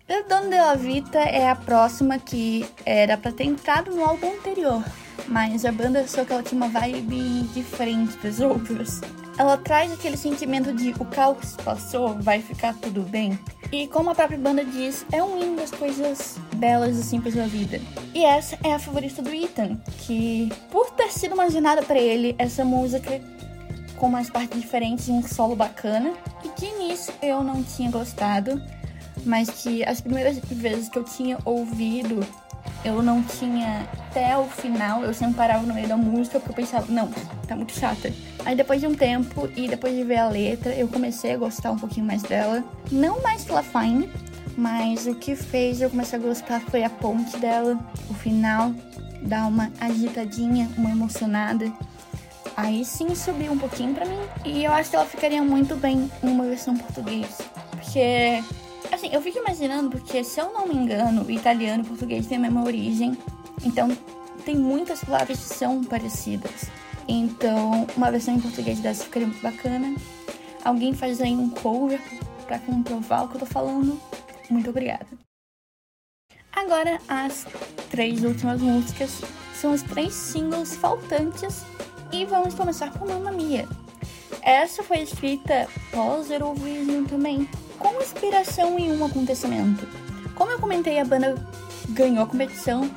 Dono 0.07 0.49
de 0.49 0.55
la 0.55 0.75
Vita 0.75 1.17
é 1.17 1.49
a 1.49 1.55
próxima 1.55 2.19
que 2.19 2.63
era 2.85 3.17
para 3.17 3.31
ter 3.31 3.45
entrado 3.45 3.89
no 3.89 4.05
álbum 4.05 4.33
anterior, 4.33 4.83
mas 5.27 5.65
a 5.65 5.71
banda 5.71 6.07
só 6.07 6.23
que 6.23 6.31
ela 6.31 6.43
tinha 6.43 6.57
uma 6.57 6.69
vibe 6.69 7.41
diferente 7.53 8.15
das 8.17 8.39
outras. 8.39 9.01
Ela 9.35 9.57
traz 9.57 9.91
aquele 9.91 10.15
sentimento 10.15 10.71
de 10.73 10.91
o 10.99 11.05
caos 11.05 11.57
passou, 11.63 12.15
vai 12.21 12.39
ficar 12.39 12.75
tudo 12.75 13.01
bem. 13.01 13.37
E 13.71 13.87
como 13.87 14.11
a 14.11 14.15
própria 14.15 14.37
banda 14.37 14.63
diz, 14.63 15.03
é 15.11 15.23
um 15.23 15.41
hino 15.41 15.57
das 15.57 15.71
coisas 15.71 16.37
belas 16.55 16.97
e 16.97 17.03
simples 17.03 17.33
da 17.33 17.47
vida. 17.47 17.81
E 18.13 18.23
essa 18.23 18.59
é 18.63 18.73
a 18.73 18.79
favorita 18.79 19.23
do 19.23 19.33
Ethan, 19.33 19.77
que 20.05 20.51
por 20.71 20.91
ter 20.91 21.11
sido 21.11 21.33
uma 21.33 21.49
jornada 21.49 21.81
para 21.81 21.99
ele, 21.99 22.35
essa 22.37 22.63
música 22.63 23.19
com 23.97 24.07
umas 24.07 24.29
partes 24.29 24.61
diferentes 24.61 25.07
e 25.07 25.11
um 25.11 25.23
solo 25.23 25.55
bacana, 25.55 26.13
e 26.43 26.49
que 26.49 26.65
início 26.65 27.13
eu 27.23 27.43
não 27.43 27.63
tinha 27.63 27.89
gostado, 27.89 28.61
mas 29.25 29.49
que 29.49 29.83
as 29.83 29.99
primeiras 29.99 30.39
vezes 30.39 30.89
que 30.89 30.97
eu 30.97 31.03
tinha 31.03 31.37
ouvido, 31.43 32.25
eu 32.83 33.01
não 33.01 33.23
tinha 33.23 33.87
até 34.09 34.37
o 34.37 34.45
final, 34.45 35.03
eu 35.03 35.13
sempre 35.13 35.35
parava 35.35 35.65
no 35.65 35.73
meio 35.73 35.87
da 35.87 35.97
música 35.97 36.39
porque 36.39 36.51
eu 36.51 36.55
pensava, 36.55 36.91
não, 36.91 37.09
tá 37.47 37.55
muito 37.55 37.73
chata. 37.73 38.13
Aí 38.45 38.55
depois 38.55 38.79
de 38.79 38.87
um 38.87 38.93
tempo 38.93 39.49
e 39.55 39.67
depois 39.67 39.95
de 39.95 40.03
ver 40.03 40.17
a 40.17 40.29
letra, 40.29 40.73
eu 40.73 40.87
comecei 40.87 41.33
a 41.33 41.37
gostar 41.37 41.71
um 41.71 41.77
pouquinho 41.77 42.05
mais 42.05 42.21
dela. 42.21 42.63
Não 42.91 43.21
mais 43.21 43.43
pela 43.43 43.63
Fine, 43.63 44.09
mas 44.55 45.07
o 45.07 45.15
que 45.15 45.35
fez 45.35 45.81
eu 45.81 45.89
começar 45.89 46.17
a 46.17 46.19
gostar 46.19 46.61
foi 46.61 46.83
a 46.83 46.89
ponte 46.89 47.37
dela, 47.37 47.77
o 48.09 48.13
final, 48.13 48.71
dá 49.21 49.47
uma 49.47 49.71
agitadinha, 49.79 50.69
uma 50.77 50.91
emocionada. 50.91 51.71
Aí 52.55 52.85
sim 52.85 53.13
subiu 53.15 53.51
um 53.51 53.57
pouquinho 53.57 53.93
pra 53.93 54.05
mim. 54.05 54.19
E 54.45 54.63
eu 54.63 54.71
acho 54.71 54.89
que 54.89 54.95
ela 54.95 55.05
ficaria 55.05 55.41
muito 55.41 55.75
bem 55.75 56.09
em 56.23 56.29
uma 56.29 56.45
versão 56.45 56.77
português. 56.77 57.37
Porque 57.71 58.41
Assim, 58.95 59.09
eu 59.11 59.21
fico 59.21 59.39
imaginando, 59.39 59.89
porque 59.89 60.23
se 60.23 60.39
eu 60.39 60.53
não 60.53 60.69
me 60.69 60.73
engano, 60.73 61.29
italiano 61.29 61.83
e 61.83 61.85
português 61.85 62.27
têm 62.27 62.37
a 62.37 62.39
mesma 62.39 62.63
origem, 62.63 63.17
então 63.61 63.89
tem 64.45 64.55
muitas 64.55 65.03
palavras 65.03 65.37
que 65.37 65.53
são 65.53 65.83
parecidas. 65.83 66.69
Então, 67.05 67.85
uma 67.97 68.09
versão 68.09 68.35
em 68.35 68.39
português 68.39 68.79
dessa 68.79 69.03
ficaria 69.03 69.27
muito 69.27 69.41
bacana. 69.41 69.93
Alguém 70.63 70.93
faz 70.93 71.19
aí 71.19 71.35
um 71.35 71.49
cover 71.49 72.01
para 72.45 72.57
comprovar 72.59 73.25
o 73.25 73.27
que 73.27 73.35
eu 73.35 73.39
tô 73.41 73.45
falando. 73.45 73.99
Muito 74.49 74.69
obrigada. 74.69 75.07
Agora, 76.53 76.97
as 77.05 77.45
três 77.91 78.23
últimas 78.23 78.61
músicas 78.61 79.19
são 79.53 79.73
os 79.73 79.81
três 79.81 80.13
singles 80.13 80.73
faltantes 80.73 81.65
e 82.13 82.23
vamos 82.23 82.53
começar 82.53 82.93
com 82.93 83.05
Mamma 83.05 83.33
Mia. 83.33 83.67
Essa 84.41 84.83
foi 84.83 84.99
escrita 84.99 85.67
pós 85.91 86.31
Eurovision 86.31 87.03
também, 87.03 87.45
com 87.77 88.01
inspiração 88.01 88.77
em 88.79 88.91
um 88.91 89.05
acontecimento. 89.05 89.87
Como 90.35 90.51
eu 90.51 90.59
comentei, 90.59 90.99
a 90.99 91.05
banda 91.05 91.35
ganhou 91.89 92.23
a 92.23 92.27
competição 92.27 92.89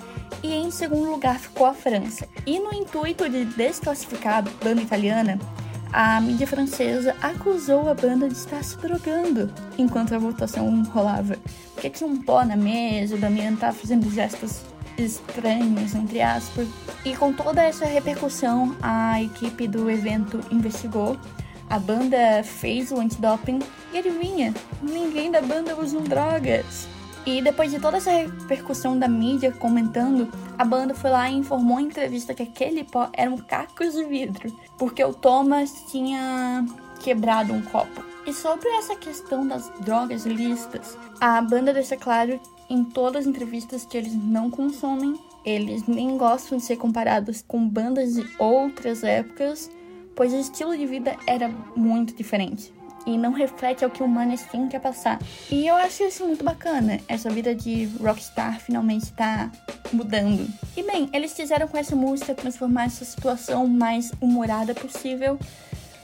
e 0.42 0.52
em 0.52 0.70
segundo 0.70 1.10
lugar 1.10 1.38
ficou 1.38 1.66
a 1.66 1.74
França. 1.74 2.28
E 2.46 2.58
no 2.58 2.72
intuito 2.72 3.28
de 3.28 3.44
desclassificar 3.44 4.38
a 4.38 4.64
banda 4.64 4.82
italiana, 4.82 5.38
a 5.92 6.20
mídia 6.20 6.46
francesa 6.46 7.16
acusou 7.22 7.88
a 7.88 7.94
banda 7.94 8.28
de 8.28 8.34
estar 8.34 8.62
se 8.62 8.76
drogando 8.76 9.50
enquanto 9.78 10.14
a 10.14 10.18
votação 10.18 10.82
rolava. 10.84 11.36
Porque 11.74 11.90
tinha 11.90 12.08
um 12.08 12.20
pó 12.22 12.44
na 12.44 12.56
mesa, 12.56 13.14
o 13.14 13.18
Damiano 13.18 13.54
estava 13.54 13.76
fazendo 13.76 14.10
gestos 14.10 14.60
estranhos, 14.98 15.94
entre 15.94 16.20
aspas. 16.20 16.68
E 17.04 17.16
com 17.16 17.32
toda 17.32 17.62
essa 17.62 17.86
repercussão, 17.86 18.76
a 18.82 19.22
equipe 19.22 19.66
do 19.66 19.90
evento 19.90 20.40
investigou 20.50 21.16
a 21.70 21.78
banda 21.78 22.42
fez 22.42 22.90
o 22.90 22.98
antidoping 22.98 23.58
e 23.92 23.98
adivinha, 23.98 24.54
ninguém 24.82 25.30
da 25.30 25.42
banda 25.42 25.78
usou 25.78 26.00
drogas. 26.00 26.88
E 27.26 27.42
depois 27.42 27.70
de 27.70 27.78
toda 27.78 27.98
essa 27.98 28.10
repercussão 28.10 28.98
da 28.98 29.06
mídia 29.06 29.52
comentando, 29.52 30.32
a 30.56 30.64
banda 30.64 30.94
foi 30.94 31.10
lá 31.10 31.28
e 31.28 31.34
informou 31.34 31.78
em 31.78 31.84
entrevista 31.84 32.32
que 32.32 32.42
aquele 32.42 32.84
pó 32.84 33.10
eram 33.12 33.36
cacos 33.36 33.92
de 33.92 34.04
vidro, 34.04 34.50
porque 34.78 35.04
o 35.04 35.12
Thomas 35.12 35.70
tinha 35.90 36.64
quebrado 37.00 37.52
um 37.52 37.60
copo. 37.60 38.02
E 38.26 38.32
sobre 38.32 38.68
essa 38.78 38.96
questão 38.96 39.46
das 39.46 39.70
drogas 39.80 40.24
listas, 40.24 40.96
a 41.20 41.40
banda 41.42 41.72
deixa 41.72 41.96
claro 41.96 42.40
em 42.70 42.82
todas 42.82 43.22
as 43.22 43.26
entrevistas 43.26 43.84
que 43.84 43.96
eles 43.96 44.14
não 44.14 44.50
consomem, 44.50 45.14
eles 45.44 45.86
nem 45.86 46.16
gostam 46.16 46.56
de 46.56 46.64
ser 46.64 46.76
comparados 46.76 47.44
com 47.46 47.68
bandas 47.68 48.14
de 48.14 48.26
outras 48.38 49.04
épocas 49.04 49.70
pois 50.18 50.32
o 50.32 50.36
estilo 50.36 50.76
de 50.76 50.84
vida 50.84 51.16
era 51.28 51.48
muito 51.76 52.12
diferente 52.12 52.72
e 53.06 53.16
não 53.16 53.30
reflete 53.30 53.84
ao 53.84 53.90
que 53.90 54.02
o 54.02 54.08
Maneskin 54.08 54.66
quer 54.66 54.80
passar. 54.80 55.20
E 55.48 55.64
eu 55.64 55.76
acho 55.76 56.02
isso 56.02 56.26
muito 56.26 56.44
bacana, 56.44 56.98
essa 57.06 57.30
vida 57.30 57.54
de 57.54 57.84
rockstar 58.00 58.58
finalmente 58.58 59.04
está 59.04 59.48
mudando. 59.92 60.52
E 60.76 60.82
bem, 60.82 61.08
eles 61.12 61.32
fizeram 61.34 61.68
com 61.68 61.78
essa 61.78 61.94
música 61.94 62.34
transformar 62.34 62.86
essa 62.86 63.04
situação 63.04 63.68
mais 63.68 64.10
humorada 64.20 64.74
possível, 64.74 65.38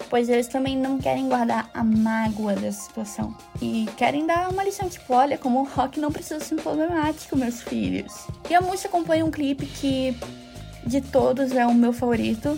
pois 0.08 0.28
eles 0.28 0.46
também 0.46 0.78
não 0.78 0.96
querem 0.96 1.28
guardar 1.28 1.68
a 1.74 1.82
mágoa 1.82 2.54
dessa 2.54 2.82
situação. 2.82 3.36
E 3.60 3.86
querem 3.96 4.24
dar 4.24 4.48
uma 4.48 4.62
lição, 4.62 4.88
tipo, 4.88 5.12
olha 5.12 5.36
como 5.36 5.60
o 5.60 5.64
rock 5.64 5.98
não 5.98 6.12
precisa 6.12 6.38
ser 6.38 6.54
problemático, 6.54 7.36
meus 7.36 7.62
filhos. 7.62 8.12
E 8.48 8.54
a 8.54 8.60
música 8.60 8.86
acompanha 8.86 9.26
um 9.26 9.30
clipe 9.32 9.66
que, 9.66 10.16
de 10.86 11.00
todos, 11.00 11.50
é 11.50 11.66
o 11.66 11.74
meu 11.74 11.92
favorito, 11.92 12.56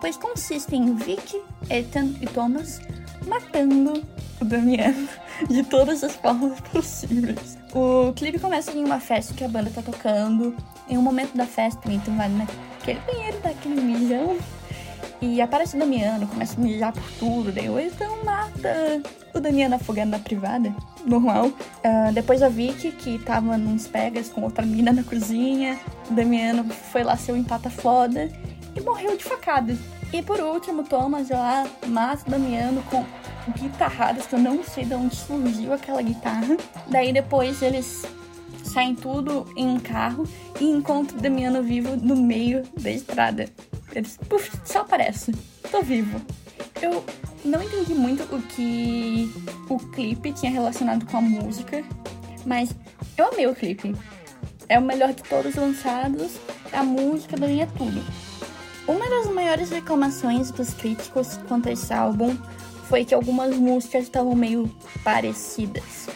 pois 0.00 0.16
consiste 0.16 0.74
em 0.74 0.94
Vic, 0.94 1.40
Ethan 1.70 2.14
e 2.20 2.26
Thomas 2.26 2.80
matando 3.26 4.02
o 4.40 4.44
Damiano 4.44 5.08
de 5.48 5.62
todas 5.62 6.02
as 6.02 6.14
formas 6.16 6.60
possíveis. 6.60 7.58
O 7.74 8.12
clipe 8.14 8.38
começa 8.38 8.72
em 8.72 8.84
uma 8.84 9.00
festa 9.00 9.34
que 9.34 9.44
a 9.44 9.48
banda 9.48 9.70
tá 9.70 9.82
tocando. 9.82 10.54
Em 10.88 10.96
um 10.96 11.02
momento 11.02 11.36
da 11.36 11.44
festa, 11.44 11.92
então 11.92 12.16
vai 12.16 12.28
naquele 12.28 13.00
banheiro 13.00 13.38
daquele 13.40 13.80
mijão. 13.80 14.36
E 15.20 15.40
aparece 15.40 15.76
o 15.76 15.78
Damiano, 15.78 16.26
começa 16.28 16.58
a 16.58 16.62
mijar 16.62 16.92
por 16.92 17.02
tudo. 17.18 17.52
Daí 17.52 17.68
o 17.68 17.78
então 17.78 18.24
mata 18.24 19.02
o 19.34 19.40
Damiano 19.40 19.74
afogando 19.74 20.12
na 20.12 20.18
privada. 20.18 20.72
Normal. 21.04 21.46
Uh, 21.46 22.12
depois 22.14 22.42
a 22.42 22.48
Vicky, 22.48 22.92
que 22.92 23.18
tava 23.18 23.58
nos 23.58 23.86
pegas 23.86 24.28
com 24.28 24.42
outra 24.42 24.64
mina 24.64 24.92
na 24.92 25.02
cozinha. 25.02 25.78
O 26.08 26.14
Damiano 26.14 26.64
foi 26.72 27.02
lá 27.02 27.16
ser 27.16 27.32
o 27.32 27.36
empata 27.36 27.68
foda 27.68 28.30
e 28.78 28.84
morreu 28.84 29.16
de 29.16 29.24
facada. 29.24 29.76
E 30.12 30.22
por 30.22 30.40
último, 30.40 30.84
Thomas 30.84 31.28
lá 31.28 31.66
o 31.84 32.30
Damiano 32.30 32.82
com 32.84 33.04
guitarradas, 33.58 34.26
que 34.26 34.34
eu 34.34 34.38
não 34.38 34.62
sei 34.62 34.84
de 34.84 34.94
onde 34.94 35.14
surgiu 35.14 35.72
aquela 35.72 36.00
guitarra. 36.00 36.56
Daí 36.86 37.12
depois 37.12 37.60
eles 37.62 38.04
saem 38.64 38.94
tudo 38.94 39.46
em 39.56 39.66
um 39.66 39.78
carro 39.78 40.24
e 40.60 40.64
encontram 40.64 41.18
Damiano 41.18 41.62
vivo 41.62 41.96
no 41.96 42.16
meio 42.16 42.62
da 42.80 42.90
estrada. 42.90 43.48
Eles, 43.94 44.18
puf, 44.28 44.50
só 44.64 44.80
aparece. 44.80 45.32
Tô 45.70 45.82
vivo. 45.82 46.20
Eu 46.80 47.04
não 47.44 47.62
entendi 47.62 47.94
muito 47.94 48.22
o 48.34 48.40
que 48.42 49.30
o 49.68 49.78
clipe 49.78 50.32
tinha 50.32 50.52
relacionado 50.52 51.06
com 51.06 51.16
a 51.16 51.20
música, 51.20 51.82
mas 52.46 52.70
eu 53.16 53.28
amei 53.32 53.46
o 53.46 53.54
clipe. 53.54 53.94
É 54.68 54.78
o 54.78 54.82
melhor 54.82 55.12
de 55.12 55.22
todos 55.22 55.54
lançados. 55.54 56.32
A 56.72 56.82
música 56.82 57.36
também 57.36 57.62
é 57.62 57.66
tudo. 57.66 58.27
Uma 58.88 59.06
das 59.06 59.26
maiores 59.26 59.68
reclamações 59.68 60.50
dos 60.50 60.72
críticos 60.72 61.38
quanto 61.46 61.68
a 61.68 61.72
esse 61.72 61.92
álbum 61.92 62.34
foi 62.88 63.04
que 63.04 63.14
algumas 63.14 63.54
músicas 63.54 64.04
estavam 64.04 64.34
meio 64.34 64.74
parecidas. 65.04 66.08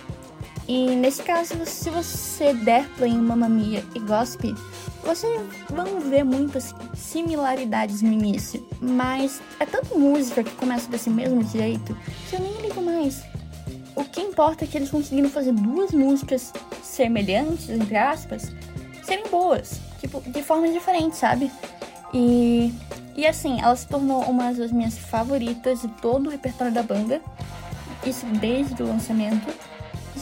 E 0.67 0.97
nesse 0.97 1.23
caso, 1.23 1.55
se 1.67 1.91
você 1.91 2.55
der 2.55 2.89
play 2.97 3.11
em 3.11 3.21
Mamma 3.21 3.47
Mia 3.47 3.85
e 3.95 3.99
Gospel, 3.99 4.55
vocês 5.05 5.39
vão 5.69 6.01
ver 6.01 6.25
muitas 6.25 6.75
similaridades 6.95 8.01
no 8.01 8.11
início, 8.11 8.67
mas 8.81 9.43
é 9.61 9.67
tanta 9.67 9.95
música 9.95 10.43
que 10.43 10.53
começa 10.53 10.89
desse 10.89 11.11
mesmo 11.11 11.45
jeito 11.45 11.95
que 12.31 12.37
eu 12.37 12.41
nem 12.41 12.63
ligo 12.63 12.81
mais. 12.81 13.23
O 13.95 14.03
que 14.03 14.23
importa 14.23 14.65
é 14.65 14.67
que 14.67 14.79
eles 14.79 14.89
conseguiram 14.89 15.29
fazer 15.29 15.53
duas 15.53 15.93
músicas 15.93 16.51
semelhantes, 16.83 17.69
entre 17.69 17.99
aspas, 17.99 18.51
serem 19.03 19.27
boas, 19.29 19.79
tipo, 20.01 20.23
de 20.23 20.43
formas 20.43 20.73
diferentes, 20.73 21.19
sabe? 21.19 21.51
E, 22.13 22.73
e 23.17 23.27
assim, 23.27 23.61
ela 23.61 23.75
se 23.75 23.87
tornou 23.87 24.23
uma 24.25 24.53
das 24.53 24.71
minhas 24.71 24.99
favoritas 24.99 25.81
de 25.81 25.89
todo 25.89 26.27
o 26.27 26.31
repertório 26.31 26.73
da 26.73 26.83
banda, 26.83 27.21
isso 28.05 28.27
desde 28.27 28.83
o 28.83 28.87
lançamento, 28.87 29.53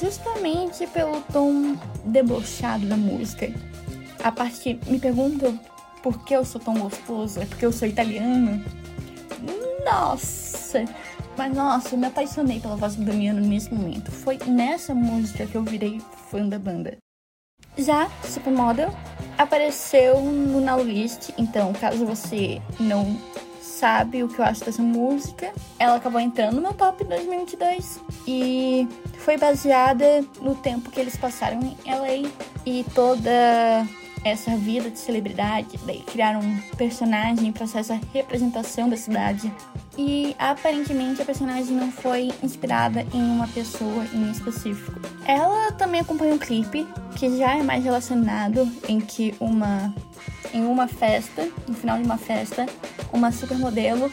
justamente 0.00 0.86
pelo 0.86 1.20
tom 1.32 1.76
debochado 2.04 2.86
da 2.86 2.96
música 2.96 3.52
a 4.22 4.30
parte 4.30 4.78
me 4.86 4.98
perguntam 4.98 5.58
por 6.02 6.24
que 6.24 6.34
eu 6.34 6.44
sou 6.44 6.60
tão 6.60 6.74
gostoso, 6.74 7.40
é 7.40 7.46
porque 7.46 7.64
eu 7.64 7.72
sou 7.72 7.88
italiano. 7.88 8.62
Nossa! 9.84 10.84
Mas 11.36 11.54
nossa, 11.54 11.94
eu 11.94 11.98
me 11.98 12.06
apaixonei 12.06 12.60
pela 12.60 12.76
voz 12.76 12.96
do 12.96 13.04
Damiano 13.04 13.40
nesse 13.40 13.72
momento. 13.72 14.10
Foi 14.10 14.38
nessa 14.46 14.94
música 14.94 15.46
que 15.46 15.54
eu 15.54 15.62
virei 15.62 16.00
fã 16.30 16.46
da 16.46 16.58
banda. 16.58 16.98
Já 17.78 18.10
Supermodel 18.24 18.92
apareceu 19.42 20.20
no 20.20 20.60
Now 20.60 20.82
List, 20.82 21.30
então 21.38 21.72
caso 21.72 22.04
você 22.04 22.60
não 22.78 23.18
sabe 23.60 24.22
o 24.22 24.28
que 24.28 24.38
eu 24.38 24.44
acho 24.44 24.64
dessa 24.64 24.82
música, 24.82 25.52
ela 25.78 25.96
acabou 25.96 26.20
entrando 26.20 26.56
no 26.56 26.60
meu 26.60 26.74
top 26.74 27.02
2022 27.02 28.00
e 28.26 28.86
foi 29.18 29.38
baseada 29.38 30.22
no 30.40 30.54
tempo 30.54 30.90
que 30.90 31.00
eles 31.00 31.16
passaram 31.16 31.60
em 31.62 31.76
LA 31.90 32.30
e 32.66 32.84
toda 32.94 33.86
essa 34.24 34.56
vida 34.56 34.90
de 34.90 34.98
celebridade, 34.98 35.78
daí 35.84 36.00
criaram 36.00 36.40
um 36.40 36.60
personagem 36.76 37.52
para 37.52 37.64
essa 37.64 38.00
representação 38.12 38.88
da 38.88 38.96
cidade. 38.96 39.52
E 39.96 40.34
aparentemente 40.38 41.20
a 41.20 41.24
personagem 41.24 41.74
não 41.74 41.90
foi 41.90 42.30
inspirada 42.42 43.06
em 43.12 43.22
uma 43.22 43.48
pessoa 43.48 44.04
em 44.12 44.30
específico. 44.30 45.00
Ela 45.26 45.72
também 45.72 46.00
acompanha 46.00 46.34
um 46.34 46.38
clipe 46.38 46.86
que 47.16 47.36
já 47.36 47.56
é 47.56 47.62
mais 47.62 47.84
relacionado 47.84 48.70
em 48.88 49.00
que 49.00 49.34
uma 49.40 49.94
em 50.52 50.64
uma 50.64 50.88
festa, 50.88 51.48
no 51.68 51.74
final 51.74 51.96
de 51.98 52.04
uma 52.04 52.18
festa, 52.18 52.66
uma 53.12 53.30
supermodelo 53.30 54.10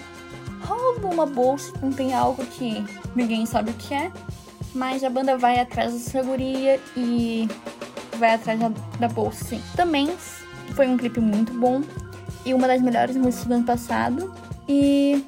rouba 0.62 1.08
uma 1.08 1.26
bolsa, 1.26 1.74
não 1.82 1.91
tem 1.91 2.14
algo 2.14 2.45
que 2.45 2.84
ninguém 3.16 3.45
sabe 3.45 3.72
o 3.72 3.74
que 3.74 3.93
é, 3.93 4.12
mas 4.74 5.03
a 5.03 5.10
banda 5.10 5.38
vai 5.38 5.60
atrás 5.60 5.93
da 5.93 5.99
seguria 5.99 6.80
e 6.95 7.47
vai 8.18 8.34
atrás 8.34 8.59
da, 8.59 8.72
da 8.99 9.07
bolsa, 9.07 9.45
sim. 9.45 9.61
Também 9.76 10.09
foi 10.74 10.88
um 10.88 10.97
clipe 10.97 11.20
muito 11.20 11.53
bom 11.53 11.82
e 12.45 12.53
uma 12.53 12.68
das 12.68 12.82
melhores 12.82 13.15
músicas 13.15 13.45
do 13.45 13.53
ano 13.53 13.65
passado. 13.65 14.34
E 14.68 15.26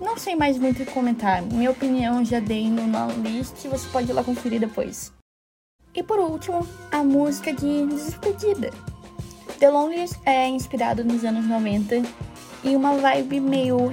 não 0.00 0.16
sei 0.16 0.34
mais 0.34 0.58
muito 0.58 0.82
o 0.82 0.86
que 0.86 0.92
comentar. 0.92 1.42
Minha 1.42 1.70
opinião 1.70 2.24
já 2.24 2.40
dei 2.40 2.68
no 2.68 2.82
list, 3.22 3.66
você 3.66 3.88
pode 3.88 4.10
ir 4.10 4.14
lá 4.14 4.24
conferir 4.24 4.60
depois. 4.60 5.12
E 5.94 6.02
por 6.02 6.18
último, 6.18 6.66
a 6.90 7.02
música 7.02 7.52
de 7.52 7.86
Despedida. 7.86 8.70
The 9.58 9.68
Loneliest 9.68 10.18
é 10.24 10.48
inspirado 10.48 11.04
nos 11.04 11.24
anos 11.24 11.46
90 11.46 12.02
e 12.64 12.74
uma 12.74 12.96
vibe 12.96 13.40
meio 13.40 13.92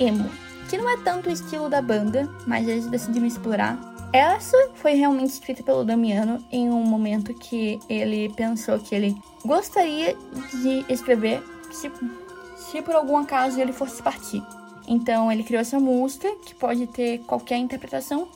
emo, 0.00 0.28
que 0.68 0.76
não 0.76 0.88
é 0.88 0.96
tanto 0.98 1.28
o 1.28 1.32
estilo 1.32 1.68
da 1.68 1.80
banda, 1.80 2.28
mas 2.46 2.66
eles 2.66 2.86
decidiram 2.86 3.26
explorar 3.26 3.93
essa 4.14 4.56
foi 4.76 4.94
realmente 4.94 5.30
escrita 5.30 5.64
pelo 5.64 5.82
Damiano 5.84 6.38
em 6.52 6.70
um 6.70 6.84
momento 6.84 7.34
que 7.34 7.80
ele 7.88 8.32
pensou 8.36 8.78
que 8.78 8.94
ele 8.94 9.16
gostaria 9.44 10.16
de 10.52 10.84
escrever 10.88 11.42
se, 11.72 11.90
se 12.56 12.80
por 12.80 12.94
algum 12.94 13.16
acaso 13.16 13.60
ele 13.60 13.72
fosse 13.72 14.00
partir. 14.00 14.40
Então 14.86 15.32
ele 15.32 15.42
criou 15.42 15.60
essa 15.60 15.80
música 15.80 16.32
que 16.46 16.54
pode 16.54 16.86
ter 16.86 17.18
qualquer 17.26 17.56
interpretação, 17.56 18.28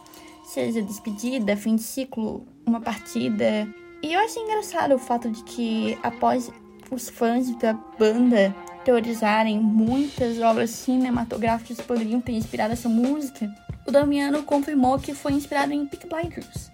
seja 0.44 0.82
despedida, 0.82 1.56
fim 1.56 1.76
de 1.76 1.82
ciclo, 1.84 2.44
uma 2.66 2.80
partida. 2.80 3.68
E 4.02 4.12
eu 4.12 4.18
achei 4.18 4.42
engraçado 4.42 4.96
o 4.96 4.98
fato 4.98 5.30
de 5.30 5.44
que 5.44 5.96
após 6.02 6.50
os 6.90 7.08
fãs 7.08 7.54
da 7.54 7.74
banda 7.96 8.52
teorizarem 8.84 9.60
muitas 9.60 10.40
obras 10.40 10.70
cinematográficas 10.70 11.80
poderiam 11.80 12.20
ter 12.20 12.32
inspirado 12.32 12.72
essa 12.72 12.88
música, 12.88 13.48
o 13.88 13.90
Damiano 13.90 14.42
confirmou 14.42 14.98
que 14.98 15.14
foi 15.14 15.32
inspirado 15.32 15.72
em 15.72 15.86
Peak 15.86 16.06
Blinders. 16.06 16.70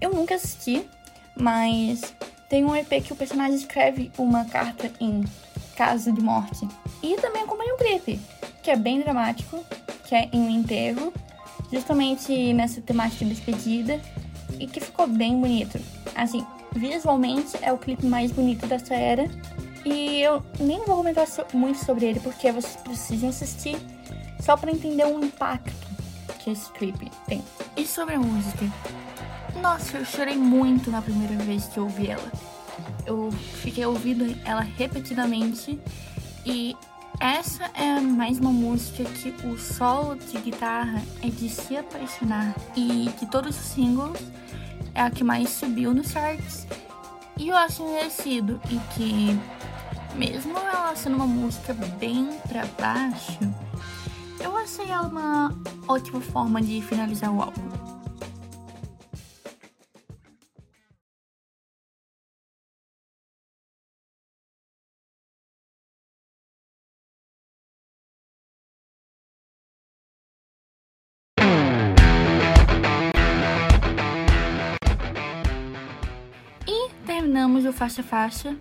Eu 0.00 0.14
nunca 0.14 0.34
assisti, 0.34 0.88
mas 1.36 2.14
tem 2.48 2.64
um 2.64 2.74
EP 2.74 3.04
que 3.04 3.12
o 3.12 3.16
personagem 3.16 3.54
escreve 3.54 4.10
uma 4.16 4.46
carta 4.46 4.90
em 4.98 5.24
caso 5.76 6.10
de 6.10 6.22
morte. 6.22 6.66
E 7.02 7.16
também 7.16 7.42
acompanha 7.42 7.74
um 7.74 7.76
clipe, 7.76 8.18
que 8.62 8.70
é 8.70 8.76
bem 8.76 9.00
dramático, 9.00 9.62
que 10.06 10.14
é 10.14 10.30
em 10.32 10.40
um 10.40 10.48
enterro, 10.48 11.12
justamente 11.70 12.54
nessa 12.54 12.80
temática 12.80 13.26
de 13.26 13.34
despedida, 13.34 14.00
e 14.58 14.66
que 14.66 14.80
ficou 14.80 15.06
bem 15.06 15.38
bonito. 15.38 15.78
Assim, 16.14 16.46
visualmente 16.72 17.58
é 17.60 17.70
o 17.70 17.76
clipe 17.76 18.06
mais 18.06 18.32
bonito 18.32 18.66
dessa 18.66 18.94
era, 18.94 19.28
e 19.84 20.22
eu 20.22 20.42
nem 20.58 20.82
vou 20.86 20.96
comentar 20.96 21.26
muito 21.52 21.84
sobre 21.84 22.06
ele 22.06 22.20
porque 22.20 22.50
vocês 22.50 22.76
precisam 22.76 23.28
assistir 23.28 23.76
só 24.40 24.56
para 24.56 24.70
entender 24.70 25.04
o 25.04 25.22
impacto 25.22 25.87
que 26.38 26.50
esse 26.50 26.70
clipe 26.72 27.10
tem. 27.26 27.42
E 27.76 27.86
sobre 27.86 28.14
a 28.14 28.20
música? 28.20 28.64
Nossa, 29.60 29.98
eu 29.98 30.04
chorei 30.04 30.36
muito 30.36 30.90
na 30.90 31.02
primeira 31.02 31.36
vez 31.36 31.66
que 31.66 31.78
eu 31.78 31.84
ouvi 31.84 32.08
ela. 32.08 32.32
Eu 33.04 33.30
fiquei 33.62 33.84
ouvindo 33.84 34.24
ela 34.44 34.60
repetidamente 34.60 35.78
e 36.46 36.76
essa 37.20 37.64
é 37.74 38.00
mais 38.00 38.38
uma 38.38 38.52
música 38.52 39.04
que 39.04 39.34
o 39.46 39.58
solo 39.58 40.14
de 40.14 40.38
guitarra 40.38 41.02
é 41.22 41.28
de 41.28 41.48
se 41.48 41.76
apaixonar 41.76 42.54
e 42.76 43.10
de 43.18 43.26
todos 43.26 43.58
os 43.58 43.66
singles 43.66 44.20
é 44.94 45.02
a 45.02 45.10
que 45.10 45.24
mais 45.24 45.48
subiu 45.50 45.92
nos 45.92 46.10
charts 46.10 46.66
e 47.36 47.48
eu 47.48 47.56
acho 47.56 47.84
merecido 47.84 48.60
e 48.70 48.78
que 48.94 49.38
mesmo 50.16 50.56
ela 50.58 50.94
sendo 50.96 51.16
uma 51.16 51.26
música 51.26 51.72
bem 51.98 52.28
para 52.48 52.66
baixo, 52.80 53.38
eu 54.40 54.56
achei 54.56 54.90
ela 54.90 55.08
uma 55.08 55.52
ótima 55.86 56.20
forma 56.20 56.60
de 56.62 56.80
finalizar 56.82 57.32
o 57.32 57.40
álbum. 57.42 57.62
E 76.66 76.90
terminamos 77.06 77.64
o 77.64 77.72
faixa 77.72 78.02
faixa. 78.02 78.56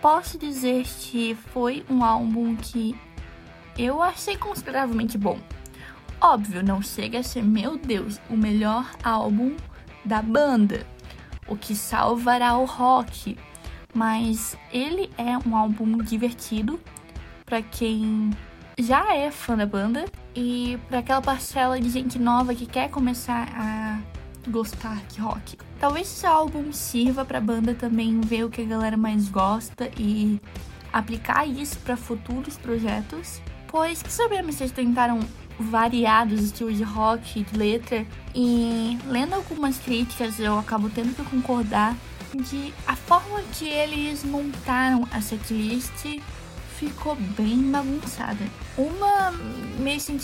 Posso 0.00 0.38
dizer 0.38 0.84
que 0.84 1.34
foi 1.52 1.84
um 1.88 2.04
álbum 2.04 2.56
que 2.56 2.96
eu 3.78 4.02
achei 4.02 4.36
consideravelmente 4.36 5.16
bom. 5.16 5.38
Óbvio, 6.20 6.62
não 6.62 6.80
chega 6.80 7.18
a 7.18 7.22
ser, 7.22 7.42
meu 7.42 7.76
Deus, 7.76 8.20
o 8.30 8.36
melhor 8.36 8.88
álbum 9.02 9.56
da 10.04 10.22
banda, 10.22 10.86
o 11.48 11.56
que 11.56 11.74
salvará 11.74 12.56
o 12.56 12.64
rock, 12.64 13.36
mas 13.92 14.56
ele 14.72 15.10
é 15.18 15.36
um 15.46 15.56
álbum 15.56 15.98
divertido 15.98 16.78
para 17.44 17.60
quem 17.60 18.30
já 18.78 19.14
é 19.14 19.30
fã 19.30 19.56
da 19.56 19.66
banda 19.66 20.04
e 20.34 20.78
para 20.88 21.00
aquela 21.00 21.20
parcela 21.20 21.80
de 21.80 21.90
gente 21.90 22.18
nova 22.18 22.54
que 22.54 22.66
quer 22.66 22.88
começar 22.88 23.48
a 23.54 24.00
gostar 24.48 24.96
de 25.08 25.20
rock. 25.20 25.58
Talvez 25.78 26.06
esse 26.06 26.26
álbum 26.26 26.72
sirva 26.72 27.24
para 27.24 27.38
a 27.38 27.40
banda 27.40 27.74
também 27.74 28.20
ver 28.20 28.44
o 28.44 28.50
que 28.50 28.62
a 28.62 28.64
galera 28.64 28.96
mais 28.96 29.28
gosta 29.28 29.90
e 29.96 30.40
aplicar 30.92 31.46
isso 31.46 31.78
para 31.80 31.96
futuros 31.96 32.56
projetos. 32.56 33.40
Pois 33.72 34.02
sabemos 34.06 34.56
que 34.56 34.64
eles 34.64 34.72
tentaram 34.72 35.18
variados 35.58 36.40
estilos 36.42 36.76
de 36.76 36.82
rock, 36.82 37.42
de 37.42 37.58
letra, 37.58 38.06
e 38.34 38.98
lendo 39.06 39.34
algumas 39.34 39.78
críticas 39.78 40.38
eu 40.38 40.58
acabo 40.58 40.90
tendo 40.90 41.16
que 41.16 41.24
concordar 41.24 41.96
de 42.34 42.72
a 42.86 42.94
forma 42.94 43.42
que 43.54 43.66
eles 43.66 44.24
montaram 44.24 45.08
a 45.10 45.22
setlist 45.22 46.20
ficou 46.78 47.16
bem 47.16 47.70
bagunçada. 47.70 48.44
Uma 48.76 49.32
meio 49.78 50.00
sem, 50.00 50.18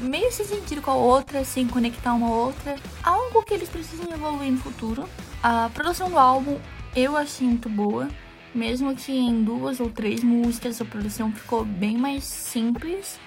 meio 0.00 0.32
sem 0.32 0.46
sentido 0.46 0.80
com 0.80 0.92
a 0.92 0.94
outra, 0.94 1.44
sem 1.44 1.66
conectar 1.66 2.14
uma 2.14 2.30
outra. 2.30 2.76
Algo 3.02 3.42
que 3.42 3.52
eles 3.52 3.68
precisam 3.68 4.10
evoluir 4.10 4.50
no 4.50 4.58
futuro. 4.58 5.06
A 5.42 5.70
produção 5.74 6.08
do 6.08 6.18
álbum 6.18 6.58
eu 6.96 7.16
achei 7.16 7.46
muito 7.46 7.68
boa. 7.68 8.08
Mesmo 8.54 8.94
que 8.94 9.12
em 9.12 9.42
duas 9.42 9.80
ou 9.80 9.88
três 9.88 10.22
músicas 10.22 10.80
a 10.80 10.84
produção 10.84 11.32
ficou 11.32 11.64
bem 11.64 11.96
mais 11.96 12.24
simples. 12.24 13.18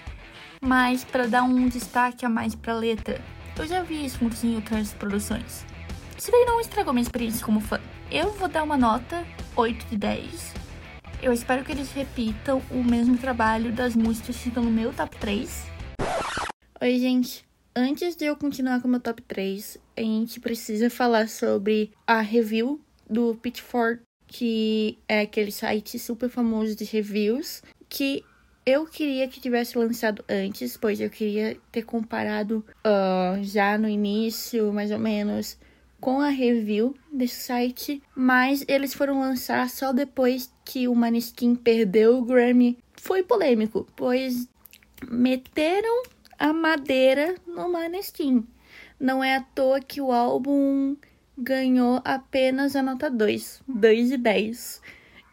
Mas 0.61 1.03
para 1.03 1.27
dar 1.27 1.43
um 1.43 1.67
destaque 1.67 2.25
a 2.25 2.29
mais 2.29 2.55
pra 2.55 2.73
letra, 2.73 3.21
eu 3.57 3.67
já 3.67 3.81
vi 3.81 4.05
isso 4.05 4.19
em 4.43 4.55
outras 4.55 4.93
produções. 4.93 5.65
Isso 6.17 6.31
daí 6.31 6.45
não 6.45 6.61
estragou 6.61 6.93
minha 6.93 7.03
experiência 7.03 7.45
como 7.45 7.59
fã. 7.59 7.79
Eu 8.11 8.31
vou 8.33 8.47
dar 8.47 8.63
uma 8.63 8.77
nota 8.77 9.25
8 9.55 9.85
de 9.87 9.97
10 9.97 10.65
eu 11.25 11.33
espero 11.33 11.63
que 11.63 11.71
eles 11.71 11.91
repitam 11.91 12.61
o 12.69 12.83
mesmo 12.83 13.17
trabalho 13.17 13.71
das 13.71 13.95
músicas 13.95 14.37
que 14.37 14.49
estão 14.49 14.63
no 14.63 14.69
meu 14.69 14.93
top 14.93 15.17
3. 15.17 15.65
Oi, 16.79 16.99
gente. 16.99 17.43
Antes 17.75 18.15
de 18.15 18.25
eu 18.25 18.35
continuar 18.35 18.79
com 18.79 18.87
o 18.87 18.91
meu 18.91 18.99
top 18.99 19.23
3, 19.23 19.77
a 19.97 20.01
gente 20.01 20.39
precisa 20.39 20.87
falar 20.87 21.27
sobre 21.27 21.91
a 22.05 22.21
review 22.21 22.79
do 23.09 23.35
Pitchfork, 23.41 24.01
que 24.37 24.97
é 25.07 25.21
aquele 25.21 25.49
site 25.49 25.97
super 25.97 26.27
famoso 26.27 26.75
de 26.75 26.83
reviews, 26.83 27.63
que 27.87 28.21
eu 28.65 28.85
queria 28.85 29.29
que 29.29 29.39
tivesse 29.39 29.77
lançado 29.77 30.25
antes, 30.27 30.75
pois 30.75 30.99
eu 30.99 31.09
queria 31.09 31.57
ter 31.71 31.83
comparado 31.83 32.65
uh, 32.85 33.41
já 33.41 33.77
no 33.77 33.87
início, 33.87 34.73
mais 34.73 34.91
ou 34.91 34.99
menos, 34.99 35.57
com 36.01 36.19
a 36.19 36.27
review 36.27 36.93
desse 37.13 37.43
site, 37.43 38.03
mas 38.13 38.65
eles 38.67 38.93
foram 38.93 39.21
lançar 39.21 39.69
só 39.69 39.93
depois 39.93 40.51
que 40.65 40.85
o 40.85 40.93
Maneskin 40.93 41.55
perdeu 41.55 42.17
o 42.17 42.25
Grammy. 42.25 42.77
Foi 42.91 43.23
polêmico, 43.23 43.87
pois 43.95 44.49
meteram 45.09 46.03
a 46.37 46.51
madeira 46.51 47.35
no 47.47 47.71
Maneskin. 47.71 48.45
Não 48.99 49.23
é 49.23 49.37
à 49.37 49.41
toa 49.41 49.79
que 49.79 50.01
o 50.01 50.11
álbum 50.11 50.97
ganhou 51.37 52.01
apenas 52.03 52.75
a 52.75 52.81
nota 52.81 53.09
2, 53.09 53.63
2 53.67 54.09
de 54.09 54.17
10, 54.17 54.81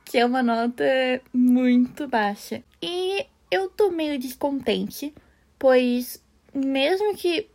que 0.04 0.18
é 0.18 0.26
uma 0.26 0.42
nota 0.42 0.84
muito 1.32 2.08
baixa. 2.08 2.62
E 2.82 3.26
eu 3.50 3.68
tô 3.68 3.90
meio 3.90 4.18
descontente, 4.18 5.14
pois 5.58 6.22
mesmo 6.54 7.14
que 7.14 7.48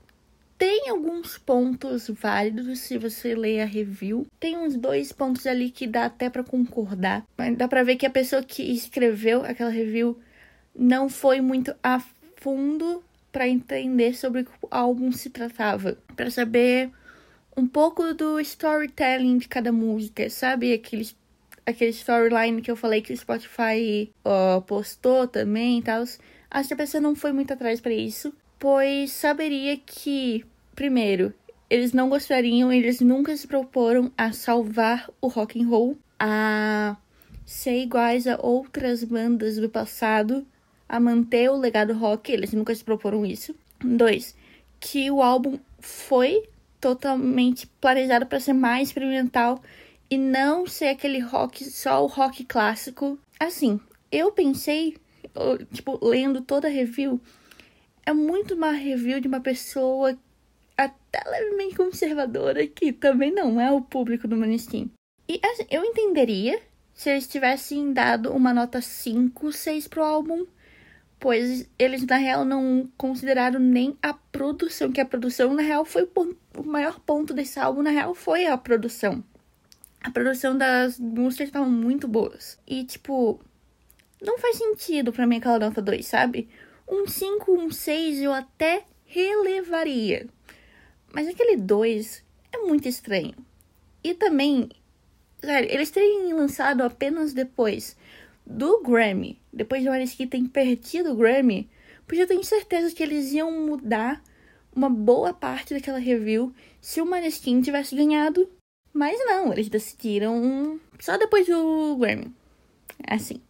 tem 0.57 0.89
alguns 0.89 1.37
pontos 1.37 2.09
válidos 2.09 2.79
se 2.79 2.97
você 2.97 3.35
ler 3.35 3.61
a 3.61 3.65
review. 3.65 4.25
Tem 4.39 4.57
uns 4.57 4.75
dois 4.75 5.11
pontos 5.11 5.45
ali 5.45 5.69
que 5.69 5.85
dá 5.85 6.05
até 6.05 6.29
para 6.29 6.43
concordar. 6.43 7.23
Mas 7.37 7.55
dá 7.55 7.67
para 7.67 7.83
ver 7.83 7.95
que 7.95 8.07
a 8.07 8.09
pessoa 8.09 8.41
que 8.41 8.63
escreveu 8.63 9.43
aquela 9.43 9.69
review 9.69 10.17
não 10.75 11.09
foi 11.09 11.41
muito 11.41 11.75
a 11.83 12.01
fundo 12.37 13.03
para 13.31 13.47
entender 13.47 14.15
sobre 14.15 14.47
o 14.61 14.67
álbum 14.71 15.11
se 15.11 15.29
tratava, 15.29 15.97
para 16.15 16.31
saber 16.31 16.91
um 17.57 17.67
pouco 17.67 18.13
do 18.13 18.39
storytelling 18.39 19.39
de 19.39 19.47
cada 19.47 19.71
música, 19.71 20.29
sabe? 20.29 20.73
Aquele, 20.73 21.09
aquele 21.65 21.91
storyline 21.91 22.61
que 22.61 22.69
eu 22.69 22.75
falei 22.75 23.01
que 23.01 23.11
o 23.11 23.17
Spotify 23.17 24.11
uh, 24.23 24.61
postou 24.61 25.27
também 25.27 25.79
e 25.79 25.81
tal. 25.81 26.03
Acho 26.49 26.67
que 26.67 26.73
a 26.73 26.77
pessoa 26.77 27.01
não 27.01 27.15
foi 27.15 27.33
muito 27.33 27.51
atrás 27.51 27.81
para 27.81 27.93
isso 27.93 28.33
pois 28.59 29.11
saberia 29.11 29.77
que, 29.77 30.45
primeiro, 30.75 31.33
eles 31.69 31.93
não 31.93 32.09
gostariam, 32.09 32.71
eles 32.71 33.01
nunca 33.01 33.35
se 33.35 33.47
proporam 33.47 34.11
a 34.17 34.31
salvar 34.31 35.09
o 35.21 35.27
rock 35.27 35.61
and 35.61 35.67
roll, 35.67 35.97
a 36.19 36.97
ser 37.45 37.81
iguais 37.81 38.27
a 38.27 38.37
outras 38.41 39.03
bandas 39.03 39.57
do 39.57 39.69
passado, 39.69 40.45
a 40.87 40.99
manter 40.99 41.49
o 41.49 41.57
legado 41.57 41.93
rock, 41.93 42.31
eles 42.31 42.53
nunca 42.53 42.73
se 42.73 42.83
proporam 42.83 43.25
isso. 43.25 43.55
Dois, 43.83 44.35
que 44.79 45.11
o 45.11 45.21
álbum 45.21 45.59
foi 45.79 46.43
totalmente 46.79 47.67
planejado 47.81 48.25
para 48.25 48.39
ser 48.39 48.53
mais 48.53 48.89
experimental 48.89 49.61
e 50.09 50.17
não 50.17 50.65
ser 50.65 50.87
aquele 50.87 51.19
rock, 51.19 51.65
só 51.65 52.03
o 52.03 52.07
rock 52.07 52.45
clássico. 52.45 53.19
Assim, 53.39 53.79
eu 54.11 54.31
pensei, 54.31 54.97
tipo, 55.73 55.99
lendo 56.05 56.41
toda 56.41 56.67
a 56.67 56.71
review, 56.71 57.19
é 58.05 58.13
muito 58.13 58.55
uma 58.55 58.71
review 58.71 59.19
de 59.19 59.27
uma 59.27 59.41
pessoa 59.41 60.17
até 60.77 61.29
levemente 61.29 61.75
conservadora, 61.75 62.65
que 62.67 62.93
também 62.93 63.31
não 63.31 63.59
é 63.59 63.71
o 63.71 63.81
público 63.81 64.27
do 64.27 64.37
Maneskin. 64.37 64.91
E 65.27 65.39
assim, 65.43 65.65
eu 65.69 65.83
entenderia 65.83 66.61
se 66.93 67.09
eles 67.09 67.27
tivessem 67.27 67.91
dado 67.91 68.31
uma 68.31 68.53
nota 68.53 68.81
5, 68.81 69.51
6 69.51 69.87
pro 69.87 70.03
álbum, 70.03 70.45
pois 71.19 71.69
eles 71.77 72.05
na 72.05 72.17
real 72.17 72.45
não 72.45 72.89
consideraram 72.97 73.59
nem 73.59 73.97
a 74.01 74.13
produção, 74.37 74.91
que 74.91 75.01
a 75.01 75.05
produção 75.05 75.53
na 75.55 75.63
real 75.63 75.83
foi 75.83 76.07
o 76.55 76.63
maior 76.63 76.99
ponto 76.99 77.33
desse 77.33 77.59
álbum, 77.59 77.81
na 77.81 77.89
real 77.89 78.13
foi 78.13 78.45
a 78.45 78.55
produção. 78.55 79.23
A 80.03 80.11
produção 80.11 80.55
das 80.55 80.99
músicas 80.99 81.47
estavam 81.47 81.69
muito 81.69 82.07
boas. 82.07 82.59
E 82.67 82.83
tipo, 82.83 83.41
não 84.21 84.37
faz 84.37 84.57
sentido 84.57 85.11
para 85.11 85.25
mim 85.25 85.37
aquela 85.37 85.57
nota 85.57 85.81
2, 85.81 86.05
sabe? 86.05 86.47
Um 86.87 87.07
5, 87.07 87.51
um 87.51 87.71
6 87.71 88.21
eu 88.21 88.31
até 88.31 88.83
relevaria. 89.05 90.27
Mas 91.11 91.27
aquele 91.27 91.57
2 91.57 92.23
é 92.53 92.59
muito 92.59 92.87
estranho. 92.87 93.33
E 94.03 94.13
também, 94.13 94.69
sério, 95.41 95.69
eles 95.71 95.89
terem 95.89 96.31
lançado 96.31 96.81
apenas 96.81 97.33
depois 97.33 97.97
do 98.45 98.81
Grammy, 98.83 99.41
depois 99.51 99.81
de 99.81 99.89
Maneskin 99.89 100.27
terem 100.27 100.45
perdido 100.45 101.11
o 101.11 101.15
Grammy, 101.15 101.67
porque 102.07 102.21
eu 102.21 102.27
tenho 102.27 102.43
certeza 102.43 102.95
que 102.95 103.03
eles 103.03 103.33
iam 103.33 103.51
mudar 103.51 104.23
uma 104.73 104.89
boa 104.89 105.33
parte 105.33 105.73
daquela 105.73 105.99
review 105.99 106.53
se 106.79 107.01
o 107.01 107.05
Maneskin 107.05 107.61
tivesse 107.61 107.95
ganhado. 107.95 108.49
Mas 108.93 109.19
não, 109.25 109.51
eles 109.51 109.69
decidiram 109.69 110.79
só 110.99 111.17
depois 111.17 111.45
do 111.45 111.97
Grammy. 111.97 112.33
Assim. 113.07 113.41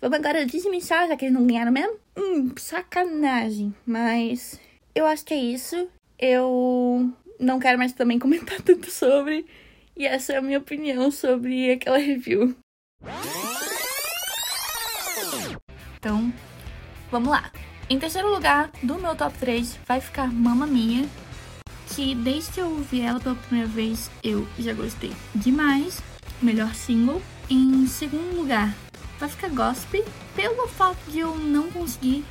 Vamos 0.00 0.18
agora 0.18 0.44
desmissar, 0.44 1.08
já 1.08 1.16
que 1.16 1.24
eles 1.24 1.34
não 1.34 1.46
ganharam 1.46 1.72
mesmo? 1.72 1.96
Hum, 2.16 2.52
sacanagem. 2.56 3.74
Mas 3.86 4.60
eu 4.94 5.06
acho 5.06 5.24
que 5.24 5.32
é 5.32 5.38
isso. 5.38 5.88
Eu 6.18 7.10
não 7.40 7.58
quero 7.58 7.78
mais 7.78 7.92
também 7.92 8.18
comentar 8.18 8.60
tanto 8.62 8.90
sobre. 8.90 9.46
E 9.96 10.06
essa 10.06 10.34
é 10.34 10.36
a 10.36 10.42
minha 10.42 10.58
opinião 10.58 11.10
sobre 11.10 11.72
aquela 11.72 11.98
review. 11.98 12.54
Então, 15.98 16.32
vamos 17.10 17.30
lá. 17.30 17.50
Em 17.88 17.98
terceiro 17.98 18.32
lugar 18.32 18.70
do 18.82 18.94
meu 18.94 19.14
top 19.14 19.36
3 19.38 19.78
vai 19.86 20.00
ficar 20.00 20.32
Mamma 20.32 20.66
Mia, 20.66 21.06
que 21.88 22.14
desde 22.14 22.52
que 22.52 22.60
eu 22.60 22.70
ouvi 22.70 23.02
ela 23.02 23.20
pela 23.20 23.34
primeira 23.34 23.68
vez 23.68 24.10
eu 24.22 24.48
já 24.58 24.72
gostei 24.72 25.12
demais. 25.34 26.00
Melhor 26.40 26.74
single. 26.74 27.20
Em 27.50 27.86
segundo 27.86 28.36
lugar 28.36 28.74
vai 29.20 29.28
ficar 29.28 29.50
gospel 29.50 30.02
pelo 30.34 30.66
fato 30.66 30.98
de 31.10 31.18
eu 31.18 31.36
não 31.36 31.70
conseguir 31.70 32.24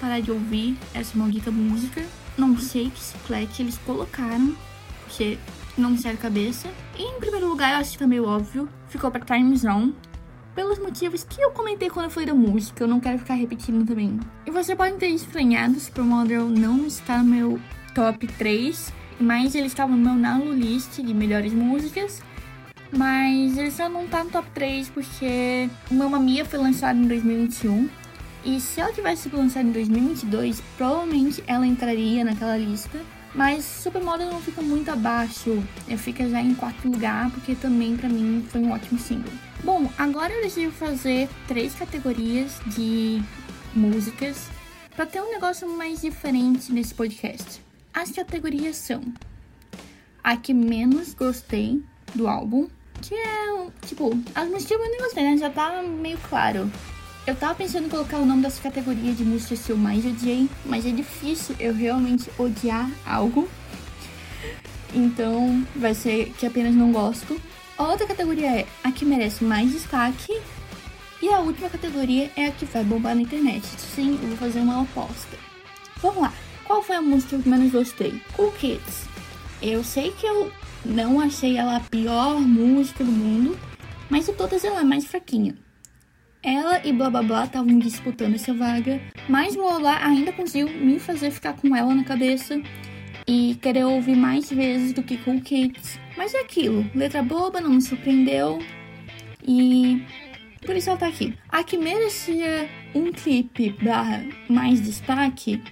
parar 0.00 0.20
de 0.20 0.30
ouvir 0.30 0.78
essa 0.94 1.18
maldita 1.18 1.50
música. 1.50 2.06
Não 2.38 2.56
sei 2.56 2.88
que 2.88 3.00
chiclete 3.00 3.62
eles 3.62 3.78
colocaram, 3.78 4.54
porque 5.02 5.38
não 5.76 5.90
me 5.90 5.98
sai 5.98 6.12
a 6.12 6.16
cabeça. 6.16 6.68
E 6.96 7.02
em 7.02 7.18
primeiro 7.18 7.48
lugar, 7.48 7.72
eu 7.72 7.78
acho 7.78 7.92
que 7.92 7.98
tá 7.98 8.06
meio 8.06 8.26
óbvio, 8.26 8.68
ficou 8.88 9.10
pra 9.10 9.20
Time 9.20 9.56
Zone. 9.56 9.92
Pelos 10.60 10.78
motivos 10.78 11.24
que 11.24 11.40
eu 11.40 11.52
comentei 11.52 11.88
quando 11.88 12.04
eu 12.04 12.10
falei 12.10 12.26
da 12.26 12.34
música, 12.34 12.84
eu 12.84 12.86
não 12.86 13.00
quero 13.00 13.18
ficar 13.18 13.32
repetindo 13.32 13.86
também. 13.86 14.20
E 14.44 14.50
você 14.50 14.76
pode 14.76 14.96
ter 14.96 15.08
estranhado 15.08 15.80
se 15.80 15.90
não 15.98 16.86
está 16.86 17.22
no 17.22 17.24
meu 17.24 17.60
top 17.94 18.26
3, 18.26 18.92
mas 19.18 19.54
ele 19.54 19.68
estava 19.68 19.96
no 19.96 19.96
meu 19.96 20.14
Nalo 20.16 20.52
List 20.52 21.00
de 21.00 21.14
melhores 21.14 21.54
músicas. 21.54 22.20
Mas 22.92 23.56
ele 23.56 23.70
só 23.70 23.88
não 23.88 24.06
tá 24.06 24.22
no 24.22 24.28
top 24.28 24.50
3 24.50 24.90
porque 24.90 25.70
Mamma 25.90 26.20
Mia 26.20 26.44
foi 26.44 26.58
lançado 26.58 26.98
em 26.98 27.08
2021 27.08 27.88
E 28.44 28.60
se 28.60 28.82
ela 28.82 28.92
tivesse 28.92 29.22
sido 29.22 29.38
lançada 29.38 29.66
em 29.66 29.72
2022, 29.72 30.62
provavelmente 30.76 31.42
ela 31.46 31.66
entraria 31.66 32.22
naquela 32.22 32.58
lista. 32.58 33.00
Mas 33.34 33.64
Supermodel 33.64 34.30
não 34.30 34.42
fica 34.42 34.60
muito 34.60 34.90
abaixo, 34.90 35.64
fica 35.96 36.28
já 36.28 36.42
em 36.42 36.54
quarto 36.54 36.86
lugar, 36.86 37.30
porque 37.30 37.54
também 37.54 37.96
para 37.96 38.10
mim 38.10 38.44
foi 38.50 38.60
um 38.60 38.72
ótimo 38.72 38.98
single. 39.00 39.32
Bom, 39.62 39.90
agora 39.98 40.32
eu 40.32 40.42
decidi 40.42 40.70
fazer 40.70 41.28
três 41.46 41.74
categorias 41.74 42.58
de 42.68 43.22
músicas 43.74 44.48
para 44.96 45.04
ter 45.04 45.20
um 45.20 45.30
negócio 45.30 45.68
mais 45.68 46.00
diferente 46.00 46.72
nesse 46.72 46.94
podcast. 46.94 47.62
As 47.92 48.10
categorias 48.10 48.76
são 48.76 49.02
a 50.24 50.34
que 50.34 50.54
menos 50.54 51.12
gostei 51.12 51.82
do 52.14 52.26
álbum, 52.26 52.68
que 53.02 53.14
é, 53.14 53.70
tipo, 53.86 54.18
as 54.34 54.48
músicas 54.48 54.78
eu 54.78 54.90
nem 54.90 54.98
gostei, 54.98 55.24
né? 55.24 55.36
Já 55.36 55.50
tá 55.50 55.82
meio 55.82 56.18
claro. 56.28 56.70
Eu 57.26 57.36
tava 57.36 57.54
pensando 57.54 57.84
em 57.84 57.90
colocar 57.90 58.16
o 58.16 58.24
nome 58.24 58.42
dessa 58.42 58.62
categoria 58.62 59.12
de 59.12 59.24
músicas 59.24 59.66
que 59.66 59.72
eu 59.72 59.76
mais 59.76 60.06
odiei, 60.06 60.48
mas 60.64 60.86
é 60.86 60.90
difícil 60.90 61.54
eu 61.60 61.74
realmente 61.74 62.30
odiar 62.38 62.90
algo. 63.04 63.46
Então, 64.94 65.66
vai 65.76 65.94
ser 65.94 66.32
que 66.38 66.46
apenas 66.46 66.74
não 66.74 66.90
gosto. 66.92 67.38
A 67.80 67.88
outra 67.88 68.06
categoria 68.06 68.60
é 68.60 68.66
a 68.84 68.92
que 68.92 69.06
merece 69.06 69.42
mais 69.42 69.72
destaque. 69.72 70.38
E 71.22 71.30
a 71.30 71.38
última 71.38 71.70
categoria 71.70 72.30
é 72.36 72.48
a 72.48 72.50
que 72.50 72.66
vai 72.66 72.84
bombar 72.84 73.14
na 73.14 73.22
internet. 73.22 73.64
Sim, 73.64 74.18
eu 74.20 74.28
vou 74.28 74.36
fazer 74.36 74.60
uma 74.60 74.82
aposta. 74.82 75.38
Vamos 76.02 76.20
lá. 76.20 76.32
Qual 76.66 76.82
foi 76.82 76.96
a 76.96 77.00
música 77.00 77.38
que 77.38 77.48
eu 77.48 77.50
menos 77.50 77.72
gostei? 77.72 78.20
Cool 78.34 78.52
Kids. 78.52 79.08
Eu 79.62 79.82
sei 79.82 80.10
que 80.10 80.26
eu 80.26 80.52
não 80.84 81.22
achei 81.22 81.56
ela 81.56 81.76
a 81.76 81.80
pior 81.80 82.38
música 82.38 83.02
do 83.02 83.10
mundo, 83.10 83.58
mas 84.10 84.26
de 84.26 84.34
todas 84.34 84.62
ela 84.62 84.82
é 84.82 84.84
mais 84.84 85.06
fraquinha. 85.06 85.54
Ela 86.42 86.86
e 86.86 86.92
Blá 86.92 87.08
Blá 87.08 87.22
Blá 87.22 87.44
estavam 87.46 87.78
disputando 87.78 88.34
essa 88.34 88.52
vaga, 88.52 89.00
mas 89.26 89.56
Blá 89.56 89.78
Blá 89.78 90.04
ainda 90.04 90.32
conseguiu 90.32 90.68
me 90.68 90.98
fazer 90.98 91.30
ficar 91.30 91.54
com 91.54 91.74
ela 91.74 91.94
na 91.94 92.04
cabeça 92.04 92.60
e 93.26 93.54
querer 93.54 93.84
ouvir 93.84 94.16
mais 94.16 94.50
vezes 94.50 94.92
do 94.92 95.02
que 95.02 95.16
Cool 95.16 95.40
Kids. 95.40 95.98
Mas 96.20 96.34
é 96.34 96.40
aquilo, 96.40 96.84
letra 96.94 97.22
boba, 97.22 97.62
não 97.62 97.70
me 97.70 97.80
surpreendeu 97.80 98.58
e 99.42 100.04
por 100.66 100.76
isso 100.76 100.90
ela 100.90 100.98
tá 100.98 101.06
aqui. 101.06 101.32
A 101.48 101.64
que 101.64 101.78
merecia 101.78 102.68
um 102.94 103.10
clipe 103.10 103.74
barra 103.82 104.22
mais 104.46 104.82
destaque 104.82 105.62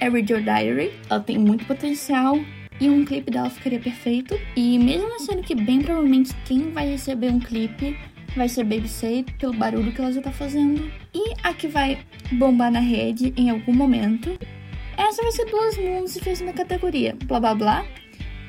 é 0.00 0.08
Read 0.08 0.32
Your 0.32 0.42
Diary. 0.42 0.92
Ela 1.08 1.20
tem 1.20 1.38
muito 1.38 1.64
potencial 1.66 2.36
e 2.80 2.90
um 2.90 3.04
clipe 3.04 3.30
dela 3.30 3.48
ficaria 3.48 3.78
perfeito. 3.78 4.36
E 4.56 4.76
mesmo 4.76 5.20
sendo 5.20 5.44
que 5.44 5.54
bem 5.54 5.80
provavelmente 5.80 6.34
quem 6.46 6.72
vai 6.72 6.90
receber 6.90 7.30
um 7.30 7.38
clipe 7.38 7.96
vai 8.36 8.48
ser 8.48 8.64
Baby 8.64 8.88
Say 8.88 9.24
pelo 9.38 9.52
barulho 9.52 9.92
que 9.92 10.00
ela 10.00 10.10
já 10.10 10.20
tá 10.20 10.32
fazendo. 10.32 10.90
E 11.14 11.32
a 11.44 11.54
que 11.54 11.68
vai 11.68 11.96
bombar 12.32 12.72
na 12.72 12.80
rede 12.80 13.32
em 13.36 13.50
algum 13.50 13.72
momento. 13.72 14.36
Essa 14.98 15.22
vai 15.22 15.30
ser 15.30 15.44
duas 15.44 15.78
músicas 15.78 16.40
na 16.40 16.52
categoria 16.52 17.16
Blá 17.24 17.38
Blá 17.38 17.54
Blá, 17.54 17.86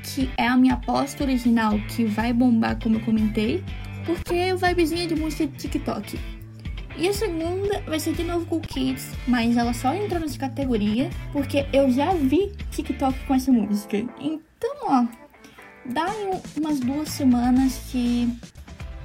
que 0.04 0.30
é 0.38 0.48
a 0.48 0.58
minha 0.58 0.76
aposta 0.76 1.24
original 1.24 1.80
que 1.90 2.06
vai 2.06 2.32
bombar, 2.34 2.78
como 2.82 2.98
eu 2.98 3.02
comentei, 3.02 3.64
porque 4.06 4.36
é 4.36 4.56
vibezinha 4.56 5.08
de 5.08 5.16
música 5.16 5.48
de 5.48 5.58
TikTok. 5.58 6.20
E 6.96 7.08
a 7.08 7.14
segunda 7.14 7.82
vai 7.88 8.00
ser 8.00 8.14
de 8.14 8.24
novo 8.24 8.46
com 8.46 8.60
Kids, 8.60 9.12
mas 9.28 9.58
ela 9.58 9.74
só 9.74 9.94
entrou 9.96 10.20
nessa 10.20 10.38
categoria 10.38 11.10
porque 11.32 11.66
eu 11.74 11.90
já 11.90 12.14
vi 12.14 12.52
TikTok 12.70 13.18
com 13.26 13.34
essa 13.34 13.52
música. 13.52 13.98
Então, 14.20 14.76
ó, 14.84 15.06
dá 15.86 16.06
umas 16.56 16.80
duas 16.80 17.10
semanas 17.10 17.82
que. 17.92 18.30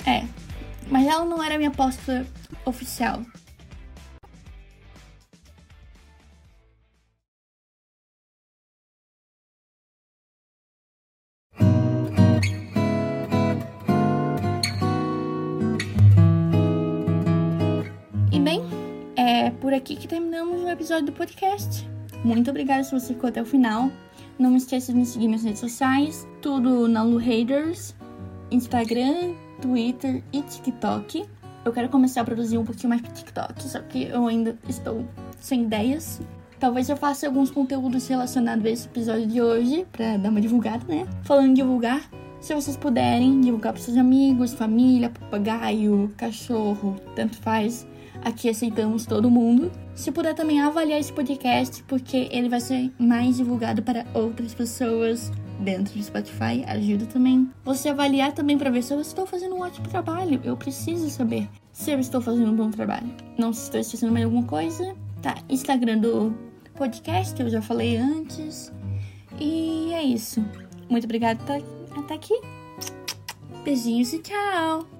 É, 0.06 0.24
mas 0.90 1.06
ela 1.06 1.24
não 1.24 1.42
era 1.42 1.56
minha 1.56 1.70
aposta 1.70 2.26
oficial. 2.66 3.22
Por 19.68 19.74
aqui 19.74 19.96
que 19.96 20.08
terminamos 20.08 20.62
o 20.62 20.68
episódio 20.70 21.04
do 21.04 21.12
podcast. 21.12 21.86
Muito 22.24 22.48
obrigada 22.48 22.82
se 22.82 22.90
você 22.90 23.12
ficou 23.12 23.28
até 23.28 23.42
o 23.42 23.44
final. 23.44 23.92
Não 24.38 24.56
esqueça 24.56 24.94
de 24.94 24.98
me 24.98 25.04
seguir 25.04 25.28
nas 25.28 25.44
redes 25.44 25.60
sociais, 25.60 26.26
tudo 26.40 26.88
na 26.88 27.02
Lu 27.02 27.18
Haters, 27.18 27.94
Instagram, 28.50 29.34
Twitter 29.60 30.22
e 30.32 30.40
TikTok. 30.40 31.22
Eu 31.66 31.70
quero 31.70 31.90
começar 31.90 32.22
a 32.22 32.24
produzir 32.24 32.56
um 32.56 32.64
pouquinho 32.64 32.88
mais 32.88 33.02
de 33.02 33.10
TikTok, 33.10 33.62
só 33.62 33.80
que 33.80 34.04
eu 34.04 34.26
ainda 34.26 34.56
estou 34.66 35.04
sem 35.38 35.64
ideias. 35.64 36.18
Talvez 36.58 36.88
eu 36.88 36.96
faça 36.96 37.26
alguns 37.26 37.50
conteúdos 37.50 38.08
relacionados 38.08 38.64
a 38.64 38.70
esse 38.70 38.86
episódio 38.86 39.26
de 39.26 39.42
hoje, 39.42 39.86
pra 39.92 40.16
dar 40.16 40.30
uma 40.30 40.40
divulgada, 40.40 40.82
né? 40.88 41.06
Falando 41.24 41.48
em 41.48 41.52
divulgar, 41.52 42.08
se 42.40 42.54
vocês 42.54 42.74
puderem 42.74 43.38
divulgar 43.42 43.74
para 43.74 43.82
seus 43.82 43.98
amigos, 43.98 44.54
família, 44.54 45.10
papagaio, 45.10 46.10
cachorro, 46.16 46.96
tanto 47.14 47.36
faz. 47.36 47.86
Aqui 48.24 48.48
aceitamos 48.48 49.06
todo 49.06 49.30
mundo. 49.30 49.70
Se 49.94 50.10
puder 50.12 50.34
também 50.34 50.60
avaliar 50.60 51.00
esse 51.00 51.12
podcast, 51.12 51.82
porque 51.84 52.28
ele 52.30 52.48
vai 52.48 52.60
ser 52.60 52.92
mais 52.98 53.36
divulgado 53.36 53.82
para 53.82 54.06
outras 54.14 54.54
pessoas 54.54 55.32
dentro 55.60 55.94
do 55.94 56.02
Spotify, 56.02 56.64
ajuda 56.66 57.06
também. 57.06 57.50
Você 57.64 57.88
avaliar 57.88 58.32
também 58.32 58.56
para 58.56 58.70
ver 58.70 58.82
se 58.82 58.92
eu 58.92 59.00
estou 59.00 59.26
fazendo 59.26 59.54
um 59.54 59.62
ótimo 59.62 59.88
trabalho. 59.88 60.40
Eu 60.44 60.56
preciso 60.56 61.08
saber 61.10 61.48
se 61.72 61.90
eu 61.90 61.98
estou 61.98 62.20
fazendo 62.20 62.50
um 62.50 62.56
bom 62.56 62.70
trabalho. 62.70 63.10
Não 63.36 63.52
se 63.52 63.64
estou 63.64 63.80
esquecendo 63.80 64.12
mais 64.12 64.24
alguma 64.24 64.44
coisa. 64.44 64.94
Tá, 65.22 65.36
Instagram 65.48 65.98
do 65.98 66.34
podcast, 66.74 67.40
eu 67.40 67.50
já 67.50 67.60
falei 67.60 67.96
antes. 67.96 68.72
E 69.40 69.92
é 69.92 70.02
isso. 70.02 70.44
Muito 70.88 71.04
obrigada 71.04 71.40
por 71.44 72.00
estar 72.00 72.14
aqui. 72.14 72.40
Beijinhos 73.64 74.12
e 74.12 74.18
tchau! 74.20 74.97